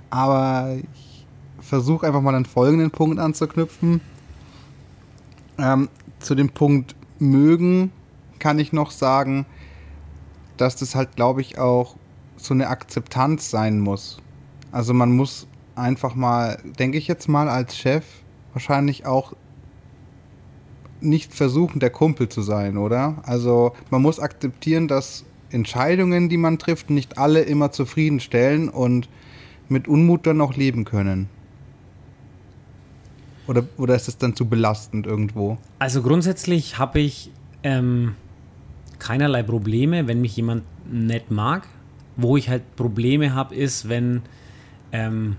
Aber 0.10 0.78
ich 0.93 1.26
versuche 1.60 2.08
einfach 2.08 2.22
mal 2.22 2.34
an 2.34 2.45
folgenden 2.45 2.89
Punkt 2.89 3.20
anzuknüpfen. 3.20 4.01
Ähm, 5.60 5.89
zu 6.20 6.34
dem 6.34 6.49
Punkt 6.49 6.95
mögen 7.20 7.91
kann 8.39 8.58
ich 8.58 8.74
noch 8.74 8.89
sagen, 8.89 9.45
dass 10.58 10.76
das 10.76 10.95
halt, 10.95 11.16
glaube 11.16 11.41
ich, 11.41 11.60
auch 11.60 11.95
so 12.48 12.54
eine 12.54 12.68
Akzeptanz 12.68 13.50
sein 13.50 13.80
muss. 13.80 14.18
Also 14.72 14.93
man 14.93 15.12
muss 15.12 15.48
einfach 15.76 16.16
mal, 16.16 16.60
denke 16.80 16.98
ich 16.98 17.08
jetzt 17.08 17.28
mal 17.28 17.50
als 17.50 17.78
Chef, 17.78 18.04
wahrscheinlich 18.54 19.06
auch 19.06 19.34
nicht 21.00 21.34
versuchen, 21.34 21.80
der 21.80 21.91
Kumpel 21.91 22.28
zu 22.30 22.41
sein, 22.41 22.78
oder? 22.78 23.18
Also 23.24 23.74
man 23.91 24.02
muss 24.02 24.20
akzeptieren, 24.20 24.88
dass 24.88 25.26
Entscheidungen, 25.52 26.30
die 26.30 26.38
man 26.38 26.58
trifft, 26.58 26.89
nicht 26.89 27.18
alle 27.18 27.41
immer 27.41 27.72
zufriedenstellen 27.72 28.70
und 28.70 29.08
mit 29.70 29.88
Unmut 29.88 30.26
dann 30.26 30.41
auch 30.41 30.56
leben 30.56 30.86
können. 30.86 31.30
Oder, 33.48 33.64
oder 33.78 33.95
ist 33.95 34.08
es 34.08 34.18
dann 34.18 34.36
zu 34.36 34.48
belastend 34.48 35.06
irgendwo? 35.06 35.58
Also 35.80 36.02
grundsätzlich 36.02 36.78
habe 36.78 37.00
ich 37.00 37.32
ähm, 37.64 38.16
keinerlei 39.00 39.43
Probleme, 39.43 40.08
wenn 40.08 40.20
mich 40.20 40.36
jemand 40.36 40.64
nett 40.91 41.32
mag. 41.32 41.68
Wo 42.18 42.36
ich 42.36 42.49
halt 42.49 42.76
Probleme 42.76 43.34
habe, 43.34 43.55
ist, 43.55 43.88
wenn 43.88 44.24
ähm, 44.91 45.38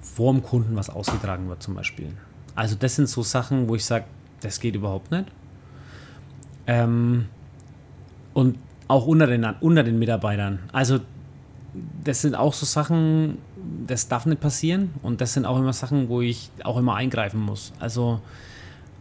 vor 0.00 0.38
Kunden 0.42 0.76
was 0.76 0.90
ausgetragen 0.90 1.48
wird 1.48 1.62
zum 1.62 1.74
Beispiel. 1.74 2.12
Also 2.54 2.76
das 2.76 2.96
sind 2.96 3.08
so 3.08 3.22
Sachen, 3.22 3.68
wo 3.68 3.76
ich 3.76 3.84
sage, 3.84 4.04
das 4.40 4.60
geht 4.60 4.74
überhaupt 4.74 5.10
nicht. 5.10 5.26
Ähm, 6.66 7.26
und 8.34 8.58
auch 8.88 9.06
unter 9.06 9.26
den, 9.26 9.44
unter 9.60 9.82
den 9.84 9.98
Mitarbeitern. 9.98 10.58
Also 10.72 11.00
das 12.04 12.20
sind 12.20 12.34
auch 12.34 12.52
so 12.52 12.66
Sachen, 12.66 13.38
das 13.86 14.08
darf 14.08 14.26
nicht 14.26 14.40
passieren. 14.40 14.90
Und 15.02 15.20
das 15.20 15.32
sind 15.32 15.46
auch 15.46 15.58
immer 15.58 15.72
Sachen, 15.72 16.08
wo 16.08 16.20
ich 16.20 16.50
auch 16.64 16.76
immer 16.76 16.94
eingreifen 16.96 17.40
muss. 17.40 17.72
Also 17.78 18.20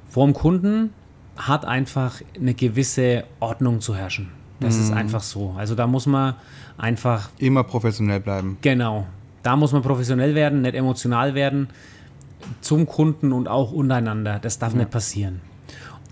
vor 0.10 0.26
dem 0.26 0.34
Kunden 0.34 0.94
hat 1.36 1.66
einfach 1.66 2.22
eine 2.36 2.54
gewisse 2.54 3.24
Ordnung 3.40 3.82
zu 3.82 3.96
herrschen. 3.96 4.30
Das 4.62 4.78
ist 4.78 4.94
einfach 4.94 5.24
so. 5.24 5.56
Also 5.58 5.76
da 5.76 5.88
muss 5.88 6.06
man 6.06 6.36
einfach 6.78 7.30
Immer 7.40 7.64
professionell 7.64 8.20
bleiben. 8.20 8.58
Genau. 8.62 9.08
Da 9.44 9.56
muss 9.56 9.74
man 9.74 9.82
professionell 9.82 10.36
werden, 10.36 10.62
nicht 10.62 10.76
emotional 10.76 11.34
werden 11.34 11.68
zum 12.62 12.86
Kunden 12.86 13.34
und 13.34 13.48
auch 13.48 13.72
untereinander. 13.72 14.40
Das 14.40 14.60
darf 14.60 14.74
nicht 14.74 14.92
passieren. 14.92 15.42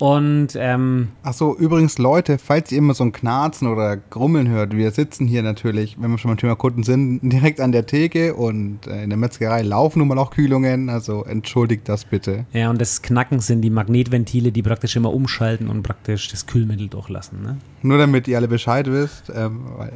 Und 0.00 0.48
ähm, 0.56 1.08
Achso, 1.22 1.54
übrigens, 1.54 1.98
Leute, 1.98 2.38
falls 2.38 2.72
ihr 2.72 2.78
immer 2.78 2.94
so 2.94 3.04
ein 3.04 3.12
Knarzen 3.12 3.68
oder 3.68 3.98
Grummeln 3.98 4.48
hört, 4.48 4.74
wir 4.74 4.90
sitzen 4.92 5.26
hier 5.26 5.42
natürlich, 5.42 5.96
wenn 6.00 6.10
wir 6.10 6.16
schon 6.16 6.30
beim 6.30 6.38
Thema 6.38 6.56
Kunden 6.56 6.82
sind, 6.82 7.20
direkt 7.22 7.60
an 7.60 7.70
der 7.70 7.84
Theke 7.84 8.34
und 8.34 8.86
äh, 8.86 9.04
in 9.04 9.10
der 9.10 9.18
Metzgerei 9.18 9.60
laufen 9.62 9.98
nun 9.98 10.08
mal 10.08 10.18
auch 10.18 10.30
Kühlungen, 10.30 10.88
also 10.88 11.24
entschuldigt 11.24 11.88
das 11.88 12.06
bitte. 12.06 12.46
ja, 12.52 12.70
und 12.70 12.80
das 12.80 13.02
Knacken 13.02 13.40
sind 13.40 13.60
die 13.60 13.70
Magnetventile, 13.70 14.52
die 14.52 14.62
praktisch 14.62 14.96
immer 14.96 15.12
umschalten 15.12 15.68
und 15.68 15.82
praktisch 15.82 16.28
das 16.28 16.46
Kühlmittel 16.46 16.88
durchlassen. 16.88 17.42
Ne? 17.42 17.58
Nur 17.82 17.98
damit 17.98 18.26
ihr 18.26 18.38
alle 18.38 18.48
Bescheid 18.48 18.90
wisst, 18.90 19.30
ähm, 19.34 19.66
weil 19.76 19.92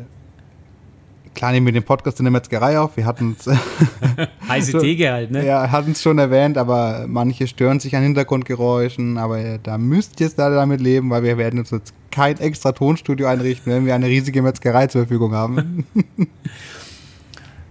klar 1.34 1.52
nehmen 1.52 1.66
wir 1.66 1.72
den 1.72 1.82
Podcast 1.82 2.18
in 2.20 2.24
der 2.24 2.32
Metzgerei 2.32 2.78
auf, 2.78 2.96
wir 2.96 3.06
hatten 3.06 3.36
es 3.38 3.46
Heiße 4.48 4.78
Theke 4.78 5.12
halt, 5.12 5.30
ne? 5.30 5.44
ja, 5.44 5.70
hatten 5.70 5.92
es 5.92 6.02
schon 6.02 6.18
erwähnt, 6.18 6.58
aber 6.58 7.06
manche 7.08 7.46
stören 7.46 7.80
sich 7.80 7.96
an 7.96 8.02
Hintergrundgeräuschen, 8.02 9.18
aber 9.18 9.38
äh, 9.38 9.58
da 9.62 9.78
müsst 9.78 10.20
ihr 10.20 10.26
jetzt 10.26 10.38
leider 10.38 10.56
damit 10.56 10.80
leben, 10.80 11.10
weil 11.10 11.22
wir 11.22 11.38
werden 11.38 11.58
uns 11.58 11.70
jetzt 11.70 11.94
kein 12.10 12.38
extra 12.38 12.72
Tonstudio 12.72 13.26
einrichten, 13.26 13.72
wenn 13.72 13.86
wir 13.86 13.94
eine 13.94 14.06
riesige 14.06 14.42
Metzgerei 14.42 14.86
zur 14.86 15.02
Verfügung 15.02 15.34
haben. 15.34 15.86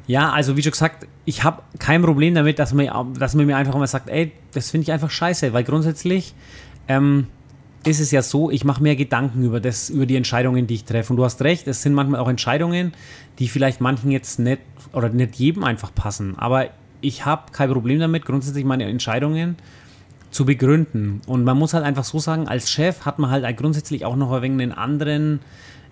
Ja, 0.05 0.31
also 0.31 0.57
wie 0.57 0.61
schon 0.61 0.73
gesagt, 0.73 1.07
ich 1.25 1.43
habe 1.43 1.61
kein 1.79 2.01
Problem 2.01 2.35
damit, 2.35 2.59
dass 2.59 2.73
man, 2.73 3.13
dass 3.13 3.35
man 3.35 3.45
mir 3.45 3.55
einfach 3.55 3.75
mal 3.75 3.87
sagt, 3.87 4.09
ey, 4.09 4.33
das 4.51 4.69
finde 4.69 4.83
ich 4.83 4.91
einfach 4.91 5.09
scheiße, 5.09 5.53
weil 5.53 5.63
grundsätzlich 5.63 6.33
ähm, 6.89 7.27
ist 7.85 7.99
es 7.99 8.11
ja 8.11 8.21
so, 8.21 8.49
ich 8.49 8.65
mache 8.65 8.81
mir 8.81 8.95
Gedanken 8.95 9.43
über 9.43 9.59
das, 9.59 9.89
über 9.89 10.05
die 10.05 10.15
Entscheidungen, 10.15 10.67
die 10.67 10.75
ich 10.75 10.83
treffe. 10.85 11.13
Und 11.13 11.17
du 11.17 11.23
hast 11.23 11.41
recht, 11.41 11.67
es 11.67 11.81
sind 11.81 11.93
manchmal 11.93 12.19
auch 12.19 12.29
Entscheidungen, 12.29 12.93
die 13.39 13.47
vielleicht 13.47 13.81
manchen 13.81 14.11
jetzt 14.11 14.39
nicht 14.39 14.61
oder 14.91 15.09
nicht 15.09 15.35
jedem 15.35 15.63
einfach 15.63 15.93
passen. 15.93 16.37
Aber 16.37 16.69
ich 17.01 17.25
habe 17.25 17.51
kein 17.51 17.71
Problem 17.71 17.99
damit, 17.99 18.25
grundsätzlich 18.25 18.65
meine 18.65 18.85
Entscheidungen 18.85 19.57
zu 20.31 20.45
begründen. 20.45 21.21
Und 21.27 21.43
man 21.43 21.57
muss 21.57 21.73
halt 21.73 21.83
einfach 21.83 22.03
so 22.03 22.19
sagen, 22.19 22.47
als 22.47 22.71
Chef 22.71 23.05
hat 23.05 23.19
man 23.19 23.29
halt 23.29 23.57
grundsätzlich 23.57 24.05
auch 24.05 24.15
noch 24.15 24.41
wenig 24.41 24.61
einen 24.61 24.71
anderen, 24.71 25.39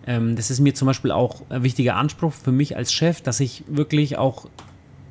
ähm, 0.07 0.35
das 0.35 0.49
ist 0.49 0.59
mir 0.59 0.73
zum 0.73 0.87
Beispiel 0.87 1.11
auch 1.11 1.41
ein 1.49 1.63
wichtiger 1.63 1.95
Anspruch 1.95 2.33
für 2.33 2.51
mich 2.51 2.75
als 2.75 2.91
Chef, 2.91 3.21
dass 3.21 3.39
ich 3.39 3.63
wirklich 3.67 4.17
auch 4.17 4.47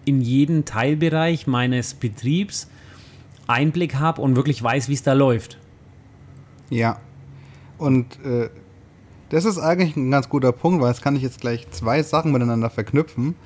in 0.05 0.21
jeden 0.21 0.65
Teilbereich 0.65 1.47
meines 1.47 1.95
Betriebs 1.95 2.69
Einblick 3.47 3.97
habe 3.97 4.23
und 4.23 4.37
wirklich 4.37 4.63
weiß, 4.63 4.89
wie 4.89 4.95
es 4.95 5.03
da 5.03 5.13
läuft. 5.13 5.59
Ja. 6.71 7.01
Und 7.79 8.19
äh, 8.25 8.49
das 9.31 9.45
ist 9.45 9.59
eigentlich 9.59 9.97
ein 9.97 10.11
ganz 10.11 10.29
guter 10.29 10.53
Punkt, 10.53 10.83
weil 10.83 10.89
jetzt 10.89 11.03
kann 11.03 11.17
ich 11.17 11.23
jetzt 11.23 11.41
gleich 11.41 11.69
zwei 11.71 12.03
Sachen 12.03 12.33
miteinander 12.33 12.69
verknüpfen. 12.69 13.37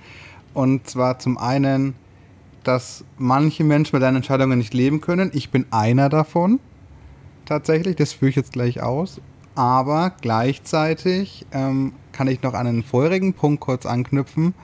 Und 0.55 0.89
zwar 0.89 1.19
zum 1.19 1.37
einen, 1.37 1.95
dass 2.65 3.05
manche 3.19 3.65
Menschen 3.65 3.97
mit 3.97 4.03
deinen 4.03 4.17
Entscheidungen 4.17 4.59
nicht 4.59 4.73
leben 4.73 5.01
können. 5.01 5.31
Ich 5.35 5.51
bin 5.51 5.67
einer 5.71 6.09
davon. 6.09 6.59
Tatsächlich, 7.45 7.97
das 7.97 8.15
führe 8.15 8.31
ich 8.31 8.37
jetzt 8.37 8.53
gleich 8.53 8.83
aus. 8.83 9.21
Aber 9.55 10.13
gleichzeitig 10.21 11.47
ähm, 11.53 11.93
kann 12.13 12.29
ich 12.29 12.43
noch 12.43 12.55
an 12.55 12.67
einen 12.67 12.83
vorherigen 12.83 13.35
Punkt 13.35 13.61
kurz 13.61 13.85
anknüpfen. 13.85 14.55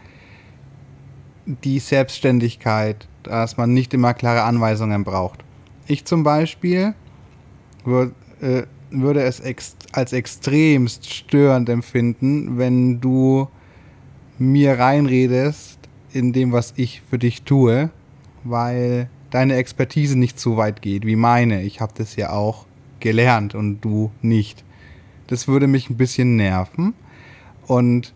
Die 1.44 1.78
Selbstständigkeit, 1.78 3.08
dass 3.22 3.58
man 3.58 3.74
nicht 3.74 3.92
immer 3.92 4.14
klare 4.14 4.42
Anweisungen 4.42 5.04
braucht. 5.04 5.44
Ich 5.86 6.06
zum 6.06 6.22
Beispiel 6.22 6.94
würd, 7.84 8.14
äh, 8.40 8.62
würde 8.90 9.22
es 9.22 9.40
ex 9.40 9.76
als 9.92 10.12
extremst 10.12 11.12
störend 11.12 11.68
empfinden, 11.68 12.58
wenn 12.58 13.00
du 13.00 13.48
mir 14.38 14.78
reinredest 14.78 15.78
in 16.12 16.32
dem, 16.32 16.52
was 16.52 16.72
ich 16.76 17.02
für 17.08 17.18
dich 17.18 17.42
tue, 17.42 17.90
weil 18.44 19.08
deine 19.30 19.56
Expertise 19.56 20.18
nicht 20.18 20.40
so 20.40 20.56
weit 20.56 20.82
geht 20.82 21.06
wie 21.06 21.16
meine. 21.16 21.62
Ich 21.62 21.80
habe 21.80 21.92
das 21.96 22.16
ja 22.16 22.32
auch 22.32 22.66
gelernt 23.00 23.54
und 23.54 23.80
du 23.80 24.10
nicht. 24.22 24.64
Das 25.26 25.46
würde 25.46 25.66
mich 25.66 25.90
ein 25.90 25.96
bisschen 25.96 26.36
nerven 26.36 26.94
und 27.66 28.14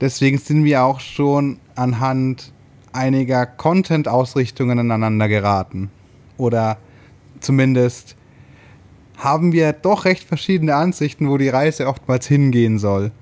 deswegen 0.00 0.38
sind 0.38 0.64
wir 0.64 0.84
auch 0.84 1.00
schon 1.00 1.58
anhand 1.74 2.52
einiger 2.92 3.46
Content-Ausrichtungen 3.46 4.78
aneinander 4.78 5.28
geraten. 5.28 5.90
Oder 6.36 6.78
zumindest 7.40 8.16
haben 9.20 9.52
wir 9.52 9.72
doch 9.72 10.04
recht 10.04 10.24
verschiedene 10.24 10.74
Ansichten, 10.74 11.28
wo 11.28 11.38
die 11.38 11.48
Reise 11.48 11.86
oftmals 11.86 12.26
hingehen 12.26 12.78
soll. 12.78 13.12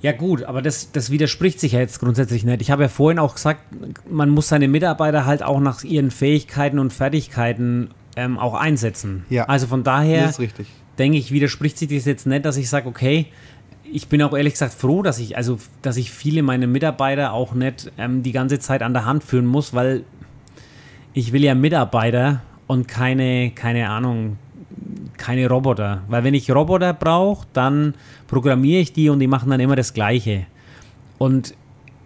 Ja 0.00 0.12
gut, 0.12 0.44
aber 0.44 0.62
das, 0.62 0.92
das 0.92 1.10
widerspricht 1.10 1.58
sich 1.58 1.72
ja 1.72 1.80
jetzt 1.80 1.98
grundsätzlich 1.98 2.44
nicht. 2.44 2.60
Ich 2.62 2.70
habe 2.70 2.82
ja 2.82 2.88
vorhin 2.88 3.18
auch 3.18 3.34
gesagt, 3.34 3.62
man 4.08 4.30
muss 4.30 4.48
seine 4.48 4.68
Mitarbeiter 4.68 5.26
halt 5.26 5.42
auch 5.42 5.58
nach 5.58 5.82
ihren 5.82 6.12
Fähigkeiten 6.12 6.78
und 6.78 6.92
Fertigkeiten 6.92 7.90
ähm, 8.14 8.38
auch 8.38 8.54
einsetzen. 8.54 9.24
Ja. 9.28 9.46
Also 9.46 9.66
von 9.66 9.82
daher 9.82 10.32
denke 10.98 11.18
ich, 11.18 11.32
widerspricht 11.32 11.78
sich 11.78 11.88
das 11.88 12.04
jetzt 12.04 12.26
nicht, 12.26 12.44
dass 12.44 12.56
ich 12.56 12.68
sage, 12.68 12.88
okay, 12.88 13.26
ich 13.90 14.08
bin 14.08 14.22
auch 14.22 14.36
ehrlich 14.36 14.52
gesagt 14.52 14.74
froh, 14.74 15.02
dass 15.02 15.18
ich, 15.18 15.36
also, 15.36 15.58
dass 15.82 15.96
ich 15.96 16.12
viele 16.12 16.42
meiner 16.42 16.66
Mitarbeiter 16.66 17.32
auch 17.32 17.54
nicht 17.54 17.90
ähm, 17.98 18.22
die 18.22 18.32
ganze 18.32 18.60
Zeit 18.60 18.82
an 18.82 18.92
der 18.92 19.04
Hand 19.04 19.24
führen 19.24 19.46
muss, 19.46 19.74
weil 19.74 20.04
ich 21.12 21.32
will 21.32 21.42
ja 21.42 21.54
Mitarbeiter 21.54 22.42
und 22.68 22.86
keine, 22.86 23.50
keine 23.50 23.90
Ahnung, 23.90 24.38
keine 25.16 25.48
Roboter. 25.48 26.02
Weil 26.08 26.22
wenn 26.22 26.34
ich 26.34 26.50
Roboter 26.50 26.94
brauche, 26.94 27.46
dann 27.52 27.94
programmiere 28.28 28.80
ich 28.80 28.92
die 28.92 29.08
und 29.08 29.18
die 29.18 29.26
machen 29.26 29.50
dann 29.50 29.58
immer 29.58 29.74
das 29.74 29.92
Gleiche. 29.92 30.46
Und 31.18 31.54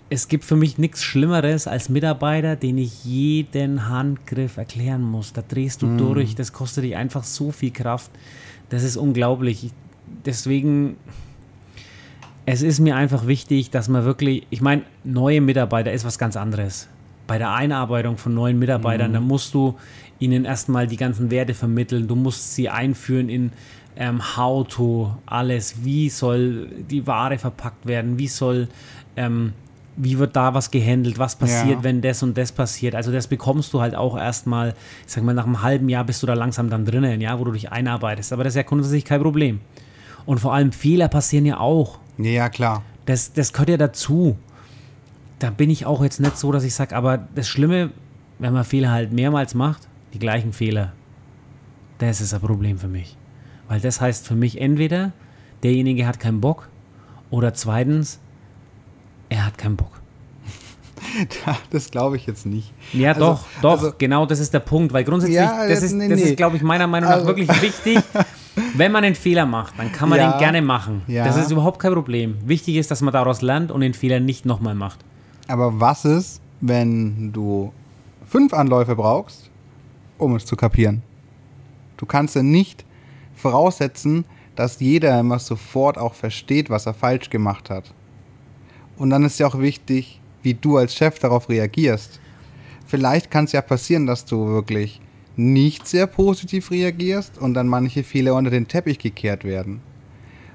es 0.09 0.29
gibt 0.29 0.45
für 0.45 0.57
mich 0.57 0.77
nichts 0.77 1.03
Schlimmeres 1.03 1.67
als 1.67 1.89
Mitarbeiter, 1.89 2.55
den 2.55 2.77
ich 2.77 3.05
jeden 3.05 3.89
Handgriff 3.89 4.57
erklären 4.57 5.03
muss. 5.03 5.33
Da 5.33 5.43
drehst 5.47 5.83
du 5.83 5.87
mm. 5.87 5.99
durch, 5.99 6.35
das 6.35 6.53
kostet 6.53 6.85
dich 6.85 6.97
einfach 6.97 7.25
so 7.25 7.51
viel 7.51 7.71
Kraft. 7.71 8.11
Das 8.69 8.83
ist 8.83 8.97
unglaublich. 8.97 9.71
Deswegen, 10.27 10.97
es 12.45 12.61
ist 12.61 12.79
mir 12.79 12.97
einfach 12.97 13.27
wichtig, 13.27 13.71
dass 13.71 13.89
man 13.89 14.05
wirklich, 14.05 14.47
ich 14.51 14.61
meine, 14.61 14.83
neue 15.03 15.41
Mitarbeiter 15.41 15.93
ist 15.93 16.05
was 16.05 16.19
ganz 16.19 16.37
anderes. 16.37 16.89
Bei 17.27 17.39
der 17.39 17.55
Einarbeitung 17.55 18.19
von 18.19 18.35
neuen 18.35 18.59
Mitarbeitern, 18.59 19.13
mm. 19.13 19.15
da 19.15 19.21
musst 19.21 19.55
du 19.55 19.77
ihnen 20.23 20.45
erstmal 20.45 20.87
die 20.87 20.97
ganzen 20.97 21.31
Werte 21.31 21.53
vermitteln. 21.53 22.07
Du 22.07 22.15
musst 22.15 22.55
sie 22.55 22.69
einführen 22.69 23.29
in 23.29 23.53
ähm, 23.97 24.37
How 24.37 24.67
to, 24.67 25.17
alles. 25.27 25.85
Wie 25.85 26.09
soll 26.09 26.69
die 26.91 27.07
Ware 27.07 27.39
verpackt 27.39 27.87
werden? 27.87 28.19
Wie 28.19 28.29
soll, 28.29 28.69
ähm, 29.17 29.53
wie 29.97 30.19
wird 30.19 30.37
da 30.37 30.55
was 30.55 30.71
gehandelt? 30.71 31.19
Was 31.19 31.37
passiert, 31.37 31.79
ja. 31.79 31.83
wenn 31.83 32.01
das 32.01 32.23
und 32.23 32.39
das 32.39 32.53
passiert? 32.53 32.95
Also 32.95 33.13
das 33.13 33.27
bekommst 33.27 33.75
du 33.75 33.81
halt 33.81 33.95
auch 33.95 34.17
erstmal, 34.17 34.75
ich 35.07 35.13
sag 35.13 35.25
mal, 35.25 35.35
nach 35.35 35.45
einem 35.45 35.63
halben 35.63 35.89
Jahr 35.89 36.05
bist 36.05 36.23
du 36.23 36.27
da 36.27 36.35
langsam 36.35 36.71
dann 36.71 36.87
drinnen, 36.87 37.21
ja, 37.21 37.39
wo 37.39 37.45
du 37.45 37.51
dich 37.51 37.71
einarbeitest. 37.73 38.33
Aber 38.33 38.45
das 38.45 38.53
ist 38.53 38.57
ja 38.57 38.63
grundsätzlich 38.63 39.05
kein 39.05 39.21
Problem. 39.21 39.61
Und 40.25 40.39
vor 40.39 40.55
allem 40.55 40.73
Fehler 40.73 41.09
passieren 41.09 41.45
ja 41.45 41.59
auch. 41.59 41.99
Ja, 42.17 42.49
klar. 42.49 42.83
Das, 43.07 43.33
das 43.33 43.53
gehört 43.53 43.71
ja 43.71 43.77
dazu. 43.77 44.37
Da 45.41 45.51
bin 45.51 45.69
ich 45.69 45.85
auch 45.85 46.03
jetzt 46.05 46.21
nicht 46.21 46.39
so, 46.39 46.53
dass 46.53 46.63
ich 46.63 46.75
sage, 46.75 46.95
aber 46.95 47.19
das 47.35 47.49
Schlimme, 47.49 47.91
wenn 48.39 48.53
man 48.53 48.65
Fehler 48.65 48.93
halt 48.93 49.13
mehrmals 49.13 49.55
macht, 49.55 49.89
die 50.13 50.19
gleichen 50.19 50.53
Fehler, 50.53 50.93
das 51.99 52.21
ist 52.21 52.35
ein 52.35 52.41
Problem 52.41 52.79
für 52.79 52.89
mich. 52.89 53.17
Weil 53.69 53.81
das 53.81 54.01
heißt 54.01 54.27
für 54.27 54.35
mich 54.35 54.61
entweder, 54.61 55.13
derjenige 55.63 56.07
hat 56.07 56.21
keinen 56.21 56.41
Bock 56.41 56.69
oder 57.31 57.55
zweitens, 57.55 58.19
er 59.29 59.47
hat 59.47 59.57
keinen 59.57 59.77
Bock. 59.77 60.03
das 61.71 61.91
glaube 61.91 62.17
ich 62.17 62.27
jetzt 62.27 62.47
nicht. 62.47 62.73
Ja, 62.93 63.13
also, 63.13 63.21
doch, 63.21 63.45
doch, 63.63 63.83
also, 63.83 63.93
genau 63.97 64.27
das 64.27 64.41
ist 64.41 64.53
der 64.53 64.61
Punkt, 64.61 64.93
weil 64.93 65.05
grundsätzlich, 65.05 65.37
ja, 65.37 65.67
das 65.67 65.83
ist, 65.83 65.93
nee, 65.93 66.09
das 66.09 66.21
ist 66.21 66.37
glaube 66.37 66.57
ich, 66.57 66.63
meiner 66.63 66.87
Meinung 66.87 67.09
nach 67.09 67.17
also, 67.17 67.29
wirklich 67.29 67.49
wichtig. 67.63 67.99
Wenn 68.75 68.93
man 68.93 69.03
einen 69.03 69.15
Fehler 69.15 69.47
macht, 69.47 69.79
dann 69.79 69.93
kann 69.93 70.11
man 70.11 70.19
ja, 70.19 70.33
den 70.33 70.39
gerne 70.39 70.61
machen. 70.61 71.03
Ja. 71.07 71.25
Das 71.25 71.39
ist 71.39 71.51
überhaupt 71.51 71.79
kein 71.79 71.95
Problem. 71.95 72.37
Wichtig 72.45 72.77
ist, 72.77 72.91
dass 72.91 73.01
man 73.01 73.13
daraus 73.13 73.41
lernt 73.41 73.71
und 73.71 73.81
den 73.81 73.95
Fehler 73.95 74.21
nicht 74.21 74.45
nochmal 74.45 74.75
macht. 74.75 74.99
Aber 75.49 75.81
was 75.81 76.05
ist, 76.05 76.43
wenn 76.61 77.33
du 77.33 77.73
fünf 78.27 78.53
Anläufe 78.53 78.95
brauchst 78.95 79.51
um 80.23 80.37
es 80.37 80.47
zu 80.47 80.57
kapieren. 80.57 81.03
Du 81.97 82.07
kannst 82.07 82.35
ja 82.35 82.43
nicht 82.43 82.85
voraussetzen, 83.35 84.25
dass 84.57 84.81
jeder 84.81 85.19
immer 85.19 85.39
sofort 85.39 85.99
auch 85.99 86.15
versteht, 86.15 86.71
was 86.71 86.87
er 86.87 86.95
falsch 86.95 87.31
gemacht 87.31 87.71
hat. 87.71 87.93
Und 88.97 89.11
dann 89.11 89.25
ist 89.25 89.39
ja 89.39 89.47
auch 89.47 89.59
wichtig, 89.59 90.21
wie 90.43 90.55
du 90.55 90.77
als 90.77 90.95
Chef 90.95 91.19
darauf 91.19 91.49
reagierst. 91.49 92.21
Vielleicht 92.87 93.31
kann 93.31 93.45
es 93.47 93.53
ja 93.53 93.63
passieren, 93.63 94.07
dass 94.07 94.25
du 94.25 94.47
wirklich 94.47 95.01
nicht 95.37 95.87
sehr 95.87 96.07
positiv 96.07 96.71
reagierst 96.71 97.39
und 97.39 97.55
dann 97.55 97.69
manche 97.69 98.05
Fehler 98.05 98.35
unter 98.35 98.51
den 98.51 98.69
Teppich 98.69 98.99
gekehrt 98.99 99.45
werden. 99.45 99.81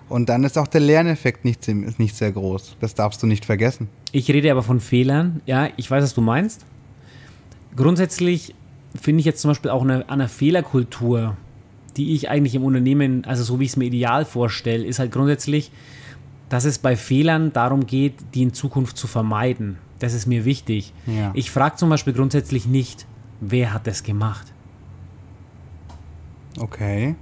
Und 0.10 0.30
dann 0.30 0.44
ist 0.44 0.58
auch 0.58 0.68
der 0.68 0.82
Lerneffekt 0.82 1.44
nicht, 1.44 1.68
nicht 2.00 2.16
sehr 2.16 2.32
groß. 2.32 2.78
Das 2.80 2.96
darfst 2.96 3.22
du 3.22 3.28
nicht 3.28 3.44
vergessen. 3.44 3.90
Ich 4.12 4.30
rede 4.30 4.52
aber 4.52 4.64
von 4.64 4.80
Fehlern. 4.80 5.42
Ja, 5.46 5.70
ich 5.76 5.90
weiß, 5.90 6.04
was 6.04 6.14
du 6.14 6.22
meinst. 6.22 6.66
Grundsätzlich 7.76 8.56
finde 8.96 9.20
ich 9.20 9.26
jetzt 9.26 9.42
zum 9.42 9.52
Beispiel 9.52 9.72
auch 9.72 9.84
eine, 9.84 10.10
eine 10.10 10.28
Fehlerkultur, 10.28 11.36
die 11.96 12.14
ich 12.14 12.30
eigentlich 12.30 12.56
im 12.56 12.64
Unternehmen, 12.64 13.26
also 13.26 13.44
so 13.44 13.60
wie 13.60 13.66
ich 13.66 13.72
es 13.72 13.78
mir 13.78 13.86
ideal 13.86 14.26
vorstelle, 14.26 14.86
ist 14.86 15.00
halt 15.00 15.12
grundsätzlich, 15.12 15.72
dass 16.50 16.66
es 16.66 16.80
bei 16.80 16.96
Fehlern 16.96 17.52
darum 17.52 17.86
geht, 17.86 18.14
die 18.34 18.44
in 18.44 18.54
Zukunft 18.54 18.98
zu 18.98 19.08
vermeiden. 19.08 19.78
Das 20.00 20.14
ist 20.14 20.28
mir 20.28 20.46
wichtig. 20.46 20.94
Ja. 21.08 21.32
Ich 21.34 21.52
frage 21.52 21.76
zum 21.76 21.90
Beispiel 21.90 22.14
grundsätzlich 22.14 22.68
nicht, 22.68 23.06
wer 23.42 23.74
hat 23.74 23.88
das 23.88 24.04
gemacht. 24.04 24.54
Okay. 26.60 27.16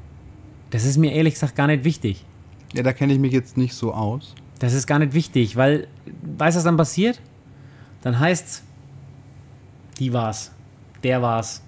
Das 0.70 0.84
ist 0.86 0.98
mir 0.98 1.14
ehrlich 1.14 1.34
gesagt 1.34 1.56
gar 1.56 1.68
nicht 1.68 1.84
wichtig. 1.84 2.26
Ja, 2.74 2.84
da 2.84 2.92
kenne 2.94 3.14
ich 3.14 3.20
mich 3.20 3.32
jetzt 3.32 3.58
nicht 3.58 3.74
so 3.74 3.94
aus. 3.94 4.36
Das 4.60 4.74
ist 4.74 4.88
gar 4.88 5.00
nicht 5.00 5.14
wichtig, 5.14 5.56
weil, 5.56 5.88
weißt 6.38 6.56
du, 6.56 6.60
was 6.60 6.64
dann 6.64 6.78
passiert? 6.78 7.22
Dann 8.02 8.20
heißt 8.20 8.48
es, 8.48 8.64
die 10.00 10.12
war's 10.14 10.52
der 11.06 11.22
war's. 11.22 11.62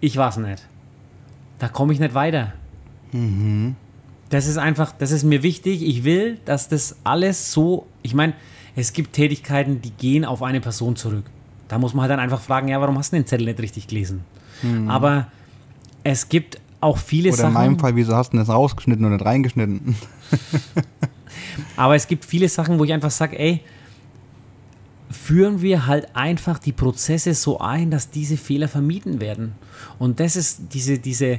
Ich 0.00 0.16
war's 0.16 0.36
nicht. 0.36 0.66
Da 1.58 1.68
komme 1.68 1.92
ich 1.92 1.98
nicht 1.98 2.14
weiter. 2.14 2.52
Mhm. 3.12 3.74
Das 4.30 4.46
ist 4.46 4.58
einfach, 4.58 4.92
das 4.92 5.10
ist 5.10 5.24
mir 5.24 5.42
wichtig. 5.42 5.82
Ich 5.82 6.04
will, 6.04 6.38
dass 6.44 6.68
das 6.68 6.96
alles 7.02 7.52
so, 7.52 7.86
ich 8.02 8.14
meine, 8.14 8.34
es 8.76 8.92
gibt 8.92 9.12
Tätigkeiten, 9.12 9.82
die 9.82 9.90
gehen 9.90 10.24
auf 10.24 10.42
eine 10.42 10.60
Person 10.60 10.94
zurück. 10.94 11.24
Da 11.66 11.78
muss 11.78 11.94
man 11.94 12.02
halt 12.02 12.12
dann 12.12 12.20
einfach 12.20 12.40
fragen, 12.40 12.68
ja, 12.68 12.80
warum 12.80 12.96
hast 12.96 13.12
du 13.12 13.16
den 13.16 13.26
Zettel 13.26 13.46
nicht 13.46 13.60
richtig 13.60 13.88
gelesen? 13.88 14.20
Mhm. 14.62 14.88
Aber 14.88 15.26
es 16.04 16.28
gibt 16.28 16.60
auch 16.80 16.98
viele 16.98 17.30
Oder 17.30 17.38
Sachen. 17.38 17.56
Oder 17.56 17.64
in 17.64 17.70
meinem 17.72 17.78
Fall, 17.80 17.96
wieso 17.96 18.14
hast 18.14 18.32
du 18.32 18.36
das 18.36 18.48
rausgeschnitten 18.48 19.04
und 19.04 19.12
nicht 19.12 19.24
reingeschnitten? 19.24 19.96
aber 21.76 21.96
es 21.96 22.06
gibt 22.06 22.24
viele 22.24 22.48
Sachen, 22.48 22.78
wo 22.78 22.84
ich 22.84 22.92
einfach 22.92 23.10
sage, 23.10 23.36
ey, 23.36 23.62
führen 25.10 25.62
wir 25.62 25.86
halt 25.86 26.14
einfach 26.14 26.58
die 26.58 26.72
Prozesse 26.72 27.34
so 27.34 27.58
ein, 27.58 27.90
dass 27.90 28.10
diese 28.10 28.36
Fehler 28.36 28.68
vermieden 28.68 29.20
werden. 29.20 29.52
Und 29.98 30.20
das 30.20 30.36
ist 30.36 30.72
diese, 30.72 30.98
diese, 30.98 31.38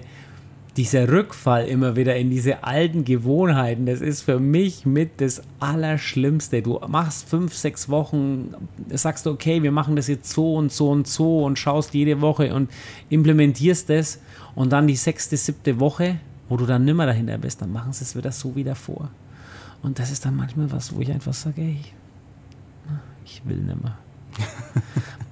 dieser 0.77 1.09
Rückfall 1.09 1.67
immer 1.67 1.95
wieder 1.95 2.15
in 2.15 2.29
diese 2.29 2.63
alten 2.63 3.05
Gewohnheiten, 3.05 3.85
das 3.85 4.01
ist 4.01 4.23
für 4.23 4.39
mich 4.39 4.85
mit 4.85 5.21
das 5.21 5.41
Allerschlimmste. 5.59 6.61
Du 6.61 6.79
machst 6.87 7.29
fünf, 7.29 7.53
sechs 7.53 7.87
Wochen, 7.89 8.53
sagst 8.89 9.25
du, 9.25 9.31
okay, 9.31 9.63
wir 9.63 9.71
machen 9.71 9.95
das 9.95 10.07
jetzt 10.07 10.31
so 10.31 10.55
und 10.55 10.71
so 10.71 10.89
und 10.89 11.07
so 11.07 11.45
und 11.45 11.57
schaust 11.57 11.93
jede 11.93 12.19
Woche 12.21 12.53
und 12.53 12.69
implementierst 13.09 13.89
das 13.89 14.19
und 14.53 14.73
dann 14.73 14.87
die 14.87 14.95
sechste, 14.95 15.37
siebte 15.37 15.79
Woche, 15.79 16.19
wo 16.49 16.57
du 16.57 16.65
dann 16.65 16.85
nimmer 16.85 17.05
dahinter 17.05 17.37
bist, 17.37 17.61
dann 17.61 17.71
machen 17.71 17.93
sie 17.93 18.03
es 18.03 18.15
wieder 18.15 18.31
so 18.31 18.55
wieder 18.55 18.75
vor. 18.75 19.09
Und 19.81 19.99
das 19.99 20.11
ist 20.11 20.25
dann 20.25 20.35
manchmal 20.35 20.71
was, 20.71 20.93
wo 20.95 20.99
ich 20.99 21.11
einfach 21.11 21.33
sage, 21.33 21.61
ey, 21.61 21.77
ich 23.25 23.41
will 23.45 23.57
nicht 23.57 23.81
mehr. 23.81 23.97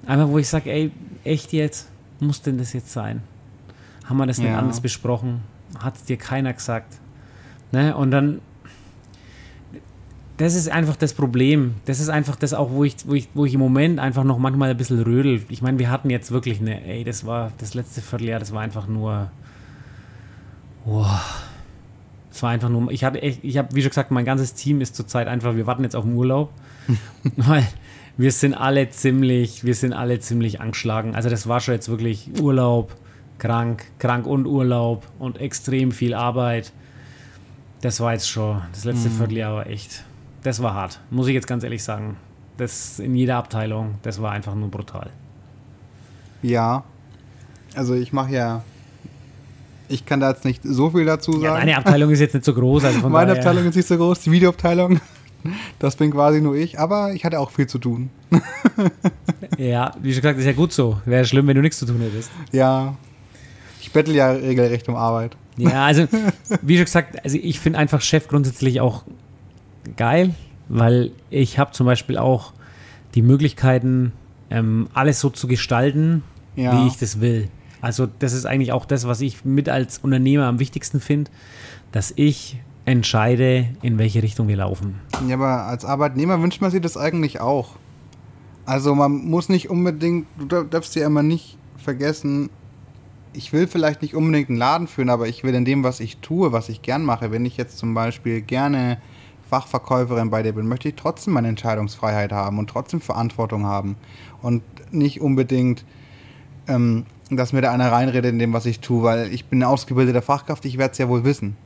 Einfach, 0.06 0.28
wo 0.28 0.38
ich 0.38 0.48
sage, 0.48 0.70
ey, 0.70 0.90
echt 1.22 1.52
jetzt, 1.52 1.88
muss 2.20 2.42
denn 2.42 2.58
das 2.58 2.72
jetzt 2.72 2.92
sein? 2.92 3.22
Haben 4.04 4.18
wir 4.18 4.26
das 4.26 4.38
nicht 4.38 4.48
ja. 4.48 4.58
anders 4.58 4.80
besprochen? 4.80 5.40
Hat 5.78 5.96
es 5.96 6.04
dir 6.04 6.18
keiner 6.18 6.52
gesagt? 6.52 6.98
Ne? 7.72 7.96
Und 7.96 8.10
dann, 8.10 8.40
das 10.36 10.54
ist 10.54 10.68
einfach 10.68 10.96
das 10.96 11.14
Problem. 11.14 11.76
Das 11.86 12.00
ist 12.00 12.08
einfach 12.08 12.36
das 12.36 12.52
auch, 12.52 12.70
wo 12.70 12.84
ich, 12.84 12.96
wo 13.06 13.14
ich, 13.14 13.28
wo 13.34 13.46
ich 13.46 13.54
im 13.54 13.60
Moment 13.60 13.98
einfach 13.98 14.24
noch 14.24 14.38
manchmal 14.38 14.70
ein 14.70 14.76
bisschen 14.76 15.00
rödel. 15.00 15.42
Ich 15.48 15.62
meine, 15.62 15.78
wir 15.78 15.90
hatten 15.90 16.10
jetzt 16.10 16.30
wirklich 16.32 16.60
eine, 16.60 16.84
ey, 16.84 17.04
das 17.04 17.24
war 17.24 17.52
das 17.58 17.74
letzte 17.74 18.02
Vierteljahr, 18.02 18.40
das 18.40 18.52
war 18.52 18.60
einfach 18.60 18.86
nur. 18.86 19.30
Wow. 20.84 21.08
Es 22.30 22.42
war 22.42 22.50
einfach 22.50 22.68
nur, 22.68 22.90
ich 22.90 23.04
hatte 23.04 23.22
echt, 23.22 23.42
ich 23.42 23.56
habe, 23.56 23.74
wie 23.74 23.80
schon 23.80 23.90
gesagt, 23.90 24.10
mein 24.10 24.24
ganzes 24.24 24.54
Team 24.54 24.80
ist 24.80 24.96
zurzeit 24.96 25.28
einfach, 25.28 25.54
wir 25.54 25.66
warten 25.66 25.84
jetzt 25.84 25.96
auf 25.96 26.04
den 26.04 26.14
Urlaub. 26.14 26.50
weil 27.36 27.66
wir 28.16 28.32
sind 28.32 28.54
alle 28.54 28.90
ziemlich, 28.90 29.64
wir 29.64 29.74
sind 29.74 29.92
alle 29.92 30.20
ziemlich 30.20 30.60
angeschlagen. 30.60 31.14
Also 31.14 31.28
das 31.28 31.48
war 31.48 31.60
schon 31.60 31.74
jetzt 31.74 31.88
wirklich 31.88 32.30
Urlaub, 32.40 32.94
krank, 33.38 33.84
krank 33.98 34.26
und 34.26 34.46
Urlaub 34.46 35.06
und 35.18 35.38
extrem 35.40 35.90
viel 35.92 36.14
Arbeit. 36.14 36.72
Das 37.80 38.00
war 38.00 38.12
jetzt 38.12 38.28
schon, 38.28 38.62
das 38.72 38.84
letzte 38.84 39.08
mhm. 39.08 39.16
Vierteljahr 39.16 39.54
war 39.54 39.66
echt, 39.66 40.04
das 40.42 40.62
war 40.62 40.74
hart, 40.74 41.00
muss 41.10 41.26
ich 41.26 41.34
jetzt 41.34 41.46
ganz 41.46 41.64
ehrlich 41.64 41.82
sagen. 41.82 42.16
Das 42.56 43.00
in 43.00 43.16
jeder 43.16 43.36
Abteilung, 43.36 43.96
das 44.02 44.22
war 44.22 44.30
einfach 44.30 44.54
nur 44.54 44.70
brutal. 44.70 45.10
Ja, 46.42 46.84
also 47.74 47.94
ich 47.94 48.12
mache 48.12 48.32
ja 48.32 48.62
ich 49.88 50.06
kann 50.06 50.20
da 50.20 50.30
jetzt 50.30 50.44
nicht 50.44 50.62
so 50.64 50.90
viel 50.90 51.04
dazu 51.04 51.32
sagen. 51.32 51.44
Ja, 51.44 51.54
deine 51.54 51.76
Abteilung 51.76 52.10
ist 52.10 52.20
jetzt 52.20 52.34
nicht 52.34 52.44
so 52.44 52.54
groß. 52.54 52.84
Also 52.84 53.00
Meine 53.08 53.32
daher. 53.32 53.42
Abteilung 53.42 53.68
ist 53.68 53.76
nicht 53.76 53.88
so 53.88 53.96
groß, 53.96 54.20
die 54.20 54.32
Videoabteilung. 54.32 55.00
Das 55.78 55.96
bin 55.96 56.10
quasi 56.10 56.40
nur 56.40 56.56
ich, 56.56 56.78
aber 56.78 57.12
ich 57.12 57.24
hatte 57.24 57.38
auch 57.40 57.50
viel 57.50 57.66
zu 57.66 57.78
tun. 57.78 58.10
ja, 59.58 59.94
wie 60.00 60.12
schon 60.12 60.22
gesagt, 60.22 60.38
ist 60.38 60.46
ja 60.46 60.52
gut 60.52 60.72
so. 60.72 61.00
Wäre 61.04 61.24
schlimm, 61.24 61.46
wenn 61.46 61.56
du 61.56 61.62
nichts 61.62 61.78
zu 61.78 61.86
tun 61.86 62.00
hättest. 62.00 62.30
Ja. 62.52 62.96
Ich 63.80 63.92
bettel 63.92 64.14
ja 64.14 64.30
regelrecht 64.30 64.88
um 64.88 64.96
Arbeit. 64.96 65.36
Ja, 65.56 65.84
also, 65.84 66.06
wie 66.62 66.76
schon 66.76 66.84
gesagt, 66.86 67.22
also 67.24 67.38
ich 67.40 67.60
finde 67.60 67.78
einfach 67.78 68.00
Chef 68.00 68.28
grundsätzlich 68.28 68.80
auch 68.80 69.04
geil, 69.96 70.34
weil 70.68 71.12
ich 71.30 71.58
habe 71.58 71.72
zum 71.72 71.86
Beispiel 71.86 72.16
auch 72.18 72.52
die 73.14 73.22
Möglichkeiten, 73.22 74.12
ähm, 74.50 74.88
alles 74.94 75.20
so 75.20 75.30
zu 75.30 75.46
gestalten, 75.46 76.22
ja. 76.56 76.72
wie 76.72 76.88
ich 76.88 76.96
das 76.96 77.20
will. 77.20 77.48
Also 77.80 78.08
das 78.18 78.32
ist 78.32 78.46
eigentlich 78.46 78.72
auch 78.72 78.86
das, 78.86 79.06
was 79.06 79.20
ich 79.20 79.44
mit 79.44 79.68
als 79.68 79.98
Unternehmer 79.98 80.46
am 80.46 80.58
wichtigsten 80.58 81.00
finde, 81.00 81.30
dass 81.92 82.12
ich 82.16 82.58
entscheide, 82.84 83.68
in 83.82 83.98
welche 83.98 84.22
Richtung 84.22 84.48
wir 84.48 84.56
laufen. 84.56 85.00
Ja, 85.28 85.36
aber 85.36 85.66
als 85.66 85.84
Arbeitnehmer 85.84 86.40
wünscht 86.40 86.60
man 86.60 86.70
sich 86.70 86.80
das 86.80 86.96
eigentlich 86.96 87.40
auch. 87.40 87.76
Also 88.66 88.94
man 88.94 89.12
muss 89.12 89.48
nicht 89.48 89.70
unbedingt, 89.70 90.26
du 90.38 90.62
darfst 90.64 90.94
ja 90.94 91.06
immer 91.06 91.22
nicht 91.22 91.58
vergessen, 91.76 92.50
ich 93.34 93.52
will 93.52 93.66
vielleicht 93.66 94.00
nicht 94.00 94.14
unbedingt 94.14 94.48
einen 94.48 94.58
Laden 94.58 94.86
führen, 94.86 95.10
aber 95.10 95.26
ich 95.28 95.44
will 95.44 95.54
in 95.54 95.64
dem, 95.64 95.82
was 95.82 96.00
ich 96.00 96.18
tue, 96.18 96.52
was 96.52 96.68
ich 96.68 96.82
gern 96.82 97.04
mache, 97.04 97.32
wenn 97.32 97.44
ich 97.44 97.56
jetzt 97.56 97.78
zum 97.78 97.92
Beispiel 97.92 98.40
gerne 98.40 98.98
Fachverkäuferin 99.50 100.30
bei 100.30 100.42
dir 100.42 100.52
bin, 100.52 100.66
möchte 100.66 100.88
ich 100.88 100.94
trotzdem 100.94 101.34
meine 101.34 101.48
Entscheidungsfreiheit 101.48 102.32
haben 102.32 102.58
und 102.58 102.70
trotzdem 102.70 103.00
Verantwortung 103.00 103.66
haben 103.66 103.96
und 104.40 104.62
nicht 104.92 105.20
unbedingt, 105.20 105.84
ähm, 106.68 107.06
dass 107.30 107.52
mir 107.52 107.60
da 107.60 107.72
einer 107.72 107.90
reinredet 107.90 108.32
in 108.32 108.38
dem, 108.38 108.52
was 108.52 108.66
ich 108.66 108.80
tue, 108.80 109.02
weil 109.02 109.32
ich 109.32 109.46
bin 109.46 109.62
eine 109.62 109.68
ausgebildete 109.68 110.22
Fachkraft, 110.22 110.64
ich 110.64 110.78
werde 110.78 110.92
es 110.92 110.98
ja 110.98 111.08
wohl 111.08 111.24
wissen. 111.24 111.56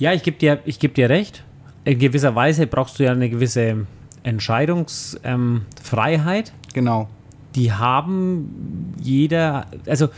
Ja, 0.00 0.12
ich 0.14 0.22
gebe 0.22 0.38
dir, 0.38 0.56
geb 0.56 0.94
dir 0.94 1.10
recht. 1.10 1.44
In 1.84 1.98
gewisser 1.98 2.34
Weise 2.34 2.66
brauchst 2.66 2.98
du 2.98 3.04
ja 3.04 3.12
eine 3.12 3.28
gewisse 3.28 3.86
Entscheidungsfreiheit. 4.22 6.48
Ähm, 6.48 6.54
genau. 6.72 7.10
Die 7.54 7.72
haben 7.72 8.94
jeder, 8.98 9.66
also 9.86 10.08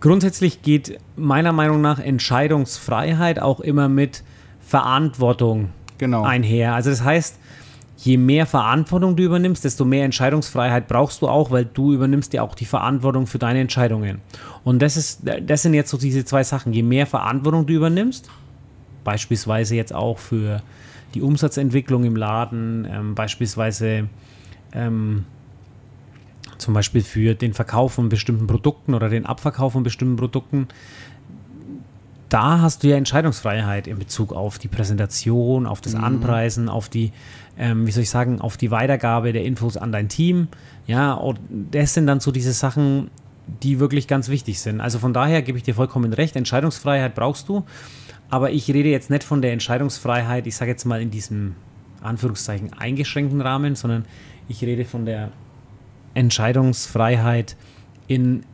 grundsätzlich 0.00 0.62
geht 0.62 0.98
meiner 1.14 1.52
Meinung 1.52 1.82
nach 1.82 1.98
Entscheidungsfreiheit 1.98 3.38
auch 3.38 3.60
immer 3.60 3.90
mit 3.90 4.24
Verantwortung 4.60 5.68
genau. 5.98 6.22
einher. 6.22 6.74
Also 6.74 6.88
das 6.88 7.04
heißt, 7.04 7.38
je 7.98 8.16
mehr 8.16 8.46
Verantwortung 8.46 9.14
du 9.14 9.24
übernimmst, 9.24 9.62
desto 9.62 9.84
mehr 9.84 10.06
Entscheidungsfreiheit 10.06 10.88
brauchst 10.88 11.20
du 11.20 11.28
auch, 11.28 11.50
weil 11.50 11.66
du 11.66 11.92
übernimmst 11.92 12.32
ja 12.32 12.40
auch 12.40 12.54
die 12.54 12.64
Verantwortung 12.64 13.26
für 13.26 13.38
deine 13.38 13.60
Entscheidungen. 13.60 14.22
Und 14.64 14.80
das 14.80 14.96
ist, 14.96 15.20
das 15.42 15.62
sind 15.62 15.74
jetzt 15.74 15.90
so 15.90 15.98
diese 15.98 16.24
zwei 16.24 16.44
Sachen. 16.44 16.72
Je 16.72 16.82
mehr 16.82 17.06
Verantwortung 17.06 17.66
du 17.66 17.74
übernimmst, 17.74 18.30
beispielsweise 19.08 19.74
jetzt 19.74 19.94
auch 19.94 20.18
für 20.18 20.60
die 21.14 21.22
Umsatzentwicklung 21.22 22.04
im 22.04 22.14
Laden, 22.14 22.86
ähm, 22.90 23.14
beispielsweise 23.14 24.06
ähm, 24.74 25.24
zum 26.58 26.74
Beispiel 26.74 27.00
für 27.00 27.34
den 27.34 27.54
Verkauf 27.54 27.94
von 27.94 28.10
bestimmten 28.10 28.46
Produkten 28.46 28.92
oder 28.92 29.08
den 29.08 29.24
Abverkauf 29.24 29.72
von 29.72 29.82
bestimmten 29.82 30.16
Produkten, 30.16 30.68
da 32.28 32.60
hast 32.60 32.84
du 32.84 32.88
ja 32.88 32.98
Entscheidungsfreiheit 32.98 33.86
in 33.86 33.98
Bezug 33.98 34.34
auf 34.34 34.58
die 34.58 34.68
Präsentation, 34.68 35.64
auf 35.64 35.80
das 35.80 35.94
mhm. 35.94 36.04
Anpreisen, 36.04 36.68
auf 36.68 36.90
die, 36.90 37.12
ähm, 37.58 37.86
wie 37.86 37.90
soll 37.90 38.02
ich 38.02 38.10
sagen, 38.10 38.42
auf 38.42 38.58
die 38.58 38.70
Weitergabe 38.70 39.32
der 39.32 39.46
Infos 39.46 39.78
an 39.78 39.90
dein 39.90 40.10
Team. 40.10 40.48
Ja, 40.86 41.14
und 41.14 41.38
das 41.70 41.94
sind 41.94 42.06
dann 42.06 42.20
so 42.20 42.30
diese 42.30 42.52
Sachen, 42.52 43.10
die 43.62 43.80
wirklich 43.80 44.06
ganz 44.06 44.28
wichtig 44.28 44.60
sind. 44.60 44.82
Also 44.82 44.98
von 44.98 45.14
daher 45.14 45.40
gebe 45.40 45.56
ich 45.56 45.64
dir 45.64 45.74
vollkommen 45.74 46.12
recht, 46.12 46.36
Entscheidungsfreiheit 46.36 47.14
brauchst 47.14 47.48
du. 47.48 47.64
Aber 48.30 48.50
ich 48.50 48.68
rede 48.68 48.88
jetzt 48.88 49.10
nicht 49.10 49.24
von 49.24 49.42
der 49.42 49.52
Entscheidungsfreiheit, 49.52 50.46
ich 50.46 50.56
sage 50.56 50.70
jetzt 50.70 50.84
mal 50.84 51.00
in 51.00 51.10
diesem 51.10 51.54
Anführungszeichen 52.02 52.72
eingeschränkten 52.74 53.40
Rahmen, 53.40 53.74
sondern 53.74 54.04
ich 54.48 54.62
rede 54.62 54.84
von 54.84 55.06
der 55.06 55.32
Entscheidungsfreiheit 56.14 57.56
in 58.06 58.44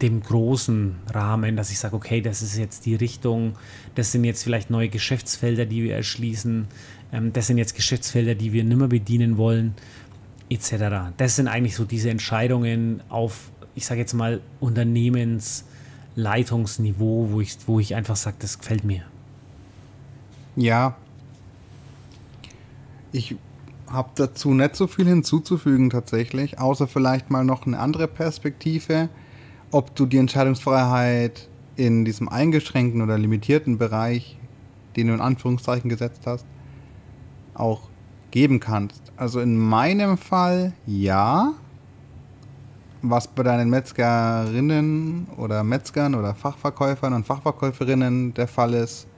dem 0.00 0.20
großen 0.20 0.96
Rahmen, 1.12 1.56
dass 1.56 1.70
ich 1.70 1.78
sage, 1.78 1.94
okay, 1.94 2.20
das 2.20 2.42
ist 2.42 2.56
jetzt 2.56 2.86
die 2.86 2.94
Richtung, 2.94 3.54
das 3.94 4.12
sind 4.12 4.24
jetzt 4.24 4.42
vielleicht 4.42 4.68
neue 4.68 4.88
Geschäftsfelder, 4.88 5.64
die 5.64 5.84
wir 5.84 5.94
erschließen, 5.94 6.66
ähm, 7.12 7.32
das 7.32 7.46
sind 7.46 7.58
jetzt 7.58 7.76
Geschäftsfelder, 7.76 8.34
die 8.34 8.52
wir 8.52 8.64
nimmer 8.64 8.88
bedienen 8.88 9.36
wollen, 9.36 9.74
etc. 10.50 11.12
Das 11.16 11.36
sind 11.36 11.46
eigentlich 11.46 11.76
so 11.76 11.84
diese 11.84 12.10
Entscheidungen 12.10 13.02
auf, 13.08 13.52
ich 13.74 13.86
sage 13.86 14.00
jetzt 14.00 14.12
mal, 14.12 14.40
Unternehmensleitungsniveau, 16.16 17.28
wo 17.30 17.40
ich, 17.40 17.56
wo 17.66 17.80
ich 17.80 17.94
einfach 17.94 18.16
sage, 18.16 18.36
das 18.38 18.58
gefällt 18.58 18.84
mir. 18.84 19.02
Ja. 20.56 20.96
Ich 23.12 23.36
habe 23.86 24.10
dazu 24.14 24.54
nicht 24.54 24.76
so 24.76 24.86
viel 24.86 25.06
hinzuzufügen 25.06 25.90
tatsächlich, 25.90 26.58
außer 26.58 26.86
vielleicht 26.86 27.30
mal 27.30 27.44
noch 27.44 27.66
eine 27.66 27.78
andere 27.78 28.08
Perspektive 28.08 29.08
ob 29.72 29.94
du 29.96 30.06
die 30.06 30.18
Entscheidungsfreiheit 30.18 31.48
in 31.76 32.04
diesem 32.04 32.28
eingeschränkten 32.28 33.02
oder 33.02 33.18
limitierten 33.18 33.78
Bereich, 33.78 34.38
den 34.94 35.08
du 35.08 35.14
in 35.14 35.20
Anführungszeichen 35.20 35.88
gesetzt 35.88 36.22
hast, 36.26 36.46
auch 37.54 37.88
geben 38.30 38.60
kannst. 38.60 39.02
Also 39.16 39.40
in 39.40 39.56
meinem 39.56 40.18
Fall 40.18 40.74
ja. 40.86 41.54
Was 43.02 43.26
bei 43.26 43.42
deinen 43.42 43.68
Metzgerinnen 43.68 45.26
oder 45.36 45.64
Metzgern 45.64 46.14
oder 46.14 46.34
Fachverkäufern 46.34 47.12
und 47.12 47.26
Fachverkäuferinnen 47.26 48.32
der 48.34 48.46
Fall 48.46 48.74
ist, 48.74 49.08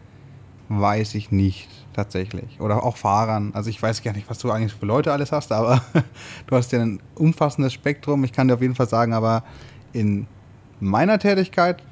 weiß 0.69 1.15
ich 1.15 1.31
nicht 1.31 1.69
tatsächlich. 1.93 2.61
Oder 2.61 2.83
auch 2.83 2.97
Fahrern. 2.97 3.53
Also 3.55 3.71
ich 3.71 3.83
weiß 3.83 4.03
gar 4.03 4.13
nicht, 4.13 4.29
was 4.29 4.39
du 4.39 4.51
eigentlich 4.51 4.75
für 4.75 4.87
Leute 4.87 5.13
alles 5.13 5.33
hast, 5.33 5.53
aber 5.53 5.83
du 6.47 6.57
hast 6.57 6.73
ja 6.73 6.81
ein 6.81 7.01
umfassendes 7.15 7.73
Spektrum. 7.73 8.25
Ich 8.25 8.33
kann 8.33 8.49
dir 8.49 8.55
auf 8.55 8.63
jeden 8.63 8.75
Fall 8.75 8.89
sagen, 8.89 9.13
aber 9.13 9.45
in 9.93 10.27
meiner 10.81 11.19
Tätigkeit 11.19 11.83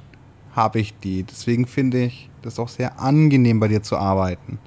habe 0.55 0.79
ich 0.79 0.97
die. 0.99 1.23
Deswegen 1.23 1.67
finde 1.67 2.05
ich 2.05 2.29
das 2.41 2.59
auch 2.59 2.69
sehr 2.69 2.99
angenehm, 2.99 3.59
bei 3.59 3.67
dir 3.67 3.81
zu 3.81 3.97
arbeiten. 3.97 4.59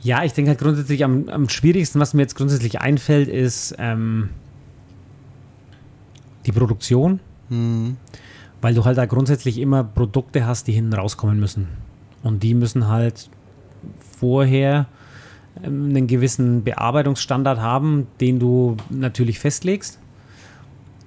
Ja, 0.00 0.22
ich 0.24 0.32
denke 0.32 0.50
halt 0.50 0.60
grundsätzlich 0.60 1.04
am, 1.04 1.28
am 1.28 1.48
schwierigsten, 1.48 1.98
was 1.98 2.14
mir 2.14 2.22
jetzt 2.22 2.36
grundsätzlich 2.36 2.80
einfällt, 2.80 3.28
ist 3.28 3.74
ähm, 3.78 4.30
die 6.46 6.52
Produktion. 6.52 7.20
Mhm. 7.48 7.96
Weil 8.60 8.74
du 8.74 8.84
halt 8.84 8.98
da 8.98 9.06
grundsätzlich 9.06 9.58
immer 9.58 9.84
Produkte 9.84 10.46
hast, 10.46 10.66
die 10.66 10.72
hinten 10.72 10.94
rauskommen 10.94 11.38
müssen. 11.38 11.68
Und 12.22 12.42
die 12.42 12.54
müssen 12.54 12.88
halt 12.88 13.28
vorher 14.18 14.86
ähm, 15.62 15.90
einen 15.90 16.06
gewissen 16.06 16.64
Bearbeitungsstandard 16.64 17.60
haben, 17.60 18.06
den 18.20 18.38
du 18.38 18.76
natürlich 18.90 19.38
festlegst. 19.38 19.98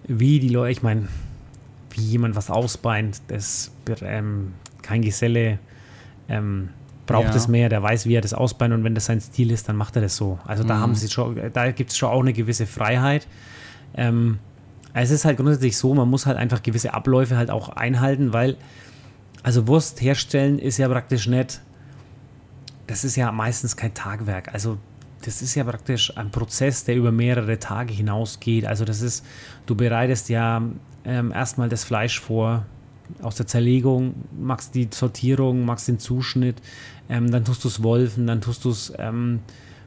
Wie 0.08 0.40
die 0.40 0.50
Leute, 0.50 0.72
ich 0.72 0.84
meine, 0.84 1.08
wie 1.92 2.02
jemand 2.02 2.36
was 2.36 2.50
ausbeint, 2.50 3.22
das 3.28 3.72
ähm, 4.02 4.54
kein 4.82 5.02
Geselle 5.02 5.60
ähm, 6.30 6.70
braucht 7.06 7.34
es 7.34 7.48
mehr, 7.48 7.70
der 7.70 7.82
weiß, 7.82 8.06
wie 8.06 8.14
er 8.14 8.22
das 8.22 8.34
ausbeint 8.34 8.74
und 8.74 8.84
wenn 8.84 8.94
das 8.94 9.06
sein 9.06 9.20
Stil 9.20 9.52
ist, 9.52 9.68
dann 9.68 9.76
macht 9.76 9.96
er 9.96 10.02
das 10.02 10.16
so. 10.16 10.38
Also 10.46 10.64
da 10.64 10.76
mhm. 10.76 10.82
haben 10.82 10.96
sie 10.96 11.10
schon, 11.10 11.38
da 11.54 11.72
gibt 11.72 11.90
es 11.90 11.98
schon 11.98 12.10
auch 12.10 12.22
eine 12.22 12.34
gewisse 12.34 12.68
Freiheit. 12.68 13.28
Ähm, 13.96 14.38
es 14.94 15.12
ist 15.12 15.26
halt 15.26 15.38
grundsätzlich 15.38 15.78
so, 15.78 15.94
man 15.94 16.10
muss 16.10 16.26
halt 16.26 16.38
einfach 16.38 16.64
gewisse 16.64 16.94
Abläufe 16.94 17.38
halt 17.38 17.52
auch 17.52 17.70
einhalten, 17.70 18.34
weil 18.34 18.58
also 19.44 19.68
Wurst 19.68 20.02
herstellen 20.02 20.60
ist 20.60 20.78
ja 20.78 20.88
praktisch 20.90 21.28
nicht, 21.28 21.62
das 22.88 23.04
ist 23.04 23.16
ja 23.16 23.32
meistens 23.32 23.78
kein 23.78 23.94
Tagwerk. 23.94 24.54
Also 24.54 24.78
das 25.24 25.42
ist 25.42 25.56
ja 25.56 25.64
praktisch 25.64 26.16
ein 26.18 26.32
Prozess, 26.32 26.84
der 26.86 26.96
über 26.96 27.12
mehrere 27.12 27.60
Tage 27.60 27.94
hinausgeht. 27.94 28.66
Also 28.66 28.86
das 28.86 29.02
ist, 29.02 29.26
du 29.66 29.76
bereitest 29.76 30.30
ja 30.30 30.62
ähm, 31.06 31.32
erstmal 31.32 31.70
das 31.70 31.84
Fleisch 31.84 32.20
vor, 32.20 32.66
aus 33.22 33.36
der 33.36 33.48
Zerlegung, 33.48 34.16
machst 34.38 34.76
die 34.76 34.88
Sortierung, 34.92 35.66
machst 35.66 35.88
den 35.88 36.00
Zuschnitt, 36.00 36.62
ähm, 37.10 37.32
dann 37.32 37.44
tust 37.44 37.64
du 37.64 37.68
es 37.68 37.82
wolfen, 37.82 38.28
dann 38.28 38.42
tust 38.42 38.66
du 38.66 38.70
es 38.70 38.94
ähm, 38.98 39.40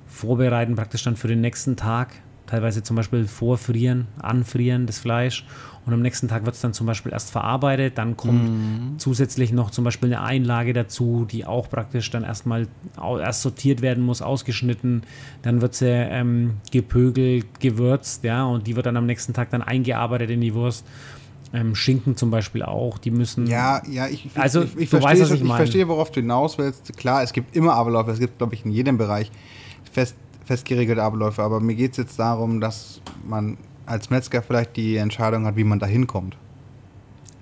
vorbereiten, 0.07 0.75
praktisch 0.75 1.05
dann 1.05 1.17
für 1.17 1.29
den 1.29 1.41
nächsten 1.41 1.77
Tag. 1.77 2.15
Teilweise 2.47 2.83
zum 2.83 2.97
Beispiel 2.97 3.27
vorfrieren, 3.27 4.09
anfrieren 4.21 4.87
das 4.87 4.99
Fleisch 4.99 5.47
und 5.85 5.93
am 5.93 6.01
nächsten 6.01 6.29
Tag 6.29 6.45
wird 6.45 6.55
es 6.55 6.61
dann 6.61 6.73
zum 6.73 6.87
Beispiel 6.87 7.11
erst 7.13 7.31
verarbeitet. 7.31 7.99
Dann 7.99 8.17
kommt 8.17 8.51
mhm. 8.51 8.99
zusätzlich 8.99 9.53
noch 9.53 9.71
zum 9.71 9.85
Beispiel 9.85 10.15
eine 10.15 10.23
Einlage 10.23 10.73
dazu, 10.73 11.27
die 11.29 11.45
auch 11.45 11.69
praktisch 11.69 12.09
dann 12.11 12.23
erstmal 12.23 12.69
erst 13.01 13.43
sortiert 13.43 13.83
werden 13.83 14.05
muss, 14.05 14.23
ausgeschnitten. 14.23 15.03
Dann 15.43 15.61
wird 15.61 15.75
sie 15.75 15.89
ähm, 15.89 16.59
gepögelt, 16.71 17.59
gewürzt, 17.59 18.23
ja, 18.23 18.45
und 18.45 18.69
die 18.69 18.77
wird 18.77 18.87
dann 18.87 18.97
am 18.97 19.07
nächsten 19.07 19.33
Tag 19.33 19.51
dann 19.51 19.63
eingearbeitet 19.63 20.31
in 20.31 20.41
die 20.41 20.55
Wurst. 20.55 20.87
Ähm, 21.55 21.75
Schinken 21.75 22.17
zum 22.17 22.31
Beispiel 22.31 22.63
auch, 22.63 22.97
die 22.97 23.11
müssen. 23.11 23.47
Ja, 23.47 23.83
ja, 23.87 24.07
ich, 24.07 24.31
also, 24.37 24.63
ich, 24.63 24.75
ich, 24.75 24.83
ich 24.83 24.89
verstehe, 24.89 25.21
weißt, 25.21 25.35
ich, 25.35 25.43
ich 25.43 25.53
verstehe, 25.53 25.89
worauf 25.89 26.11
du 26.13 26.21
hinaus 26.21 26.57
willst. 26.59 26.97
Klar, 26.97 27.25
es 27.25 27.33
gibt 27.33 27.57
immer 27.57 27.75
Abläufe, 27.75 28.13
es 28.13 28.21
gibt, 28.21 28.39
glaube 28.39 28.55
ich, 28.55 28.65
in 28.65 28.71
jedem 28.71 28.97
Bereich 28.97 29.31
fest, 29.91 30.17
festgeregelte 30.45 31.03
Abläufe, 31.03 31.43
aber 31.43 31.61
mir 31.61 31.75
geht 31.75 31.93
es 31.93 31.97
jetzt 31.99 32.19
darum, 32.19 32.61
dass 32.61 33.01
man 33.27 33.57
als 33.87 34.11
Metzger 34.11 34.43
vielleicht 34.43 34.77
die 34.77 34.97
Entscheidung 34.97 35.47
hat, 35.47 35.57
wie 35.57 35.65
man 35.65 35.79
da 35.79 35.87
hinkommt. 35.87 36.37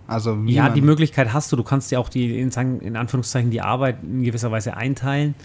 Also 0.06 0.36
ja, 0.46 0.68
die 0.68 0.80
Möglichkeit 0.80 1.32
hast 1.32 1.52
du. 1.52 1.56
Du 1.56 1.62
kannst 1.62 1.92
ja 1.92 2.00
auch 2.00 2.08
die, 2.08 2.40
in 2.40 2.96
Anführungszeichen, 2.96 3.52
die 3.52 3.60
Arbeit 3.60 3.98
in 4.02 4.24
gewisser 4.24 4.50
Weise 4.50 4.76
einteilen. 4.76 5.36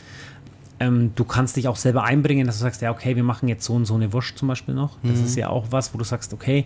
Ähm, 0.80 1.12
du 1.16 1.24
kannst 1.24 1.56
dich 1.56 1.68
auch 1.68 1.76
selber 1.76 2.04
einbringen, 2.04 2.48
dass 2.48 2.58
du 2.58 2.64
sagst, 2.64 2.82
ja, 2.82 2.92
okay, 2.92 3.16
wir 3.16 3.24
machen 3.24 3.48
jetzt 3.48 3.64
so 3.64 3.74
und 3.74 3.86
so 3.86 3.94
eine 3.94 4.12
Wurst 4.12 4.40
zum 4.40 4.48
Beispiel 4.48 4.74
noch. 4.74 4.98
Das 5.04 5.20
mhm. 5.20 5.26
ist 5.26 5.36
ja 5.36 5.50
auch 5.50 5.68
was, 5.70 5.94
wo 5.94 6.00
du 6.00 6.04
sagst, 6.04 6.34
okay, 6.34 6.66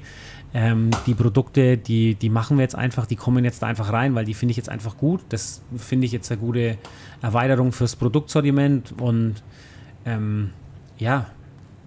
ähm, 0.53 0.89
die 1.05 1.13
Produkte, 1.13 1.77
die, 1.77 2.15
die 2.15 2.29
machen 2.29 2.57
wir 2.57 2.63
jetzt 2.63 2.75
einfach, 2.75 3.05
die 3.05 3.17
kommen 3.17 3.43
jetzt 3.43 3.61
da 3.61 3.67
einfach 3.67 3.91
rein, 3.91 4.15
weil 4.15 4.25
die 4.25 4.33
finde 4.33 4.51
ich 4.51 4.57
jetzt 4.57 4.69
einfach 4.69 4.97
gut. 4.97 5.21
Das 5.29 5.61
finde 5.75 6.05
ich 6.05 6.13
jetzt 6.13 6.31
eine 6.31 6.39
gute 6.39 6.77
Erweiterung 7.21 7.73
fürs 7.73 7.97
Produktsortiment 7.97 8.95
und 8.99 9.43
ähm, 10.05 10.51
ja, 10.99 11.25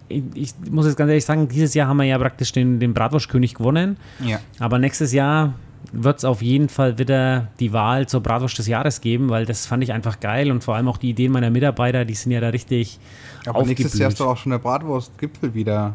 ich 0.08 0.52
muss 0.70 0.84
jetzt 0.86 0.96
ganz 0.96 1.08
ehrlich 1.08 1.24
sagen, 1.24 1.48
dieses 1.48 1.72
Jahr 1.74 1.88
haben 1.88 1.96
wir 1.96 2.04
ja 2.04 2.18
praktisch 2.18 2.52
den, 2.52 2.80
den 2.80 2.92
Bratwurstkönig 2.92 3.54
gewonnen. 3.54 3.96
Ja. 4.20 4.40
Aber 4.58 4.78
nächstes 4.78 5.12
Jahr 5.12 5.54
wird 5.92 6.18
es 6.18 6.24
auf 6.24 6.42
jeden 6.42 6.68
Fall 6.68 6.98
wieder 6.98 7.48
die 7.60 7.72
Wahl 7.72 8.06
zur 8.06 8.20
Bratwurst 8.22 8.58
des 8.58 8.66
Jahres 8.66 9.00
geben, 9.00 9.30
weil 9.30 9.46
das 9.46 9.66
fand 9.66 9.82
ich 9.82 9.92
einfach 9.92 10.20
geil 10.20 10.50
und 10.50 10.62
vor 10.62 10.74
allem 10.76 10.88
auch 10.88 10.96
die 10.98 11.10
Ideen 11.10 11.32
meiner 11.32 11.50
Mitarbeiter, 11.50 12.04
die 12.04 12.14
sind 12.14 12.32
ja 12.32 12.40
da 12.40 12.48
richtig. 12.50 12.98
Aber 13.46 13.64
nächstes 13.64 13.98
Jahr 13.98 14.10
ist 14.10 14.20
doch 14.20 14.28
auch 14.28 14.36
schon 14.36 14.50
der 14.50 14.58
Bratwurstgipfel 14.58 15.54
wieder. 15.54 15.94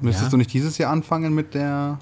Müsstest 0.00 0.26
Ja. 0.26 0.30
du 0.32 0.36
nicht 0.38 0.52
dieses 0.52 0.76
Jahr 0.78 0.92
anfangen 0.92 1.34
mit 1.34 1.54
der. 1.54 1.98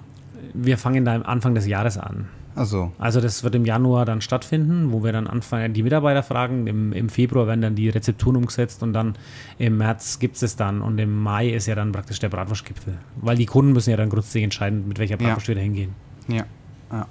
Wir 0.54 0.76
fangen 0.78 1.04
da 1.04 1.14
am 1.14 1.22
Anfang 1.22 1.54
des 1.54 1.66
Jahres 1.66 1.98
an. 1.98 2.26
Also, 2.56 2.92
Also 2.98 3.20
das 3.20 3.42
wird 3.42 3.54
im 3.56 3.64
Januar 3.64 4.04
dann 4.04 4.20
stattfinden, 4.20 4.92
wo 4.92 5.02
wir 5.02 5.12
dann 5.12 5.26
anfangen, 5.26 5.74
die 5.74 5.82
Mitarbeiter 5.82 6.22
fragen. 6.22 6.66
Im, 6.68 6.92
im 6.92 7.08
Februar 7.08 7.46
werden 7.48 7.62
dann 7.62 7.74
die 7.74 7.88
Rezepturen 7.88 8.36
umgesetzt 8.36 8.82
und 8.82 8.92
dann 8.92 9.16
im 9.58 9.78
März 9.78 10.18
gibt 10.20 10.36
es 10.36 10.42
es 10.42 10.56
dann 10.56 10.80
und 10.80 10.98
im 10.98 11.20
Mai 11.20 11.48
ist 11.48 11.66
ja 11.66 11.74
dann 11.74 11.90
praktisch 11.90 12.20
der 12.20 12.28
Bratwurstgipfel. 12.28 12.94
Weil 13.16 13.36
die 13.36 13.46
Kunden 13.46 13.72
müssen 13.72 13.90
ja 13.90 13.96
dann 13.96 14.08
grundsätzlich 14.08 14.44
entscheiden, 14.44 14.86
mit 14.86 14.98
welcher 14.98 15.18
Ja. 15.20 15.26
Bratwurst 15.26 15.48
wir 15.48 15.54
da 15.56 15.60
hingehen. 15.60 15.94
ja. 16.28 16.44
ja. 16.92 17.06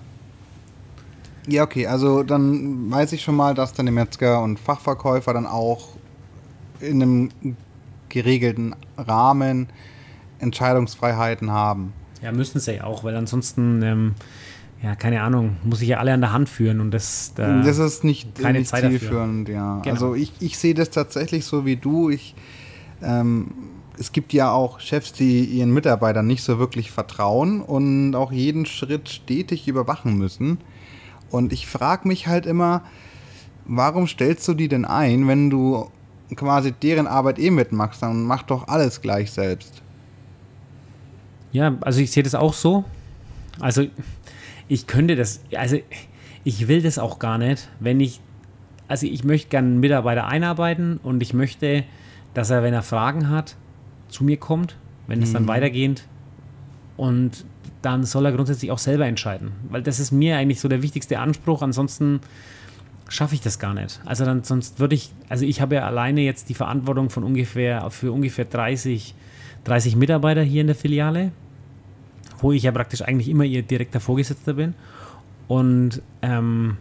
Ja, 1.45 1.63
okay, 1.63 1.87
also 1.87 2.23
dann 2.23 2.89
weiß 2.89 3.11
ich 3.11 3.21
schon 3.21 3.35
mal, 3.35 3.53
dass 3.53 3.73
dann 3.73 3.85
die 3.85 3.91
Metzger 3.91 4.41
und 4.41 4.57
Fachverkäufer 4.59 5.33
dann 5.33 5.45
auch 5.45 5.89
in 6.79 7.01
einem 7.01 7.29
geregelten 8.07 8.73
Rahmen 8.97 9.67
Entscheidungsfreiheiten 10.39 11.51
haben. 11.51 11.91
Ja, 12.21 12.31
müssen 12.31 12.61
sie 12.61 12.75
ja 12.75 12.85
auch, 12.85 13.03
weil 13.03 13.17
ansonsten, 13.17 13.81
ähm, 13.81 14.15
ja, 14.83 14.95
keine 14.95 15.21
Ahnung, 15.21 15.55
muss 15.63 15.81
ich 15.81 15.87
ja 15.87 15.99
alle 15.99 16.11
an 16.11 16.19
der 16.19 16.33
Hand 16.33 16.49
führen 16.49 16.81
und 16.81 16.91
das, 16.91 17.31
da, 17.35 17.61
das 17.63 17.77
ist 17.77 18.03
nicht, 18.03 18.35
keine 18.35 18.59
nicht 18.59 18.67
Zeit 18.67 18.83
dafür. 18.83 18.99
zielführend, 18.99 19.47
ja. 19.47 19.79
Genau. 19.79 19.93
Also 19.93 20.13
ich, 20.13 20.33
ich 20.41 20.57
sehe 20.57 20.73
das 20.73 20.89
tatsächlich 20.89 21.45
so 21.45 21.65
wie 21.65 21.77
du. 21.77 22.09
Ich, 22.09 22.35
ähm, 23.01 23.47
es 23.97 24.11
gibt 24.11 24.33
ja 24.33 24.51
auch 24.51 24.81
Chefs, 24.81 25.13
die 25.13 25.45
ihren 25.45 25.73
Mitarbeitern 25.73 26.27
nicht 26.27 26.43
so 26.43 26.59
wirklich 26.59 26.91
vertrauen 26.91 27.61
und 27.61 28.13
auch 28.15 28.33
jeden 28.33 28.65
Schritt 28.65 29.07
stetig 29.07 29.69
überwachen 29.69 30.17
müssen. 30.17 30.57
Und 31.31 31.53
ich 31.53 31.65
frage 31.65 32.05
mich 32.05 32.27
halt 32.27 32.45
immer, 32.45 32.83
warum 33.63 34.05
stellst 34.05 34.45
du 34.49 34.53
die 34.53 34.67
denn 34.67 34.83
ein, 34.83 35.29
wenn 35.29 35.49
du 35.49 35.89
quasi 36.35 36.73
deren 36.73 37.07
Arbeit 37.07 37.39
eh 37.39 37.51
mitmachst? 37.51 38.03
Dann 38.03 38.23
mach 38.23 38.43
doch 38.43 38.67
alles 38.67 38.99
gleich 38.99 39.31
selbst. 39.31 39.81
Ja, 41.53 41.77
also 41.79 42.01
ich 42.01 42.11
sehe 42.11 42.23
das 42.23 42.35
auch 42.35 42.53
so. 42.53 42.83
Also 43.59 43.85
ich 44.67 44.87
könnte 44.87 45.15
das, 45.15 45.41
also 45.55 45.77
ich 46.43 46.67
will 46.67 46.81
das 46.81 46.99
auch 46.99 47.19
gar 47.19 47.37
nicht, 47.37 47.69
wenn 47.79 47.99
ich, 47.99 48.19
also 48.87 49.07
ich 49.07 49.23
möchte 49.23 49.49
gerne 49.49 49.67
einen 49.69 49.79
Mitarbeiter 49.79 50.27
einarbeiten 50.27 50.99
und 51.03 51.21
ich 51.21 51.33
möchte, 51.33 51.83
dass 52.33 52.49
er, 52.49 52.63
wenn 52.63 52.73
er 52.73 52.83
Fragen 52.83 53.29
hat, 53.29 53.55
zu 54.09 54.23
mir 54.23 54.37
kommt, 54.37 54.75
wenn 55.07 55.21
es 55.21 55.33
dann 55.33 55.47
weitergeht. 55.47 56.03
Und 56.95 57.45
dann 57.81 58.03
soll 58.03 58.25
er 58.25 58.31
grundsätzlich 58.31 58.71
auch 58.71 58.77
selber 58.77 59.05
entscheiden, 59.05 59.51
weil 59.69 59.81
das 59.81 59.99
ist 59.99 60.11
mir 60.11 60.37
eigentlich 60.37 60.59
so 60.59 60.67
der 60.67 60.81
wichtigste 60.81 61.19
Anspruch, 61.19 61.61
ansonsten 61.61 62.21
schaffe 63.09 63.35
ich 63.35 63.41
das 63.41 63.59
gar 63.59 63.73
nicht. 63.73 63.99
Also 64.05 64.25
dann 64.25 64.43
sonst 64.43 64.79
würde 64.79 64.95
ich, 64.95 65.11
also 65.27 65.45
ich 65.45 65.59
habe 65.59 65.75
ja 65.75 65.85
alleine 65.85 66.21
jetzt 66.21 66.49
die 66.49 66.53
Verantwortung 66.53 67.09
von 67.09 67.23
ungefähr, 67.23 67.89
für 67.91 68.11
ungefähr 68.11 68.45
30, 68.45 69.15
30 69.65 69.95
Mitarbeiter 69.95 70.41
hier 70.41 70.61
in 70.61 70.67
der 70.67 70.75
Filiale 70.75 71.31
wo 72.43 72.51
ich 72.51 72.61
ja 72.63 72.71
praktisch 72.71 73.01
eigentlich 73.01 73.29
immer 73.29 73.45
ihr 73.45 73.63
direkter 73.63 73.99
Vorgesetzter 73.99 74.53
bin. 74.53 74.75
Und 75.47 76.01
ähm, 76.21 76.77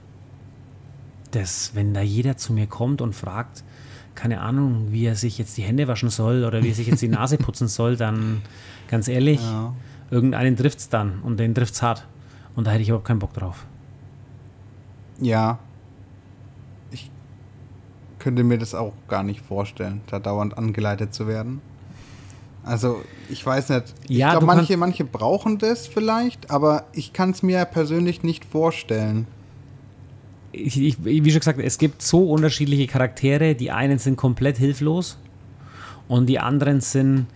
das, 1.30 1.74
wenn 1.74 1.94
da 1.94 2.02
jeder 2.02 2.36
zu 2.36 2.52
mir 2.52 2.66
kommt 2.66 3.00
und 3.00 3.14
fragt, 3.14 3.64
keine 4.14 4.40
Ahnung, 4.42 4.88
wie 4.90 5.06
er 5.06 5.14
sich 5.16 5.38
jetzt 5.38 5.56
die 5.56 5.62
Hände 5.62 5.88
waschen 5.88 6.10
soll 6.10 6.44
oder 6.44 6.62
wie 6.62 6.68
er 6.68 6.74
sich 6.74 6.86
jetzt 6.88 7.00
die 7.00 7.08
Nase 7.08 7.38
putzen 7.38 7.68
soll, 7.68 7.96
dann 7.96 8.42
ganz 8.88 9.08
ehrlich, 9.08 9.40
Ja. 9.40 9.74
irgendeinen 10.10 10.56
trifft 10.56 10.78
es 10.80 10.88
dann 10.90 11.20
und 11.22 11.40
den 11.40 11.54
trifft 11.54 11.74
es 11.74 11.82
hart. 11.82 12.06
Und 12.54 12.66
da 12.66 12.72
hätte 12.72 12.82
ich 12.82 12.88
überhaupt 12.88 13.06
keinen 13.06 13.20
Bock 13.20 13.32
drauf. 13.32 13.64
Ja. 15.20 15.58
Ich 16.90 17.10
könnte 18.18 18.44
mir 18.44 18.58
das 18.58 18.74
auch 18.74 18.92
gar 19.08 19.22
nicht 19.22 19.40
vorstellen, 19.40 20.02
da 20.08 20.18
dauernd 20.18 20.58
angeleitet 20.58 21.14
zu 21.14 21.26
werden. 21.26 21.62
Also, 22.64 23.02
ich 23.28 23.44
weiß 23.44 23.70
nicht. 23.70 23.94
Ich 24.08 24.18
Ja, 24.18 24.32
glaube, 24.32 24.46
manche, 24.46 24.76
manche 24.76 25.04
brauchen 25.04 25.58
das 25.58 25.86
vielleicht, 25.86 26.50
aber 26.50 26.84
ich 26.92 27.12
kann 27.12 27.30
es 27.30 27.42
mir 27.42 27.64
persönlich 27.64 28.22
nicht 28.22 28.44
vorstellen. 28.44 29.26
Ich, 30.52 30.78
ich, 30.78 31.04
wie 31.04 31.30
schon 31.30 31.40
gesagt, 31.40 31.58
es 31.58 31.78
gibt 31.78 32.02
so 32.02 32.30
unterschiedliche 32.30 32.86
Charaktere. 32.86 33.54
Die 33.54 33.70
einen 33.70 33.98
sind 33.98 34.16
komplett 34.16 34.58
hilflos 34.58 35.18
und 36.08 36.26
die 36.26 36.38
anderen 36.38 36.80
sind 36.80 37.26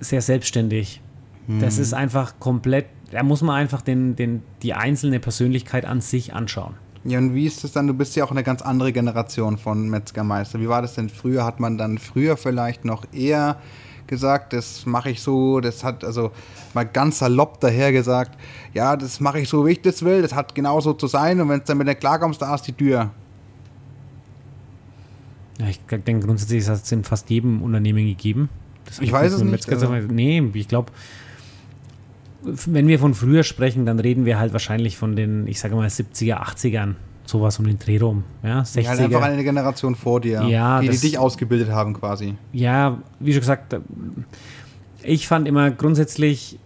sehr 0.00 0.20
selbstständig. 0.20 1.00
Das 1.60 1.78
ist 1.78 1.92
einfach 1.92 2.34
komplett, 2.38 2.86
da 3.10 3.22
muss 3.24 3.42
man 3.42 3.56
einfach 3.56 3.82
den, 3.82 4.14
den, 4.14 4.42
die 4.62 4.74
einzelne 4.74 5.18
Persönlichkeit 5.18 5.84
an 5.84 6.00
sich 6.00 6.34
anschauen. 6.34 6.74
Ja, 7.04 7.18
und 7.18 7.34
wie 7.34 7.46
ist 7.46 7.64
es 7.64 7.72
dann? 7.72 7.88
Du 7.88 7.94
bist 7.94 8.14
ja 8.14 8.24
auch 8.24 8.30
eine 8.30 8.44
ganz 8.44 8.62
andere 8.62 8.92
Generation 8.92 9.58
von 9.58 9.88
Metzgermeister. 9.88 10.60
Wie 10.60 10.68
war 10.68 10.82
das 10.82 10.94
denn 10.94 11.08
früher? 11.08 11.44
Hat 11.44 11.58
man 11.58 11.78
dann 11.78 11.98
früher 11.98 12.36
vielleicht 12.36 12.84
noch 12.84 13.04
eher 13.12 13.56
gesagt, 14.12 14.52
das 14.52 14.84
mache 14.84 15.08
ich 15.08 15.22
so, 15.22 15.60
das 15.60 15.82
hat 15.82 16.04
also 16.04 16.32
mal 16.74 16.84
ganz 16.84 17.20
salopp 17.20 17.60
daher 17.60 17.92
gesagt, 17.92 18.38
ja, 18.74 18.94
das 18.94 19.20
mache 19.20 19.40
ich 19.40 19.48
so, 19.48 19.66
wie 19.66 19.72
ich 19.72 19.80
das 19.80 20.02
will, 20.02 20.20
das 20.20 20.34
hat 20.34 20.54
genauso 20.54 20.92
zu 20.92 21.06
sein 21.06 21.40
und 21.40 21.48
wenn 21.48 21.60
es 21.60 21.64
dann 21.64 21.78
mit 21.78 21.86
der 21.86 21.94
klarkommst, 21.94 22.42
da 22.42 22.54
ist 22.54 22.66
die 22.66 22.74
Tür. 22.74 23.10
Ja, 25.58 25.66
ich 25.66 25.80
denke, 25.88 26.26
grundsätzlich 26.26 26.68
hat 26.68 26.82
es 26.82 26.92
in 26.92 27.04
fast 27.04 27.30
jedem 27.30 27.62
Unternehmen 27.62 28.04
gegeben. 28.04 28.50
Das 28.84 28.98
Ich 28.98 29.10
weiß 29.10 29.32
es 29.32 29.42
nicht, 29.42 29.66
also-. 29.70 29.88
Nee, 29.88 30.42
ich 30.52 30.68
glaube, 30.68 30.92
wenn 32.42 32.86
wir 32.86 32.98
von 32.98 33.14
früher 33.14 33.44
sprechen, 33.44 33.86
dann 33.86 33.98
reden 33.98 34.26
wir 34.26 34.38
halt 34.38 34.52
wahrscheinlich 34.52 34.98
von 34.98 35.16
den, 35.16 35.46
ich 35.46 35.58
sage 35.58 35.74
mal, 35.74 35.88
70er, 35.88 36.36
80ern. 36.36 36.96
Sowas 37.24 37.58
um 37.58 37.66
den 37.66 37.78
Dreh 37.78 37.98
rum. 37.98 38.24
Ja, 38.42 38.60
60er. 38.62 38.80
Ja, 38.80 38.88
halt 38.90 39.00
einfach 39.00 39.22
eine 39.22 39.44
Generation 39.44 39.94
vor 39.94 40.20
dir, 40.20 40.42
Ja, 40.42 40.80
die, 40.80 40.88
die 40.88 40.98
dich 40.98 41.18
ausgebildet 41.18 41.70
haben 41.70 41.94
quasi. 41.94 42.34
Ja, 42.52 42.98
wie 43.20 43.32
schon 43.32 43.40
gesagt, 43.40 43.76
ich 45.02 45.28
fand 45.28 45.48
immer 45.48 45.70
grundsätzlich 45.70 46.58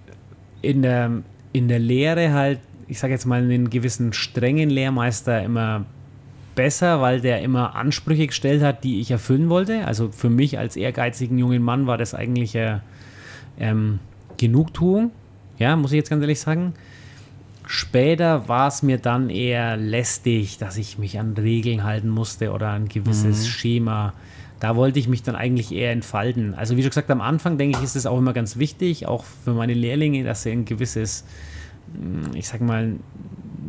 in 0.62 0.82
der, 0.82 1.10
in 1.52 1.68
der 1.68 1.78
Lehre 1.78 2.32
halt, 2.32 2.60
ich 2.88 2.98
sage 2.98 3.12
jetzt 3.12 3.26
mal, 3.26 3.42
einen 3.42 3.70
gewissen 3.70 4.12
strengen 4.12 4.70
Lehrmeister 4.70 5.42
immer 5.42 5.84
besser, 6.54 7.00
weil 7.00 7.20
der 7.20 7.42
immer 7.42 7.76
Ansprüche 7.76 8.26
gestellt 8.26 8.62
hat, 8.62 8.82
die 8.82 9.00
ich 9.00 9.10
erfüllen 9.10 9.48
wollte. 9.48 9.86
Also 9.86 10.10
für 10.10 10.30
mich 10.30 10.58
als 10.58 10.76
ehrgeizigen 10.76 11.38
jungen 11.38 11.62
Mann 11.62 11.86
war 11.86 11.98
das 11.98 12.14
eigentlich 12.14 12.54
äh, 12.54 12.78
ähm, 13.58 14.00
Genugtuung. 14.38 15.10
Ja, 15.58 15.76
muss 15.76 15.92
ich 15.92 15.96
jetzt 15.96 16.10
ganz 16.10 16.22
ehrlich 16.22 16.40
sagen. 16.40 16.74
Später 17.68 18.48
war 18.48 18.68
es 18.68 18.84
mir 18.84 18.98
dann 18.98 19.28
eher 19.28 19.76
lästig, 19.76 20.56
dass 20.58 20.76
ich 20.76 20.98
mich 20.98 21.18
an 21.18 21.34
Regeln 21.34 21.82
halten 21.82 22.08
musste 22.08 22.52
oder 22.52 22.70
ein 22.70 22.88
gewisses 22.88 23.48
Schema. 23.48 24.14
Da 24.60 24.76
wollte 24.76 25.00
ich 25.00 25.08
mich 25.08 25.24
dann 25.24 25.34
eigentlich 25.34 25.72
eher 25.72 25.90
entfalten. 25.90 26.54
Also 26.54 26.76
wie 26.76 26.82
schon 26.82 26.90
gesagt, 26.90 27.10
am 27.10 27.20
Anfang 27.20 27.58
denke 27.58 27.78
ich, 27.78 27.84
ist 27.84 27.96
es 27.96 28.06
auch 28.06 28.18
immer 28.18 28.32
ganz 28.32 28.56
wichtig, 28.56 29.06
auch 29.06 29.24
für 29.24 29.52
meine 29.52 29.74
Lehrlinge, 29.74 30.22
dass 30.22 30.44
sie 30.44 30.52
ein 30.52 30.64
gewisses, 30.64 31.24
mh, 31.92 32.36
ich 32.36 32.46
sag 32.46 32.60
mal, 32.60 32.92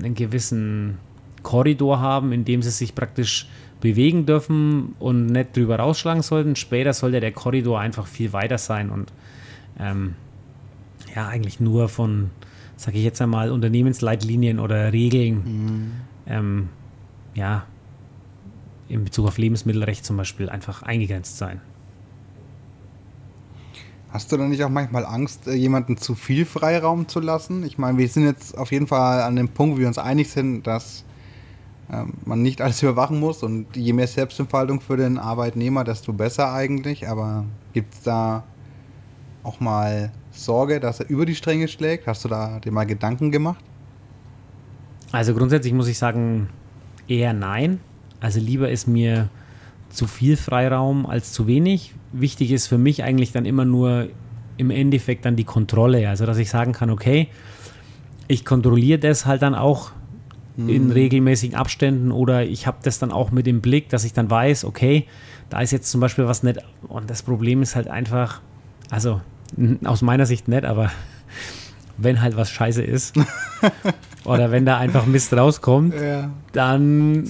einen 0.04 0.16
gewissen 0.16 1.00
Korridor 1.42 2.00
haben, 2.00 2.32
in 2.34 2.46
dem 2.46 2.62
sie 2.62 2.70
sich 2.70 2.94
praktisch 2.94 3.50
bewegen 3.82 4.28
dürfen 4.28 4.96
und 5.00 5.26
nicht 5.26 5.58
drüber 5.58 5.78
rausschlagen 5.78 6.22
sollten. 6.22 6.56
Später 6.56 6.94
sollte 6.94 7.20
der 7.20 7.32
Korridor 7.32 7.80
einfach 7.80 8.06
viel 8.06 8.32
weiter 8.32 8.60
sein 8.60 8.92
und 8.92 9.12
ähm, 9.80 10.14
ja, 11.16 11.28
eigentlich 11.28 11.60
nur 11.60 11.90
von, 11.90 12.30
sage 12.78 12.98
ich 12.98 13.04
jetzt 13.04 13.22
einmal, 13.22 13.52
Unternehmensleitlinien 13.52 14.60
oder 14.60 14.94
Regeln, 14.94 15.92
ähm, 16.28 16.70
ja, 17.34 17.66
in 18.88 19.04
Bezug 19.04 19.28
auf 19.28 19.38
Lebensmittelrecht 19.38 20.06
zum 20.06 20.16
Beispiel 20.16 20.50
einfach 20.50 20.84
eingegrenzt 20.84 21.38
sein. 21.38 21.62
Hast 24.10 24.32
du 24.32 24.38
dann 24.38 24.50
nicht 24.50 24.64
auch 24.64 24.70
manchmal 24.70 25.06
Angst, 25.06 25.48
äh, 25.48 25.54
jemanden 25.54 25.98
zu 25.98 26.16
viel 26.16 26.46
Freiraum 26.46 27.08
zu 27.08 27.20
lassen? 27.20 27.64
Ich 27.64 27.78
meine, 27.78 27.98
wir 27.98 28.08
sind 28.08 28.24
jetzt 28.24 28.58
auf 28.58 28.72
jeden 28.72 28.88
Fall 28.88 29.22
an 29.22 29.36
dem 29.36 29.50
Punkt, 29.50 29.76
wo 29.76 29.80
wir 29.82 29.88
uns 29.88 29.98
einig 29.98 30.30
sind, 30.30 30.66
dass 30.66 31.04
ähm, 31.92 32.14
man 32.26 32.42
nicht 32.42 32.62
alles 32.62 32.82
überwachen 32.84 33.20
muss 33.20 33.44
und 33.44 33.76
je 33.76 33.92
mehr 33.92 34.08
Selbstentfaltung 34.08 34.80
für 34.80 34.96
den 34.96 35.18
Arbeitnehmer, 35.18 35.84
desto 35.84 36.14
besser 36.14 36.54
eigentlich. 36.54 37.10
Aber 37.10 37.44
gibt 37.74 37.94
es 37.94 38.04
da 38.04 38.44
auch 39.44 39.60
mal 39.60 40.12
Sorge, 40.38 40.80
dass 40.80 41.00
er 41.00 41.10
über 41.10 41.26
die 41.26 41.36
Stränge 41.36 41.68
schlägt? 41.68 42.08
Hast 42.08 42.24
du 42.26 42.30
da 42.30 42.60
dir 42.60 42.72
mal 42.72 42.86
Gedanken 42.86 43.32
gemacht? 43.32 43.64
Also 45.12 45.34
grundsätzlich 45.34 45.74
muss 45.74 45.88
ich 45.88 45.98
sagen, 45.98 46.50
eher 47.08 47.34
nein. 47.34 47.80
Also 48.20 48.40
lieber 48.40 48.70
ist 48.70 48.88
mir 48.88 49.30
zu 49.90 50.08
viel 50.08 50.38
Freiraum 50.38 51.06
als 51.06 51.32
zu 51.34 51.48
wenig. 51.48 51.94
Wichtig 52.12 52.52
ist 52.52 52.68
für 52.68 52.78
mich 52.78 53.04
eigentlich 53.04 53.32
dann 53.32 53.46
immer 53.46 53.66
nur 53.66 54.10
im 54.58 54.72
Endeffekt 54.72 55.26
dann 55.26 55.36
die 55.36 55.44
Kontrolle. 55.44 56.10
Also 56.10 56.26
dass 56.26 56.38
ich 56.38 56.50
sagen 56.50 56.74
kann, 56.74 56.90
okay, 56.90 57.30
ich 58.28 58.44
kontrolliere 58.44 59.00
das 59.00 59.26
halt 59.26 59.42
dann 59.42 59.56
auch 59.56 59.92
in 60.58 60.92
regelmäßigen 60.92 61.56
Abständen 61.56 62.12
oder 62.12 62.44
ich 62.44 62.66
habe 62.66 62.78
das 62.82 62.98
dann 62.98 63.12
auch 63.12 63.30
mit 63.30 63.48
im 63.48 63.62
Blick, 63.62 63.90
dass 63.90 64.04
ich 64.04 64.14
dann 64.14 64.32
weiß, 64.32 64.66
okay, 64.66 65.06
da 65.50 65.62
ist 65.62 65.70
jetzt 65.70 65.92
zum 65.92 66.02
Beispiel 66.02 66.26
was 66.26 66.42
nicht. 66.42 66.58
Und 66.88 67.12
das 67.12 67.22
Problem 67.22 67.62
ist 67.62 67.76
halt 67.76 67.88
einfach, 67.88 68.42
also 68.90 69.22
aus 69.84 70.02
meiner 70.02 70.26
Sicht 70.26 70.48
nicht, 70.48 70.66
aber 70.66 70.92
wenn 71.98 72.22
halt 72.22 72.38
was 72.38 72.52
scheiße 72.52 72.84
ist 72.84 73.16
oder 74.24 74.52
wenn 74.52 74.66
da 74.66 74.78
einfach 74.78 75.06
Mist 75.06 75.34
rauskommt, 75.34 75.96
Ja. 75.96 76.30
dann 76.52 77.24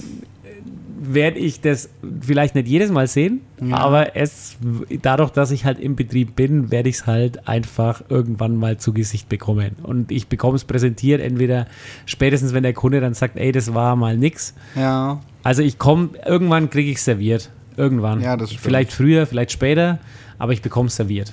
werde 1.00 1.38
ich 1.38 1.60
das 1.60 1.88
vielleicht 2.20 2.54
nicht 2.54 2.66
jedes 2.66 2.90
Mal 2.90 3.06
sehen, 3.06 3.40
ja. 3.64 3.76
aber 3.76 4.16
es 4.16 4.56
dadurch, 5.00 5.30
dass 5.30 5.52
ich 5.52 5.64
halt 5.64 5.78
im 5.78 5.94
Betrieb 5.96 6.34
bin, 6.36 6.70
werde 6.70 6.88
ich 6.88 6.96
es 6.96 7.06
halt 7.06 7.48
einfach 7.48 8.02
irgendwann 8.08 8.56
mal 8.56 8.78
zu 8.78 8.92
Gesicht 8.92 9.28
bekommen. 9.28 9.76
Und 9.82 10.10
ich 10.10 10.26
bekomme 10.26 10.56
es 10.56 10.64
präsentiert, 10.64 11.20
entweder 11.22 11.66
spätestens, 12.04 12.52
wenn 12.52 12.64
der 12.64 12.72
Kunde 12.74 13.00
dann 13.00 13.14
sagt, 13.14 13.36
ey, 13.38 13.52
das 13.52 13.72
war 13.74 13.94
mal 13.96 14.16
nix. 14.16 14.54
Ja. 14.74 15.20
Also 15.44 15.62
ich 15.62 15.78
komme, 15.78 16.10
irgendwann 16.26 16.68
kriege 16.68 16.90
ich 16.90 17.00
serviert. 17.00 17.50
Irgendwann. 17.76 18.20
Ja, 18.20 18.36
das 18.36 18.50
stimmt. 18.50 18.62
Vielleicht 18.64 18.92
früher, 18.92 19.24
vielleicht 19.26 19.52
später, 19.52 20.00
aber 20.38 20.52
ich 20.52 20.62
bekomme 20.62 20.88
es 20.88 20.96
serviert. 20.96 21.32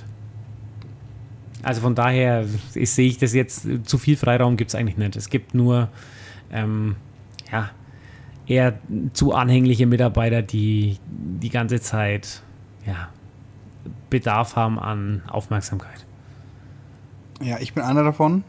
Also 1.66 1.80
von 1.80 1.96
daher 1.96 2.44
sehe 2.44 3.08
ich 3.08 3.18
das 3.18 3.34
jetzt, 3.34 3.66
zu 3.88 3.98
viel 3.98 4.16
Freiraum 4.16 4.56
gibt 4.56 4.70
es 4.70 4.76
eigentlich 4.76 4.98
nicht. 4.98 5.16
Es 5.16 5.28
gibt 5.28 5.52
nur, 5.52 5.88
ähm, 6.52 6.94
ja, 7.50 7.70
eher 8.46 8.78
zu 9.14 9.32
anhängliche 9.32 9.84
Mitarbeiter, 9.84 10.42
die 10.42 10.98
die 11.08 11.50
ganze 11.50 11.80
Zeit 11.80 12.44
ja, 12.86 13.08
Bedarf 14.10 14.54
haben 14.54 14.78
an 14.78 15.22
Aufmerksamkeit. 15.26 16.06
Ja, 17.42 17.58
ich 17.58 17.74
bin 17.74 17.82
einer 17.82 18.04
davon. 18.04 18.44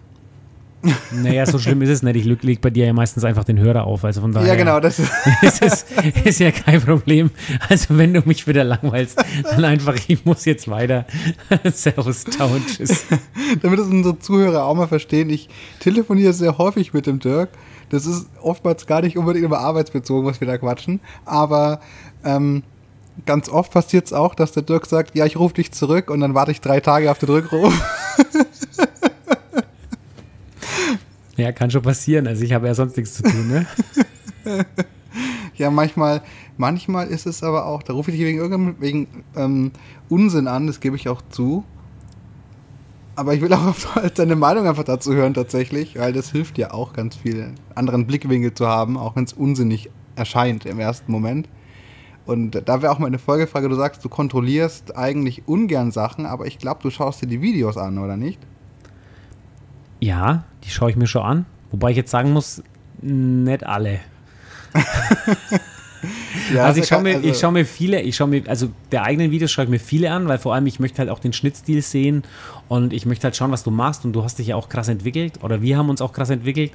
Naja, 1.12 1.46
so 1.46 1.58
schlimm 1.58 1.82
ist 1.82 1.90
es 1.90 2.04
nicht. 2.04 2.16
Ich 2.16 2.26
lege 2.26 2.62
bei 2.62 2.70
dir 2.70 2.86
ja 2.86 2.94
meistens 2.94 3.24
einfach 3.24 3.44
den 3.44 3.60
Hörer 3.60 3.86
auf. 3.86 4.06
Also 4.06 4.22
von 4.22 4.32
daher. 4.32 4.48
Ja, 4.48 4.56
genau. 4.56 4.80
Das 4.80 5.00
ist, 5.42 5.62
es, 5.62 5.86
ist 6.24 6.40
ja 6.40 6.52
kein 6.52 6.82
Problem. 6.82 7.32
Also, 7.68 7.98
wenn 7.98 8.14
du 8.14 8.22
mich 8.26 8.48
wieder 8.48 8.64
langweilst, 8.64 9.18
dann 9.44 9.66
einfach, 9.66 9.96
ich 10.08 10.24
muss 10.26 10.46
jetzt 10.46 10.70
weiter. 10.70 11.06
Servus, 11.72 12.26
und 12.26 12.68
tschüss. 12.68 13.06
Damit 13.62 13.80
das 13.80 13.88
unsere 13.88 14.20
Zuhörer 14.20 14.66
auch 14.66 14.76
mal 14.76 14.88
verstehen, 14.88 15.30
ich 15.30 15.50
telefoniere 15.80 16.34
sehr 16.34 16.58
häufig 16.58 16.94
mit 16.94 17.08
dem 17.08 17.20
Dirk. 17.20 17.50
Das 17.90 18.06
ist 18.06 18.28
oftmals 18.42 18.86
gar 18.86 19.02
nicht 19.02 19.18
unbedingt 19.18 19.46
immer 19.46 19.60
arbeitsbezogen, 19.60 20.30
was 20.30 20.42
wir 20.42 20.48
da 20.48 20.58
quatschen. 20.58 21.00
Aber 21.26 21.80
ähm, 22.24 22.64
ganz 23.26 23.50
oft 23.50 23.72
passiert 23.72 24.06
es 24.06 24.14
auch, 24.14 24.36
dass 24.36 24.52
der 24.52 24.64
Dirk 24.64 24.86
sagt: 24.86 25.16
Ja, 25.16 25.26
ich 25.26 25.38
rufe 25.38 25.56
dich 25.56 25.72
zurück 25.72 26.12
und 26.12 26.20
dann 26.20 26.34
warte 26.36 26.52
ich 26.52 26.62
drei 26.62 26.82
Tage 26.82 27.10
auf 27.10 27.18
den 27.18 27.30
Rückruf. 27.30 27.74
Ja, 31.38 31.52
kann 31.52 31.72
schon 31.72 31.84
passieren. 31.84 32.28
Also 32.28 32.44
ich 32.44 32.54
habe 32.54 32.68
ja 32.68 32.74
sonst 32.74 32.98
nichts 32.98 33.14
zu 33.14 33.24
tun, 33.24 33.48
ne? 33.48 33.66
ja, 35.56 35.70
manchmal, 35.70 36.22
manchmal 36.58 37.08
ist 37.08 37.28
es 37.28 37.44
aber 37.44 37.68
auch, 37.68 37.84
da 37.84 37.94
rufe 37.94 38.12
ich 38.12 38.18
dich 38.18 38.26
wegen 38.26 38.40
irgendeinem 38.40 38.76
wegen, 38.80 39.08
ähm, 39.36 39.72
Unsinn 40.10 40.48
an, 40.48 40.68
das 40.68 40.80
gebe 40.80 40.96
ich 40.96 41.08
auch 41.10 41.22
zu. 41.30 41.64
Aber 43.16 43.34
ich 43.34 43.42
will 43.42 43.54
auch 43.54 43.76
deine 44.16 44.36
Meinung 44.36 44.68
einfach 44.68 44.84
dazu 44.84 45.14
hören 45.14 45.36
tatsächlich, 45.36 45.98
weil 45.98 46.12
das 46.12 46.32
hilft 46.32 46.58
ja 46.58 46.74
auch 46.74 46.94
ganz 46.94 47.16
viel, 47.16 47.54
anderen 47.76 48.08
Blickwinkel 48.08 48.54
zu 48.54 48.68
haben, 48.68 48.98
auch 48.98 49.16
wenn 49.16 49.24
es 49.24 49.34
unsinnig 49.34 49.92
erscheint 50.16 50.66
im 50.66 50.80
ersten 50.80 51.12
Moment. 51.12 51.48
Und 52.26 52.62
da 52.68 52.82
wäre 52.82 52.92
auch 52.92 53.00
meine 53.00 53.20
Folgefrage, 53.20 53.70
du 53.70 53.76
sagst, 53.76 54.04
du 54.04 54.10
kontrollierst 54.10 54.98
eigentlich 54.98 55.48
ungern 55.48 55.92
Sachen, 55.92 56.26
aber 56.26 56.46
ich 56.46 56.58
glaube, 56.58 56.82
du 56.84 56.90
schaust 56.90 57.22
dir 57.22 57.28
die 57.28 57.42
Videos 57.42 57.78
an, 57.78 58.00
oder 58.00 58.18
nicht? 58.18 58.40
Ja, 60.00 60.44
die 60.64 60.70
schaue 60.70 60.90
ich 60.90 60.96
mir 60.96 61.08
schon 61.08 61.24
an. 61.24 61.46
Wobei 61.72 61.92
ich 61.92 61.98
jetzt 61.98 62.12
sagen 62.12 62.32
muss, 62.32 62.64
nicht 63.02 63.66
alle. 63.66 64.00
ja, 66.54 66.66
also 66.66 66.82
ich 66.82 66.88
schaue 66.88 67.02
mir, 67.02 67.16
also 67.16 67.34
schau 67.34 67.52
mir 67.52 67.66
viele, 67.66 68.02
ich 68.02 68.16
schaue 68.16 68.28
mir, 68.28 68.44
also 68.48 68.70
der 68.92 69.04
eigenen 69.04 69.32
Videos 69.32 69.52
schaue 69.52 69.66
ich 69.66 69.72
mir 69.72 69.80
viele 69.80 70.12
an, 70.12 70.28
weil 70.28 70.38
vor 70.38 70.54
allem 70.54 70.68
ich 70.68 70.80
möchte 70.80 71.00
halt 71.00 71.10
auch 71.10 71.20
den 71.20 71.34
Schnittstil 71.34 71.82
sehen 71.82 72.24
und 72.68 72.94
ich 72.94 73.06
möchte 73.06 73.26
halt 73.26 73.36
schauen, 73.36 73.52
was 73.52 73.64
du 73.64 73.72
machst 73.72 74.06
und 74.06 74.14
du 74.14 74.24
hast 74.24 74.40
dich 74.40 74.48
ja 74.48 74.56
auch 74.56 74.70
krass 74.70 74.88
entwickelt 74.88 75.44
oder 75.44 75.62
wir 75.62 75.78
haben 75.78 75.90
uns 75.90 76.02
auch 76.02 76.14
krass 76.14 76.30
entwickelt 76.30 76.72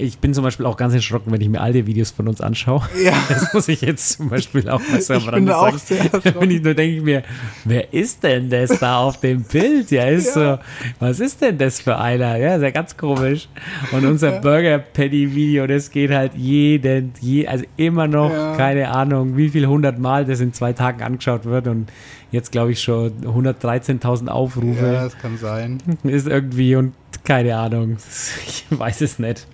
ich 0.00 0.18
bin 0.18 0.34
zum 0.34 0.44
Beispiel 0.44 0.66
auch 0.66 0.76
ganz 0.76 0.94
erschrocken, 0.94 1.30
wenn 1.32 1.40
ich 1.40 1.48
mir 1.48 1.60
alte 1.60 1.86
Videos 1.86 2.10
von 2.10 2.28
uns 2.28 2.40
anschaue. 2.40 2.82
Ja. 3.02 3.12
Das 3.28 3.54
muss 3.54 3.68
ich 3.68 3.80
jetzt 3.80 4.16
zum 4.16 4.28
Beispiel 4.28 4.68
auch 4.68 4.80
mal 4.90 5.00
so 5.00 5.14
am 5.14 5.28
Rande 5.28 5.52
sagen. 5.52 5.78
Sehr 5.78 6.10
wenn 6.40 6.50
ich 6.50 6.62
nur 6.62 6.74
denke 6.74 6.96
ich 6.96 7.02
mir, 7.02 7.22
wer 7.64 7.92
ist 7.92 8.22
denn 8.22 8.50
das 8.50 8.78
da 8.78 8.98
auf 8.98 9.20
dem 9.20 9.42
Bild? 9.42 9.90
Ja, 9.90 10.06
ist 10.06 10.34
ja. 10.36 10.56
so, 10.56 10.62
was 10.98 11.20
ist 11.20 11.40
denn 11.40 11.58
das 11.58 11.80
für 11.80 11.96
einer? 11.96 12.36
Ja, 12.36 12.56
ist 12.56 12.62
ja 12.62 12.70
ganz 12.70 12.96
komisch. 12.96 13.48
Und 13.92 14.04
unser 14.04 14.34
ja. 14.34 14.40
Burger 14.40 14.78
Patty 14.78 15.34
Video, 15.34 15.66
das 15.66 15.90
geht 15.90 16.10
halt 16.10 16.34
jeden, 16.34 17.12
je, 17.20 17.46
also 17.46 17.64
immer 17.76 18.06
noch, 18.06 18.30
ja. 18.30 18.56
keine 18.56 18.90
Ahnung, 18.90 19.36
wie 19.36 19.48
viel 19.48 19.66
hundert 19.66 19.98
Mal 19.98 20.24
das 20.24 20.40
in 20.40 20.52
zwei 20.52 20.72
Tagen 20.72 21.02
angeschaut 21.02 21.44
wird 21.44 21.66
und 21.66 21.90
jetzt 22.30 22.52
glaube 22.52 22.72
ich 22.72 22.82
schon 22.82 23.12
113.000 23.22 24.28
Aufrufe. 24.28 24.86
Ja, 24.86 25.04
das 25.04 25.18
kann 25.18 25.36
sein. 25.36 25.78
Ist 26.02 26.26
irgendwie 26.26 26.76
und 26.76 26.94
keine 27.24 27.56
Ahnung, 27.56 27.96
ich 28.46 28.64
weiß 28.70 29.00
es 29.02 29.18
nicht. 29.18 29.46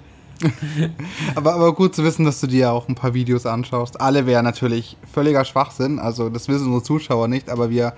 Aber, 1.34 1.54
aber 1.54 1.74
gut 1.74 1.94
zu 1.94 2.04
wissen, 2.04 2.24
dass 2.24 2.40
du 2.40 2.46
dir 2.46 2.72
auch 2.72 2.88
ein 2.88 2.94
paar 2.94 3.14
Videos 3.14 3.46
anschaust. 3.46 4.00
Alle 4.00 4.26
wären 4.26 4.44
natürlich 4.44 4.96
völliger 5.10 5.44
Schwachsinn, 5.44 5.98
also 5.98 6.28
das 6.28 6.48
wissen 6.48 6.66
unsere 6.66 6.82
Zuschauer 6.82 7.28
nicht, 7.28 7.50
aber 7.50 7.70
wir 7.70 7.94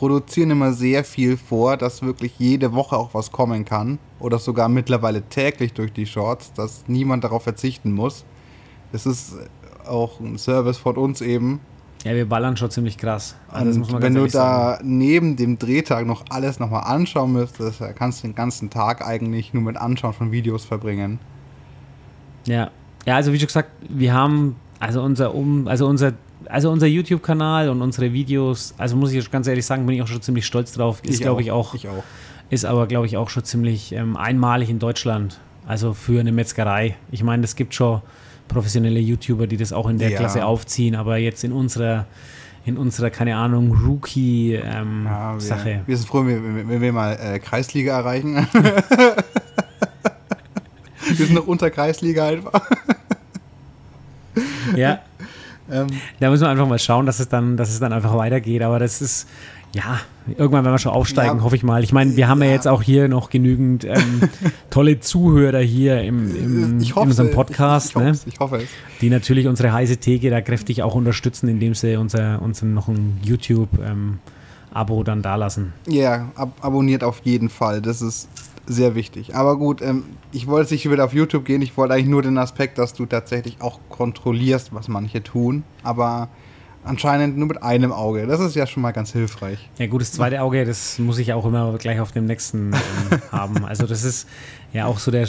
produzieren 0.00 0.50
immer 0.50 0.72
sehr 0.72 1.04
viel 1.04 1.36
vor, 1.36 1.76
dass 1.76 2.02
wirklich 2.02 2.32
jede 2.38 2.72
Woche 2.72 2.96
auch 2.96 3.12
was 3.12 3.32
kommen 3.32 3.66
kann. 3.66 3.98
Oder 4.18 4.38
sogar 4.38 4.70
mittlerweile 4.70 5.22
täglich 5.22 5.74
durch 5.74 5.92
die 5.92 6.06
Shorts, 6.06 6.54
dass 6.54 6.84
niemand 6.86 7.24
darauf 7.24 7.42
verzichten 7.42 7.92
muss. 7.92 8.24
Das 8.92 9.04
ist 9.04 9.34
auch 9.86 10.18
ein 10.20 10.38
Service 10.38 10.78
von 10.78 10.96
uns 10.96 11.20
eben. 11.20 11.60
Ja, 12.04 12.14
wir 12.14 12.26
ballern 12.26 12.56
schon 12.56 12.70
ziemlich 12.70 12.96
krass. 12.96 13.36
Also 13.48 14.00
wenn 14.00 14.14
du 14.14 14.26
da 14.26 14.76
sagen. 14.76 14.98
neben 14.98 15.36
dem 15.36 15.58
Drehtag 15.58 16.06
noch 16.06 16.24
alles 16.30 16.58
nochmal 16.58 16.84
anschauen 16.84 17.32
müsstest, 17.32 17.82
kannst 17.94 18.22
du 18.22 18.28
den 18.28 18.34
ganzen 18.34 18.70
Tag 18.70 19.06
eigentlich 19.06 19.52
nur 19.52 19.62
mit 19.62 19.76
Anschauen 19.76 20.14
von 20.14 20.32
Videos 20.32 20.64
verbringen. 20.64 21.18
Ja. 22.46 22.70
Ja, 23.06 23.16
also 23.16 23.32
wie 23.32 23.38
schon 23.38 23.46
gesagt, 23.46 23.70
wir 23.88 24.12
haben 24.12 24.56
also 24.78 25.02
unser 25.02 25.34
um 25.34 25.68
also 25.68 25.86
unser 25.86 26.12
also 26.46 26.70
unser 26.70 26.86
YouTube 26.86 27.22
Kanal 27.22 27.68
und 27.68 27.82
unsere 27.82 28.12
Videos, 28.12 28.74
also 28.78 28.96
muss 28.96 29.12
ich 29.12 29.30
ganz 29.30 29.46
ehrlich 29.46 29.66
sagen, 29.66 29.86
bin 29.86 29.96
ich 29.96 30.02
auch 30.02 30.06
schon 30.06 30.22
ziemlich 30.22 30.46
stolz 30.46 30.72
drauf. 30.72 31.00
Ist 31.04 31.20
glaube 31.20 31.42
ich 31.42 31.50
auch, 31.50 31.74
ich 31.74 31.88
auch. 31.88 32.02
Ist 32.48 32.64
aber 32.64 32.86
glaube 32.86 33.06
ich 33.06 33.16
auch 33.16 33.30
schon 33.30 33.44
ziemlich 33.44 33.92
ähm, 33.92 34.16
einmalig 34.16 34.70
in 34.70 34.78
Deutschland. 34.78 35.38
Also 35.66 35.92
für 35.94 36.18
eine 36.18 36.32
Metzgerei. 36.32 36.96
Ich 37.10 37.22
meine, 37.22 37.44
es 37.44 37.54
gibt 37.54 37.74
schon 37.74 38.00
professionelle 38.48 38.98
YouTuber, 38.98 39.46
die 39.46 39.56
das 39.56 39.72
auch 39.72 39.88
in 39.88 39.98
der 39.98 40.10
ja. 40.10 40.18
Klasse 40.18 40.44
aufziehen, 40.44 40.96
aber 40.96 41.16
jetzt 41.18 41.44
in 41.44 41.52
unserer 41.52 42.06
in 42.66 42.76
unserer, 42.76 43.08
keine 43.08 43.36
Ahnung, 43.36 43.72
Rookie-Sache. 43.72 44.68
Ähm, 44.80 45.06
ja, 45.06 45.38
wir, 45.38 45.82
wir, 45.86 45.96
sind 45.96 46.06
froh, 46.06 46.26
wenn, 46.26 46.68
wenn 46.68 46.80
wir 46.80 46.92
mal 46.92 47.14
äh, 47.14 47.38
Kreisliga 47.38 47.98
erreichen. 47.98 48.46
Wir 51.20 51.26
sind 51.26 51.34
noch 51.34 51.46
unter 51.46 51.70
Kreisliga 51.70 52.26
einfach. 52.26 52.62
Ja. 54.76 55.00
ähm. 55.70 55.88
Da 56.18 56.30
müssen 56.30 56.42
wir 56.42 56.48
einfach 56.48 56.66
mal 56.66 56.78
schauen, 56.78 57.04
dass 57.04 57.20
es 57.20 57.28
dann, 57.28 57.56
dass 57.56 57.68
es 57.70 57.78
dann 57.80 57.92
einfach 57.92 58.16
weitergeht. 58.16 58.62
Aber 58.62 58.78
das 58.78 59.02
ist, 59.02 59.28
ja, 59.74 60.00
irgendwann 60.26 60.64
werden 60.64 60.74
wir 60.74 60.78
schon 60.78 60.92
aufsteigen, 60.92 61.38
ja. 61.38 61.44
hoffe 61.44 61.56
ich 61.56 61.62
mal. 61.62 61.84
Ich 61.84 61.92
meine, 61.92 62.16
wir 62.16 62.28
haben 62.28 62.40
ja. 62.40 62.46
ja, 62.48 62.52
jetzt 62.52 62.66
auch 62.66 62.82
hier 62.82 63.08
noch 63.08 63.28
genügend 63.28 63.84
ähm, 63.84 64.22
tolle 64.70 65.00
Zuhörer 65.00 65.60
hier 65.60 66.00
im, 66.02 66.34
im 66.34 66.80
in 66.80 66.92
unserem 66.92 67.30
Podcast. 67.32 67.90
Ich, 67.90 67.96
ich, 67.96 68.02
ne? 68.02 68.18
ich, 68.26 68.40
hoffe 68.40 68.56
es. 68.56 68.68
Die 69.00 69.10
natürlich 69.10 69.46
unsere 69.46 69.72
heiße 69.72 69.98
Theke 69.98 70.30
da 70.30 70.40
kräftig 70.40 70.82
auch 70.82 70.94
unterstützen, 70.94 71.48
indem 71.48 71.74
sie 71.74 71.96
unser, 71.96 72.40
uns 72.42 72.62
noch 72.62 72.88
ein 72.88 73.20
YouTube 73.22 73.68
ähm, 73.84 74.18
Abo 74.72 75.02
dann 75.02 75.20
dalassen. 75.20 75.72
Ja, 75.86 76.30
ab 76.34 76.52
abonniert 76.60 77.02
auf 77.02 77.20
jeden 77.24 77.50
Fall. 77.50 77.82
Das 77.82 78.00
ist 78.02 78.28
sehr 78.70 78.94
wichtig. 78.94 79.34
Aber 79.34 79.58
gut, 79.58 79.82
ähm, 79.82 80.04
ich 80.32 80.46
wollte 80.46 80.72
nicht 80.74 80.90
wieder 80.90 81.04
auf 81.04 81.12
YouTube 81.12 81.44
gehen. 81.44 81.60
Ich 81.62 81.76
wollte 81.76 81.94
eigentlich 81.94 82.06
nur 82.06 82.22
den 82.22 82.38
Aspekt, 82.38 82.78
dass 82.78 82.94
du 82.94 83.06
tatsächlich 83.06 83.60
auch 83.60 83.80
kontrollierst, 83.88 84.72
was 84.74 84.88
manche 84.88 85.22
tun. 85.22 85.64
Aber 85.82 86.28
anscheinend 86.84 87.36
nur 87.36 87.48
mit 87.48 87.62
einem 87.62 87.92
Auge. 87.92 88.26
Das 88.26 88.40
ist 88.40 88.54
ja 88.54 88.66
schon 88.66 88.82
mal 88.82 88.92
ganz 88.92 89.12
hilfreich. 89.12 89.68
Ja, 89.78 89.86
gut, 89.86 90.00
das 90.00 90.12
zweite 90.12 90.40
Auge, 90.42 90.64
das 90.64 90.98
muss 90.98 91.18
ich 91.18 91.32
auch 91.32 91.44
immer 91.44 91.76
gleich 91.78 92.00
auf 92.00 92.12
dem 92.12 92.26
nächsten 92.26 92.72
ähm, 92.72 93.20
haben. 93.32 93.64
Also, 93.64 93.86
das 93.86 94.04
ist 94.04 94.28
ja 94.72 94.86
auch 94.86 94.98
so 94.98 95.10
der. 95.10 95.28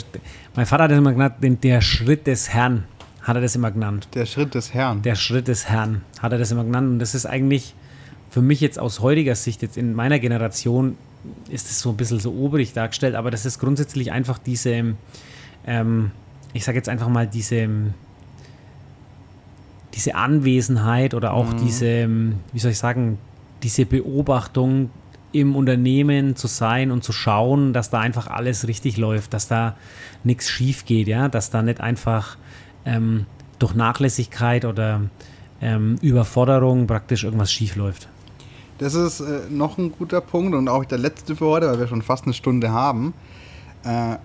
Mein 0.54 0.66
Vater 0.66 0.84
hat 0.84 0.90
das 0.90 0.98
immer 0.98 1.12
genannt, 1.12 1.34
den, 1.42 1.60
der 1.60 1.80
Schritt 1.80 2.26
des 2.26 2.50
Herrn 2.50 2.84
hat 3.22 3.36
er 3.36 3.42
das 3.42 3.54
immer 3.54 3.70
genannt. 3.70 4.08
Der 4.14 4.26
Schritt 4.26 4.54
des 4.54 4.74
Herrn. 4.74 5.02
Der 5.02 5.14
Schritt 5.14 5.46
des 5.46 5.68
Herrn 5.68 6.02
hat 6.20 6.32
er 6.32 6.38
das 6.38 6.50
immer 6.50 6.64
genannt. 6.64 6.88
Und 6.88 6.98
das 6.98 7.14
ist 7.14 7.26
eigentlich 7.26 7.74
für 8.30 8.42
mich 8.42 8.60
jetzt 8.60 8.78
aus 8.78 9.00
heutiger 9.00 9.34
Sicht, 9.34 9.62
jetzt 9.62 9.76
in 9.76 9.94
meiner 9.94 10.18
Generation, 10.18 10.96
ist 11.48 11.70
es 11.70 11.80
so 11.80 11.90
ein 11.90 11.96
bisschen 11.96 12.20
so 12.20 12.32
oberig 12.32 12.72
dargestellt, 12.72 13.14
aber 13.14 13.30
das 13.30 13.46
ist 13.46 13.58
grundsätzlich 13.58 14.12
einfach 14.12 14.38
diese, 14.38 14.94
ähm, 15.66 16.10
ich 16.52 16.64
sage 16.64 16.78
jetzt 16.78 16.88
einfach 16.88 17.08
mal 17.08 17.26
diese, 17.26 17.68
diese 19.94 20.14
Anwesenheit 20.14 21.14
oder 21.14 21.34
auch 21.34 21.52
mhm. 21.52 21.58
diese, 21.58 22.08
wie 22.52 22.58
soll 22.58 22.72
ich 22.72 22.78
sagen, 22.78 23.18
diese 23.62 23.86
Beobachtung 23.86 24.90
im 25.32 25.56
Unternehmen 25.56 26.36
zu 26.36 26.46
sein 26.46 26.90
und 26.90 27.02
zu 27.04 27.12
schauen, 27.12 27.72
dass 27.72 27.90
da 27.90 28.00
einfach 28.00 28.26
alles 28.26 28.68
richtig 28.68 28.96
läuft, 28.98 29.32
dass 29.32 29.48
da 29.48 29.76
nichts 30.24 30.48
schief 30.48 30.84
geht, 30.84 31.08
ja, 31.08 31.28
dass 31.28 31.50
da 31.50 31.62
nicht 31.62 31.80
einfach 31.80 32.36
ähm, 32.84 33.26
durch 33.58 33.74
Nachlässigkeit 33.74 34.64
oder 34.64 35.02
ähm, 35.60 35.96
Überforderung 36.02 36.86
praktisch 36.86 37.24
irgendwas 37.24 37.52
schief 37.52 37.76
läuft. 37.76 38.08
Das 38.78 38.94
ist 38.94 39.20
äh, 39.20 39.42
noch 39.50 39.78
ein 39.78 39.92
guter 39.92 40.20
Punkt 40.20 40.54
und 40.54 40.68
auch 40.68 40.84
der 40.84 40.98
letzte 40.98 41.36
für 41.36 41.46
heute, 41.46 41.68
weil 41.68 41.78
wir 41.78 41.86
schon 41.86 42.02
fast 42.02 42.24
eine 42.24 42.34
Stunde 42.34 42.72
haben. 42.72 43.14
Äh, 43.84 44.16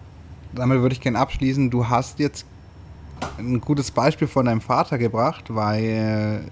damit 0.53 0.81
würde 0.81 0.93
ich 0.93 1.01
gerne 1.01 1.19
abschließen. 1.19 1.69
Du 1.69 1.87
hast 1.87 2.19
jetzt 2.19 2.45
ein 3.37 3.61
gutes 3.61 3.91
Beispiel 3.91 4.27
von 4.27 4.45
deinem 4.45 4.61
Vater 4.61 4.97
gebracht, 4.97 5.45
weil 5.49 6.45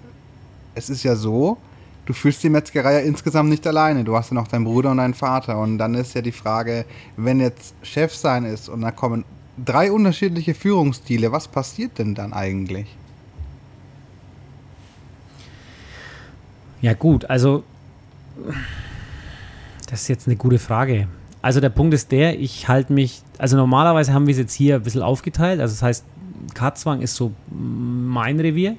es 0.74 0.90
ist 0.90 1.02
ja 1.02 1.16
so, 1.16 1.56
du 2.04 2.12
führst 2.12 2.42
die 2.42 2.48
Metzgerei 2.48 2.94
ja 2.94 3.00
insgesamt 3.00 3.48
nicht 3.48 3.66
alleine. 3.66 4.04
Du 4.04 4.16
hast 4.16 4.30
ja 4.30 4.34
noch 4.34 4.48
deinen 4.48 4.64
Bruder 4.64 4.90
und 4.90 4.98
deinen 4.98 5.14
Vater. 5.14 5.58
Und 5.58 5.78
dann 5.78 5.94
ist 5.94 6.14
ja 6.14 6.22
die 6.22 6.32
Frage, 6.32 6.84
wenn 7.16 7.40
jetzt 7.40 7.74
Chef 7.82 8.14
sein 8.14 8.44
ist 8.44 8.68
und 8.68 8.82
da 8.82 8.90
kommen 8.90 9.24
drei 9.64 9.90
unterschiedliche 9.90 10.54
Führungsstile, 10.54 11.32
was 11.32 11.48
passiert 11.48 11.98
denn 11.98 12.14
dann 12.14 12.32
eigentlich? 12.32 12.94
Ja 16.82 16.92
gut, 16.92 17.24
also 17.24 17.64
das 19.88 20.02
ist 20.02 20.08
jetzt 20.08 20.26
eine 20.26 20.36
gute 20.36 20.58
Frage. 20.58 21.08
Also 21.42 21.60
der 21.60 21.68
Punkt 21.68 21.94
ist 21.94 22.10
der, 22.10 22.40
ich 22.40 22.68
halte 22.68 22.92
mich, 22.92 23.22
also 23.38 23.56
normalerweise 23.56 24.12
haben 24.12 24.26
wir 24.26 24.32
es 24.32 24.38
jetzt 24.38 24.54
hier 24.54 24.76
ein 24.76 24.82
bisschen 24.82 25.02
aufgeteilt. 25.02 25.60
Also 25.60 25.74
das 25.74 25.82
heißt, 25.82 26.04
Katzwang 26.54 27.02
ist 27.02 27.14
so 27.14 27.32
mein 27.50 28.40
Revier. 28.40 28.76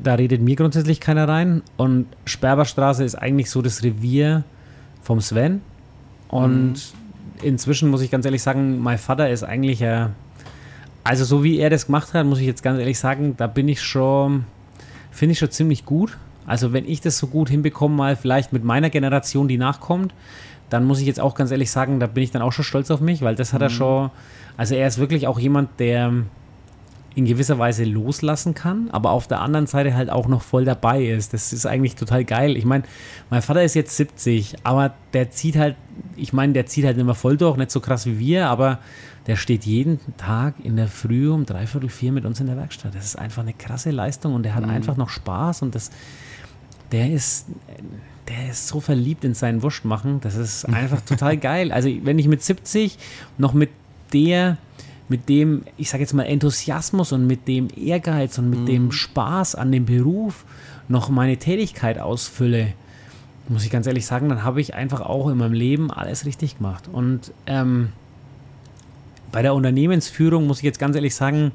Da 0.00 0.14
redet 0.14 0.40
mir 0.40 0.54
grundsätzlich 0.54 1.00
keiner 1.00 1.26
rein. 1.26 1.62
Und 1.76 2.06
Sperberstraße 2.24 3.02
ist 3.02 3.16
eigentlich 3.16 3.50
so 3.50 3.62
das 3.62 3.82
Revier 3.82 4.44
vom 5.02 5.20
Sven. 5.20 5.60
Und 6.28 6.74
mhm. 6.74 6.78
inzwischen 7.42 7.90
muss 7.90 8.02
ich 8.02 8.10
ganz 8.10 8.24
ehrlich 8.24 8.42
sagen, 8.42 8.78
mein 8.78 8.98
Vater 8.98 9.28
ist 9.28 9.42
eigentlich, 9.42 9.82
äh, 9.82 10.06
also 11.02 11.24
so 11.24 11.42
wie 11.42 11.58
er 11.58 11.70
das 11.70 11.86
gemacht 11.86 12.14
hat, 12.14 12.26
muss 12.26 12.38
ich 12.38 12.46
jetzt 12.46 12.62
ganz 12.62 12.78
ehrlich 12.78 12.98
sagen, 12.98 13.34
da 13.36 13.48
bin 13.48 13.66
ich 13.66 13.82
schon, 13.82 14.44
finde 15.10 15.32
ich 15.32 15.38
schon 15.38 15.50
ziemlich 15.50 15.84
gut. 15.84 16.16
Also 16.48 16.72
wenn 16.72 16.88
ich 16.88 17.00
das 17.00 17.18
so 17.18 17.26
gut 17.26 17.48
hinbekomme, 17.48 17.94
mal 17.94 18.16
vielleicht 18.16 18.52
mit 18.52 18.64
meiner 18.64 18.90
Generation, 18.90 19.48
die 19.48 19.58
nachkommt, 19.58 20.14
dann 20.70 20.84
muss 20.84 21.00
ich 21.00 21.06
jetzt 21.06 21.20
auch 21.20 21.34
ganz 21.34 21.50
ehrlich 21.50 21.70
sagen, 21.70 22.00
da 22.00 22.06
bin 22.06 22.22
ich 22.22 22.30
dann 22.30 22.42
auch 22.42 22.52
schon 22.52 22.64
stolz 22.64 22.90
auf 22.90 23.00
mich, 23.00 23.22
weil 23.22 23.34
das 23.34 23.52
hat 23.52 23.60
mhm. 23.60 23.66
er 23.66 23.70
schon, 23.70 24.10
also 24.56 24.74
er 24.74 24.86
ist 24.86 24.98
wirklich 24.98 25.26
auch 25.26 25.38
jemand, 25.38 25.78
der 25.78 26.12
in 27.14 27.24
gewisser 27.24 27.58
Weise 27.58 27.84
loslassen 27.84 28.54
kann, 28.54 28.90
aber 28.92 29.10
auf 29.10 29.26
der 29.26 29.40
anderen 29.40 29.66
Seite 29.66 29.94
halt 29.94 30.08
auch 30.08 30.28
noch 30.28 30.42
voll 30.42 30.64
dabei 30.64 31.04
ist. 31.04 31.34
Das 31.34 31.52
ist 31.52 31.66
eigentlich 31.66 31.96
total 31.96 32.24
geil. 32.24 32.56
Ich 32.56 32.64
meine, 32.64 32.84
mein 33.28 33.42
Vater 33.42 33.64
ist 33.64 33.74
jetzt 33.74 33.96
70, 33.96 34.54
aber 34.62 34.94
der 35.14 35.30
zieht 35.30 35.56
halt, 35.56 35.74
ich 36.14 36.32
meine, 36.32 36.52
der 36.52 36.66
zieht 36.66 36.84
halt 36.84 36.96
immer 36.96 37.16
voll 37.16 37.36
durch, 37.36 37.56
nicht 37.56 37.72
so 37.72 37.80
krass 37.80 38.06
wie 38.06 38.20
wir, 38.20 38.48
aber 38.48 38.78
der 39.26 39.34
steht 39.34 39.64
jeden 39.64 39.98
Tag 40.16 40.54
in 40.62 40.76
der 40.76 40.86
Früh 40.86 41.28
um 41.28 41.44
dreiviertel 41.44 41.88
vier 41.88 42.12
mit 42.12 42.24
uns 42.24 42.38
in 42.38 42.46
der 42.46 42.56
Werkstatt. 42.56 42.94
Das 42.94 43.04
ist 43.04 43.18
einfach 43.18 43.42
eine 43.42 43.52
krasse 43.52 43.90
Leistung 43.90 44.34
und 44.34 44.44
der 44.44 44.54
hat 44.54 44.64
mhm. 44.64 44.70
einfach 44.70 44.96
noch 44.96 45.08
Spaß 45.08 45.62
und 45.62 45.74
das, 45.74 45.90
der 46.92 47.10
ist, 47.10 47.46
der 48.28 48.50
ist 48.50 48.68
so 48.68 48.80
verliebt 48.80 49.24
in 49.24 49.34
seinen 49.34 49.62
Wurstmachen. 49.62 50.20
Das 50.20 50.34
ist 50.34 50.64
einfach 50.72 51.00
total 51.02 51.36
geil. 51.36 51.72
Also 51.72 51.88
wenn 52.02 52.18
ich 52.18 52.28
mit 52.28 52.42
70 52.42 52.98
noch 53.38 53.52
mit 53.52 53.70
der, 54.12 54.58
mit 55.08 55.28
dem, 55.28 55.64
ich 55.76 55.90
sage 55.90 56.02
jetzt 56.02 56.12
mal 56.12 56.24
Enthusiasmus 56.24 57.12
und 57.12 57.26
mit 57.26 57.48
dem 57.48 57.68
Ehrgeiz 57.76 58.38
und 58.38 58.50
mit 58.50 58.60
mhm. 58.60 58.66
dem 58.66 58.92
Spaß 58.92 59.54
an 59.54 59.72
dem 59.72 59.86
Beruf 59.86 60.44
noch 60.88 61.08
meine 61.08 61.36
Tätigkeit 61.36 61.98
ausfülle, 61.98 62.72
muss 63.48 63.64
ich 63.64 63.70
ganz 63.70 63.86
ehrlich 63.86 64.06
sagen, 64.06 64.28
dann 64.28 64.44
habe 64.44 64.60
ich 64.60 64.74
einfach 64.74 65.00
auch 65.00 65.28
in 65.28 65.38
meinem 65.38 65.54
Leben 65.54 65.90
alles 65.90 66.26
richtig 66.26 66.58
gemacht. 66.58 66.88
Und 66.90 67.32
ähm, 67.46 67.92
bei 69.32 69.42
der 69.42 69.54
Unternehmensführung 69.54 70.46
muss 70.46 70.58
ich 70.58 70.64
jetzt 70.64 70.78
ganz 70.78 70.94
ehrlich 70.96 71.14
sagen, 71.14 71.52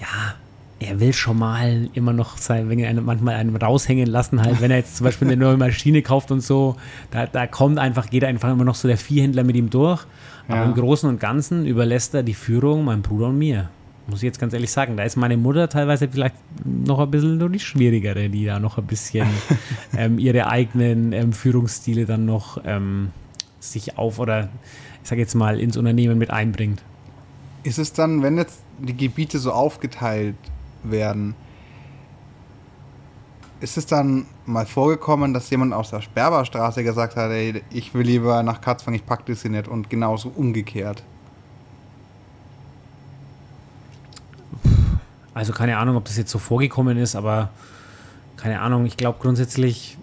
ja, 0.00 0.34
er 0.78 1.00
will 1.00 1.12
schon 1.12 1.38
mal 1.38 1.88
immer 1.94 2.12
noch 2.12 2.36
sein, 2.36 2.68
wenn 2.68 2.78
er 2.78 2.92
manchmal 3.00 3.36
einen 3.36 3.56
raushängen 3.56 4.06
lassen, 4.06 4.42
halt, 4.42 4.60
wenn 4.60 4.70
er 4.70 4.78
jetzt 4.78 4.96
zum 4.96 5.04
Beispiel 5.04 5.28
eine 5.28 5.36
neue 5.36 5.56
Maschine 5.56 6.02
kauft 6.02 6.30
und 6.30 6.40
so, 6.40 6.76
da, 7.10 7.26
da 7.26 7.46
kommt 7.46 7.78
einfach, 7.78 8.10
geht 8.10 8.24
einfach 8.24 8.50
immer 8.50 8.64
noch 8.64 8.74
so 8.74 8.86
der 8.86 8.98
Viehhändler 8.98 9.42
mit 9.42 9.56
ihm 9.56 9.70
durch. 9.70 10.04
Aber 10.48 10.58
ja. 10.58 10.64
im 10.64 10.74
Großen 10.74 11.08
und 11.08 11.18
Ganzen 11.18 11.66
überlässt 11.66 12.14
er 12.14 12.22
die 12.22 12.34
Führung 12.34 12.84
meinem 12.84 13.02
Bruder 13.02 13.28
und 13.28 13.38
mir. 13.38 13.70
Muss 14.06 14.20
ich 14.20 14.26
jetzt 14.26 14.38
ganz 14.38 14.52
ehrlich 14.52 14.70
sagen. 14.70 14.96
Da 14.96 15.02
ist 15.02 15.16
meine 15.16 15.36
Mutter 15.36 15.68
teilweise 15.68 16.08
vielleicht 16.08 16.36
noch 16.64 17.00
ein 17.00 17.10
bisschen 17.10 17.38
nur 17.38 17.48
die 17.48 17.58
schwierigere, 17.58 18.28
die 18.28 18.44
da 18.44 18.60
noch 18.60 18.78
ein 18.78 18.86
bisschen 18.86 19.26
ähm, 19.96 20.18
ihre 20.18 20.48
eigenen 20.48 21.12
ähm, 21.12 21.32
Führungsstile 21.32 22.04
dann 22.04 22.26
noch 22.26 22.58
ähm, 22.64 23.10
sich 23.58 23.98
auf 23.98 24.18
oder 24.18 24.50
ich 25.02 25.08
sage 25.08 25.22
jetzt 25.22 25.34
mal 25.34 25.58
ins 25.58 25.76
Unternehmen 25.76 26.18
mit 26.18 26.30
einbringt. 26.30 26.82
Ist 27.64 27.78
es 27.78 27.92
dann, 27.92 28.22
wenn 28.22 28.36
jetzt 28.36 28.60
die 28.78 28.96
Gebiete 28.96 29.40
so 29.40 29.50
aufgeteilt 29.50 30.36
werden. 30.90 31.34
Ist 33.60 33.78
es 33.78 33.86
dann 33.86 34.26
mal 34.44 34.66
vorgekommen, 34.66 35.32
dass 35.32 35.48
jemand 35.50 35.72
aus 35.72 35.90
der 35.90 36.02
Sperberstraße 36.02 36.84
gesagt 36.84 37.16
hat, 37.16 37.30
ey, 37.30 37.62
ich 37.70 37.94
will 37.94 38.06
lieber 38.06 38.42
nach 38.42 38.60
Katzfang, 38.60 38.94
ich 38.94 39.06
pack 39.06 39.24
das 39.26 39.42
hier 39.42 39.50
nicht 39.50 39.68
und 39.68 39.88
genauso 39.88 40.30
umgekehrt? 40.34 41.02
Also 45.32 45.52
keine 45.52 45.76
Ahnung, 45.78 45.96
ob 45.96 46.04
das 46.04 46.16
jetzt 46.16 46.30
so 46.30 46.38
vorgekommen 46.38 46.96
ist, 46.96 47.14
aber 47.14 47.50
keine 48.36 48.60
Ahnung, 48.60 48.86
ich 48.86 48.96
glaube 48.96 49.18
grundsätzlich 49.20 49.98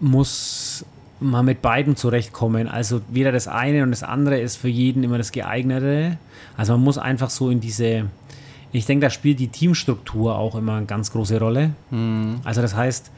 muss 0.00 0.84
man 1.20 1.44
mit 1.44 1.62
beiden 1.62 1.96
zurechtkommen. 1.96 2.68
Also 2.68 3.00
weder 3.08 3.32
das 3.32 3.48
eine 3.48 3.82
und 3.82 3.90
das 3.90 4.02
andere 4.02 4.38
ist 4.38 4.56
für 4.56 4.68
jeden 4.68 5.02
immer 5.02 5.18
das 5.18 5.32
geeignete. 5.32 6.18
Also 6.56 6.74
man 6.74 6.82
muss 6.82 6.98
einfach 6.98 7.30
so 7.30 7.50
in 7.50 7.60
diese 7.60 8.06
ich 8.76 8.86
denke, 8.86 9.06
da 9.06 9.10
spielt 9.10 9.38
die 9.38 9.48
Teamstruktur 9.48 10.36
auch 10.36 10.54
immer 10.54 10.74
eine 10.74 10.86
ganz 10.86 11.12
große 11.12 11.38
Rolle. 11.38 11.72
Mhm. 11.90 12.40
Also 12.44 12.62
das 12.62 12.74
heißt, 12.74 13.10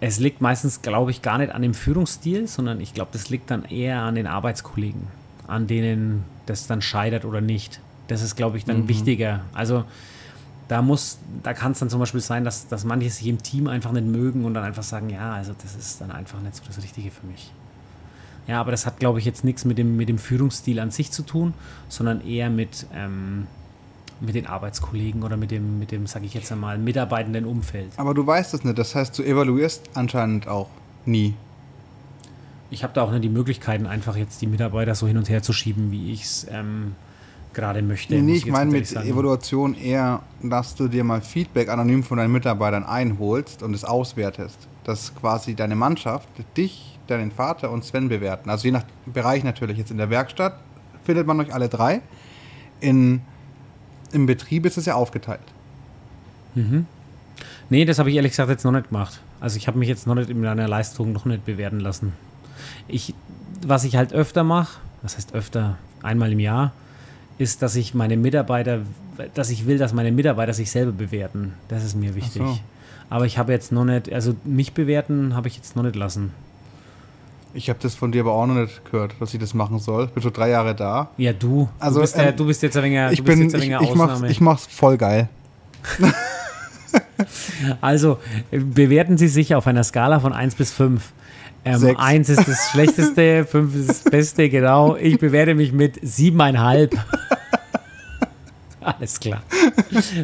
es 0.00 0.18
liegt 0.18 0.40
meistens, 0.40 0.82
glaube 0.82 1.10
ich, 1.10 1.22
gar 1.22 1.38
nicht 1.38 1.52
an 1.52 1.62
dem 1.62 1.74
Führungsstil, 1.74 2.48
sondern 2.48 2.80
ich 2.80 2.92
glaube, 2.92 3.10
das 3.12 3.30
liegt 3.30 3.50
dann 3.50 3.64
eher 3.64 4.00
an 4.00 4.16
den 4.16 4.26
Arbeitskollegen, 4.26 5.02
an 5.46 5.66
denen 5.66 6.24
das 6.46 6.66
dann 6.66 6.82
scheitert 6.82 7.24
oder 7.24 7.40
nicht. 7.40 7.80
Das 8.08 8.22
ist, 8.22 8.34
glaube 8.34 8.58
ich, 8.58 8.64
dann 8.64 8.82
mhm. 8.82 8.88
wichtiger. 8.88 9.42
Also 9.52 9.84
da 10.68 10.82
muss, 10.82 11.18
da 11.42 11.54
kann 11.54 11.72
es 11.72 11.78
dann 11.78 11.90
zum 11.90 12.00
Beispiel 12.00 12.20
sein, 12.20 12.44
dass, 12.44 12.66
dass 12.66 12.84
manche 12.84 13.10
sich 13.10 13.26
im 13.26 13.42
Team 13.42 13.68
einfach 13.68 13.92
nicht 13.92 14.06
mögen 14.06 14.44
und 14.44 14.54
dann 14.54 14.64
einfach 14.64 14.82
sagen, 14.82 15.10
ja, 15.10 15.32
also 15.34 15.52
das 15.62 15.76
ist 15.76 16.00
dann 16.00 16.10
einfach 16.10 16.40
nicht 16.40 16.56
so 16.56 16.62
das 16.66 16.82
Richtige 16.82 17.10
für 17.10 17.26
mich. 17.26 17.52
Ja, 18.48 18.60
aber 18.60 18.72
das 18.72 18.86
hat, 18.86 18.98
glaube 18.98 19.18
ich, 19.18 19.24
jetzt 19.24 19.44
nichts 19.44 19.64
mit 19.64 19.78
dem, 19.78 19.96
mit 19.96 20.08
dem 20.08 20.18
Führungsstil 20.18 20.80
an 20.80 20.90
sich 20.90 21.12
zu 21.12 21.22
tun, 21.22 21.54
sondern 21.88 22.26
eher 22.26 22.50
mit, 22.50 22.86
ähm, 22.92 23.46
mit 24.22 24.34
den 24.34 24.46
Arbeitskollegen 24.46 25.22
oder 25.22 25.36
mit 25.36 25.50
dem, 25.50 25.78
mit 25.78 25.90
dem, 25.90 26.06
sage 26.06 26.26
ich 26.26 26.34
jetzt 26.34 26.50
einmal, 26.52 26.78
mitarbeitenden 26.78 27.44
Umfeld. 27.44 27.90
Aber 27.96 28.14
du 28.14 28.26
weißt 28.26 28.54
es 28.54 28.64
nicht, 28.64 28.78
das 28.78 28.94
heißt, 28.94 29.18
du 29.18 29.22
evaluierst 29.22 29.90
anscheinend 29.94 30.48
auch 30.48 30.68
nie. 31.04 31.34
Ich 32.70 32.82
habe 32.84 32.94
da 32.94 33.02
auch 33.02 33.10
nicht 33.10 33.24
die 33.24 33.28
Möglichkeiten, 33.28 33.86
einfach 33.86 34.16
jetzt 34.16 34.40
die 34.40 34.46
Mitarbeiter 34.46 34.94
so 34.94 35.06
hin 35.06 35.18
und 35.18 35.28
her 35.28 35.42
zu 35.42 35.52
schieben, 35.52 35.90
wie 35.90 36.12
ich 36.12 36.22
es 36.22 36.46
ähm, 36.50 36.94
gerade 37.52 37.82
möchte. 37.82 38.14
Nee, 38.14 38.22
nee 38.22 38.34
ich, 38.34 38.46
ich 38.46 38.52
meine 38.52 38.70
mit 38.70 38.86
sagen. 38.86 39.08
Evaluation 39.08 39.74
eher, 39.74 40.22
dass 40.42 40.74
du 40.74 40.88
dir 40.88 41.04
mal 41.04 41.20
Feedback 41.20 41.68
anonym 41.68 42.02
von 42.02 42.18
deinen 42.18 42.32
Mitarbeitern 42.32 42.84
einholst 42.84 43.62
und 43.62 43.74
es 43.74 43.84
auswertest. 43.84 44.56
Dass 44.84 45.14
quasi 45.14 45.54
deine 45.54 45.76
Mannschaft 45.76 46.28
dich, 46.56 46.98
deinen 47.08 47.30
Vater 47.30 47.70
und 47.70 47.84
Sven 47.84 48.08
bewerten. 48.08 48.48
Also 48.48 48.64
je 48.64 48.72
nach 48.72 48.84
Bereich 49.06 49.44
natürlich. 49.44 49.76
Jetzt 49.76 49.90
in 49.90 49.98
der 49.98 50.10
Werkstatt 50.10 50.58
findet 51.04 51.26
man 51.26 51.40
euch 51.40 51.52
alle 51.52 51.68
drei. 51.68 52.00
In 52.80 53.20
im 54.12 54.26
Betrieb 54.26 54.66
ist 54.66 54.78
es 54.78 54.86
ja 54.86 54.94
aufgeteilt. 54.94 55.40
Mhm. 56.54 56.86
Nee, 57.70 57.84
das 57.84 57.98
habe 57.98 58.10
ich 58.10 58.16
ehrlich 58.16 58.32
gesagt 58.32 58.50
jetzt 58.50 58.64
noch 58.64 58.72
nicht 58.72 58.88
gemacht. 58.88 59.20
Also 59.40 59.56
ich 59.56 59.66
habe 59.66 59.78
mich 59.78 59.88
jetzt 59.88 60.06
noch 60.06 60.14
nicht 60.14 60.30
in 60.30 60.40
meiner 60.40 60.68
Leistung 60.68 61.12
noch 61.12 61.24
nicht 61.24 61.44
bewerten 61.44 61.80
lassen. 61.80 62.12
Ich, 62.88 63.14
was 63.66 63.84
ich 63.84 63.96
halt 63.96 64.12
öfter 64.12 64.44
mache, 64.44 64.78
was 65.02 65.16
heißt 65.16 65.34
öfter, 65.34 65.78
einmal 66.02 66.32
im 66.32 66.40
Jahr, 66.40 66.72
ist, 67.38 67.62
dass 67.62 67.74
ich 67.74 67.94
meine 67.94 68.16
Mitarbeiter, 68.16 68.80
dass 69.34 69.50
ich 69.50 69.66
will, 69.66 69.78
dass 69.78 69.92
meine 69.92 70.12
Mitarbeiter 70.12 70.52
sich 70.52 70.70
selber 70.70 70.92
bewerten. 70.92 71.54
Das 71.68 71.84
ist 71.84 71.96
mir 71.96 72.14
wichtig. 72.14 72.42
So. 72.42 72.58
Aber 73.10 73.26
ich 73.26 73.38
habe 73.38 73.52
jetzt 73.52 73.72
noch 73.72 73.84
nicht, 73.84 74.12
also 74.12 74.34
mich 74.44 74.74
bewerten 74.74 75.34
habe 75.34 75.48
ich 75.48 75.56
jetzt 75.56 75.76
noch 75.76 75.82
nicht 75.82 75.96
lassen. 75.96 76.32
Ich 77.54 77.68
habe 77.68 77.78
das 77.82 77.94
von 77.94 78.12
dir 78.12 78.22
aber 78.22 78.32
auch 78.32 78.46
noch 78.46 78.54
nicht 78.54 78.84
gehört, 78.90 79.14
dass 79.20 79.34
ich 79.34 79.40
das 79.40 79.54
machen 79.54 79.78
soll. 79.78 80.06
Ich 80.06 80.10
bin 80.10 80.22
schon 80.22 80.32
drei 80.32 80.50
Jahre 80.50 80.74
da. 80.74 81.10
Ja, 81.16 81.32
du. 81.32 81.68
Also, 81.78 81.96
du, 81.96 82.00
bist, 82.02 82.16
ähm, 82.18 82.36
du 82.36 82.46
bist 82.46 82.62
jetzt 82.62 82.76
ein 82.76 82.84
wenig, 82.84 83.12
ich 83.12 83.24
bin, 83.24 83.48
ich, 83.48 83.54
ich, 83.54 83.94
mach's, 83.94 84.22
ich 84.22 84.40
mach's 84.40 84.66
voll 84.66 84.96
geil. 84.96 85.28
also, 87.80 88.18
bewerten 88.50 89.18
Sie 89.18 89.28
sich 89.28 89.54
auf 89.54 89.66
einer 89.66 89.84
Skala 89.84 90.20
von 90.20 90.32
1 90.32 90.54
bis 90.54 90.72
5. 90.72 91.12
Ähm, 91.64 91.96
1 91.96 92.28
ist 92.28 92.48
das 92.48 92.70
Schlechteste, 92.72 93.44
5 93.44 93.76
ist 93.76 93.88
das 93.88 94.00
Beste, 94.04 94.48
genau. 94.48 94.96
Ich 94.96 95.18
bewerte 95.18 95.54
mich 95.54 95.72
mit 95.72 96.00
7,5. 96.00 96.96
Alles 98.98 99.20
klar. 99.20 99.42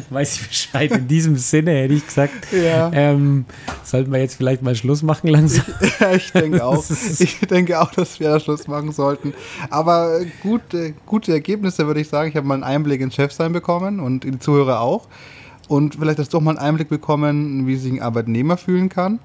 Weiß 0.09 0.41
ich 0.41 0.47
Bescheid. 0.47 0.91
In 0.91 1.07
diesem 1.07 1.35
Sinne 1.37 1.71
hätte 1.71 1.93
ich 1.93 2.05
gesagt, 2.05 2.51
ja. 2.51 2.91
ähm, 2.93 3.45
sollten 3.83 4.11
wir 4.11 4.19
jetzt 4.19 4.35
vielleicht 4.35 4.61
mal 4.61 4.75
Schluss 4.75 5.01
machen 5.01 5.27
langsam. 5.27 5.65
Ich, 5.81 5.99
ja, 5.99 6.11
ich 6.13 6.31
denke 6.31 6.63
auch. 6.63 6.83
Ich 7.19 7.39
denke 7.39 7.79
auch, 7.79 7.91
dass 7.91 8.19
wir 8.19 8.29
da 8.29 8.39
Schluss 8.39 8.67
machen 8.67 8.91
sollten. 8.91 9.33
Aber 9.69 10.21
gute, 10.41 10.93
gute 11.05 11.31
Ergebnisse 11.31 11.87
würde 11.87 12.01
ich 12.01 12.09
sagen. 12.09 12.29
Ich 12.29 12.35
habe 12.35 12.47
mal 12.47 12.55
einen 12.55 12.63
Einblick 12.63 13.01
ins 13.01 13.15
Chefsein 13.15 13.53
bekommen 13.53 13.99
und 13.99 14.23
die 14.23 14.39
Zuhörer 14.39 14.81
auch. 14.81 15.07
Und 15.67 15.95
vielleicht 15.95 16.19
hast 16.19 16.33
du 16.33 16.37
auch 16.37 16.41
mal 16.41 16.57
einen 16.57 16.59
Einblick 16.59 16.89
bekommen, 16.89 17.67
wie 17.67 17.75
sich 17.75 17.93
ein 17.93 18.01
Arbeitnehmer 18.01 18.57
fühlen 18.57 18.89
kann. 18.89 19.19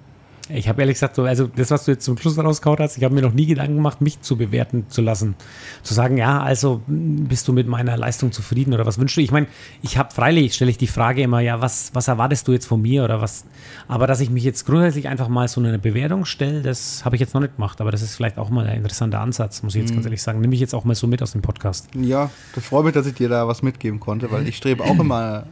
Ich 0.50 0.68
habe 0.68 0.82
ehrlich 0.82 0.96
gesagt, 0.96 1.16
so, 1.16 1.22
also 1.22 1.46
das, 1.46 1.70
was 1.70 1.86
du 1.86 1.92
jetzt 1.92 2.04
zum 2.04 2.18
Schluss 2.18 2.36
rauskaut 2.36 2.78
hast, 2.78 2.98
ich 2.98 3.04
habe 3.04 3.14
mir 3.14 3.22
noch 3.22 3.32
nie 3.32 3.46
Gedanken 3.46 3.76
gemacht, 3.76 4.02
mich 4.02 4.20
zu 4.20 4.36
bewerten 4.36 4.84
zu 4.90 5.00
lassen. 5.00 5.36
Zu 5.82 5.94
sagen, 5.94 6.18
ja, 6.18 6.42
also 6.42 6.82
bist 6.86 7.48
du 7.48 7.54
mit 7.54 7.66
meiner 7.66 7.96
Leistung 7.96 8.30
zufrieden 8.30 8.74
oder 8.74 8.84
was 8.84 8.98
wünschst 8.98 9.16
du? 9.16 9.22
Ich 9.22 9.30
meine, 9.30 9.46
ich 9.82 9.96
habe 9.96 10.12
freilich, 10.12 10.54
stelle 10.54 10.70
ich 10.70 10.76
die 10.76 10.86
Frage 10.86 11.22
immer, 11.22 11.40
ja, 11.40 11.62
was, 11.62 11.90
was 11.94 12.08
erwartest 12.08 12.46
du 12.46 12.52
jetzt 12.52 12.66
von 12.66 12.82
mir 12.82 13.04
oder 13.04 13.22
was? 13.22 13.46
Aber 13.88 14.06
dass 14.06 14.20
ich 14.20 14.28
mich 14.28 14.44
jetzt 14.44 14.66
grundsätzlich 14.66 15.08
einfach 15.08 15.28
mal 15.28 15.48
so 15.48 15.60
eine 15.60 15.78
Bewertung 15.78 16.26
stelle, 16.26 16.60
das 16.60 17.06
habe 17.06 17.16
ich 17.16 17.20
jetzt 17.20 17.32
noch 17.32 17.40
nicht 17.40 17.56
gemacht. 17.56 17.80
Aber 17.80 17.90
das 17.90 18.02
ist 18.02 18.14
vielleicht 18.14 18.36
auch 18.36 18.50
mal 18.50 18.66
ein 18.66 18.76
interessanter 18.76 19.20
Ansatz, 19.20 19.62
muss 19.62 19.74
ich 19.74 19.80
jetzt 19.80 19.90
mhm. 19.90 19.96
ganz 19.96 20.06
ehrlich 20.06 20.22
sagen. 20.22 20.40
Nehme 20.40 20.54
ich 20.54 20.60
jetzt 20.60 20.74
auch 20.74 20.84
mal 20.84 20.94
so 20.94 21.06
mit 21.06 21.22
aus 21.22 21.32
dem 21.32 21.40
Podcast. 21.40 21.88
Ja, 21.94 22.30
das 22.54 22.66
freut 22.66 22.84
mich, 22.84 22.92
dass 22.92 23.06
ich 23.06 23.14
dir 23.14 23.30
da 23.30 23.48
was 23.48 23.62
mitgeben 23.62 23.98
konnte, 23.98 24.30
weil 24.30 24.46
ich 24.46 24.58
strebe 24.58 24.84
auch 24.84 24.98
immer 25.00 25.46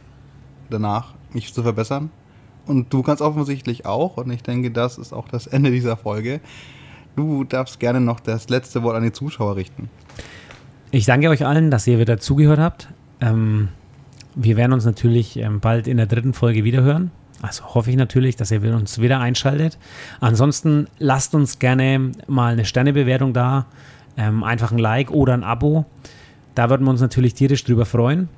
danach, 0.69 1.15
mich 1.33 1.51
zu 1.51 1.63
verbessern. 1.63 2.11
Und 2.65 2.93
du 2.93 3.03
kannst 3.03 3.21
offensichtlich 3.21 3.85
auch. 3.85 4.17
Und 4.17 4.31
ich 4.31 4.43
denke, 4.43 4.71
das 4.71 4.97
ist 4.97 5.13
auch 5.13 5.27
das 5.27 5.47
Ende 5.47 5.71
dieser 5.71 5.97
Folge. 5.97 6.39
Du 7.15 7.43
darfst 7.43 7.79
gerne 7.79 8.01
noch 8.01 8.19
das 8.19 8.49
letzte 8.49 8.83
Wort 8.83 8.95
an 8.95 9.03
die 9.03 9.11
Zuschauer 9.11 9.55
richten. 9.55 9.89
Ich 10.91 11.05
danke 11.05 11.29
euch 11.29 11.45
allen, 11.45 11.71
dass 11.71 11.87
ihr 11.87 11.99
wieder 11.99 12.19
zugehört 12.19 12.59
habt. 12.59 12.87
Ähm, 13.19 13.69
wir 14.35 14.57
werden 14.57 14.73
uns 14.73 14.85
natürlich 14.85 15.37
ähm, 15.37 15.59
bald 15.59 15.87
in 15.87 15.97
der 15.97 16.05
dritten 16.05 16.33
Folge 16.33 16.63
wiederhören. 16.63 17.11
Also 17.41 17.75
hoffe 17.75 17.89
ich 17.89 17.97
natürlich, 17.97 18.35
dass 18.35 18.51
ihr 18.51 18.61
uns 18.73 18.99
wieder 18.99 19.19
einschaltet. 19.19 19.77
Ansonsten 20.21 20.87
lasst 20.97 21.35
uns 21.35 21.59
gerne 21.59 22.11
mal 22.27 22.53
eine 22.53 22.65
Sternebewertung 22.65 23.33
da. 23.33 23.65
Ähm, 24.15 24.43
einfach 24.43 24.71
ein 24.71 24.77
Like 24.77 25.11
oder 25.11 25.33
ein 25.33 25.43
Abo. 25.43 25.85
Da 26.55 26.69
würden 26.69 26.85
wir 26.85 26.91
uns 26.91 27.01
natürlich 27.01 27.33
tierisch 27.33 27.63
drüber 27.63 27.85
freuen. 27.85 28.29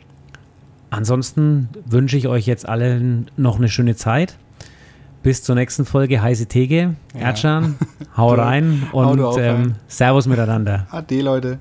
Ansonsten 0.96 1.68
wünsche 1.86 2.16
ich 2.16 2.30
euch 2.30 2.46
jetzt 2.48 2.70
allen 2.70 3.30
noch 3.36 3.58
eine 3.58 3.68
schöne 3.68 3.98
Zeit. 3.98 4.38
Bis 5.24 5.44
zur 5.44 5.56
nächsten 5.56 5.84
Folge 5.84 6.22
Heiße 6.22 6.46
Theke. 6.46 6.96
Ja. 7.14 7.20
Erdschan, 7.20 7.76
hau 8.18 8.34
rein 8.34 8.84
und 8.94 9.38
ähm, 9.38 9.74
Servus 9.90 10.26
miteinander. 10.26 10.88
Ade, 10.92 11.22
Leute. 11.22 11.60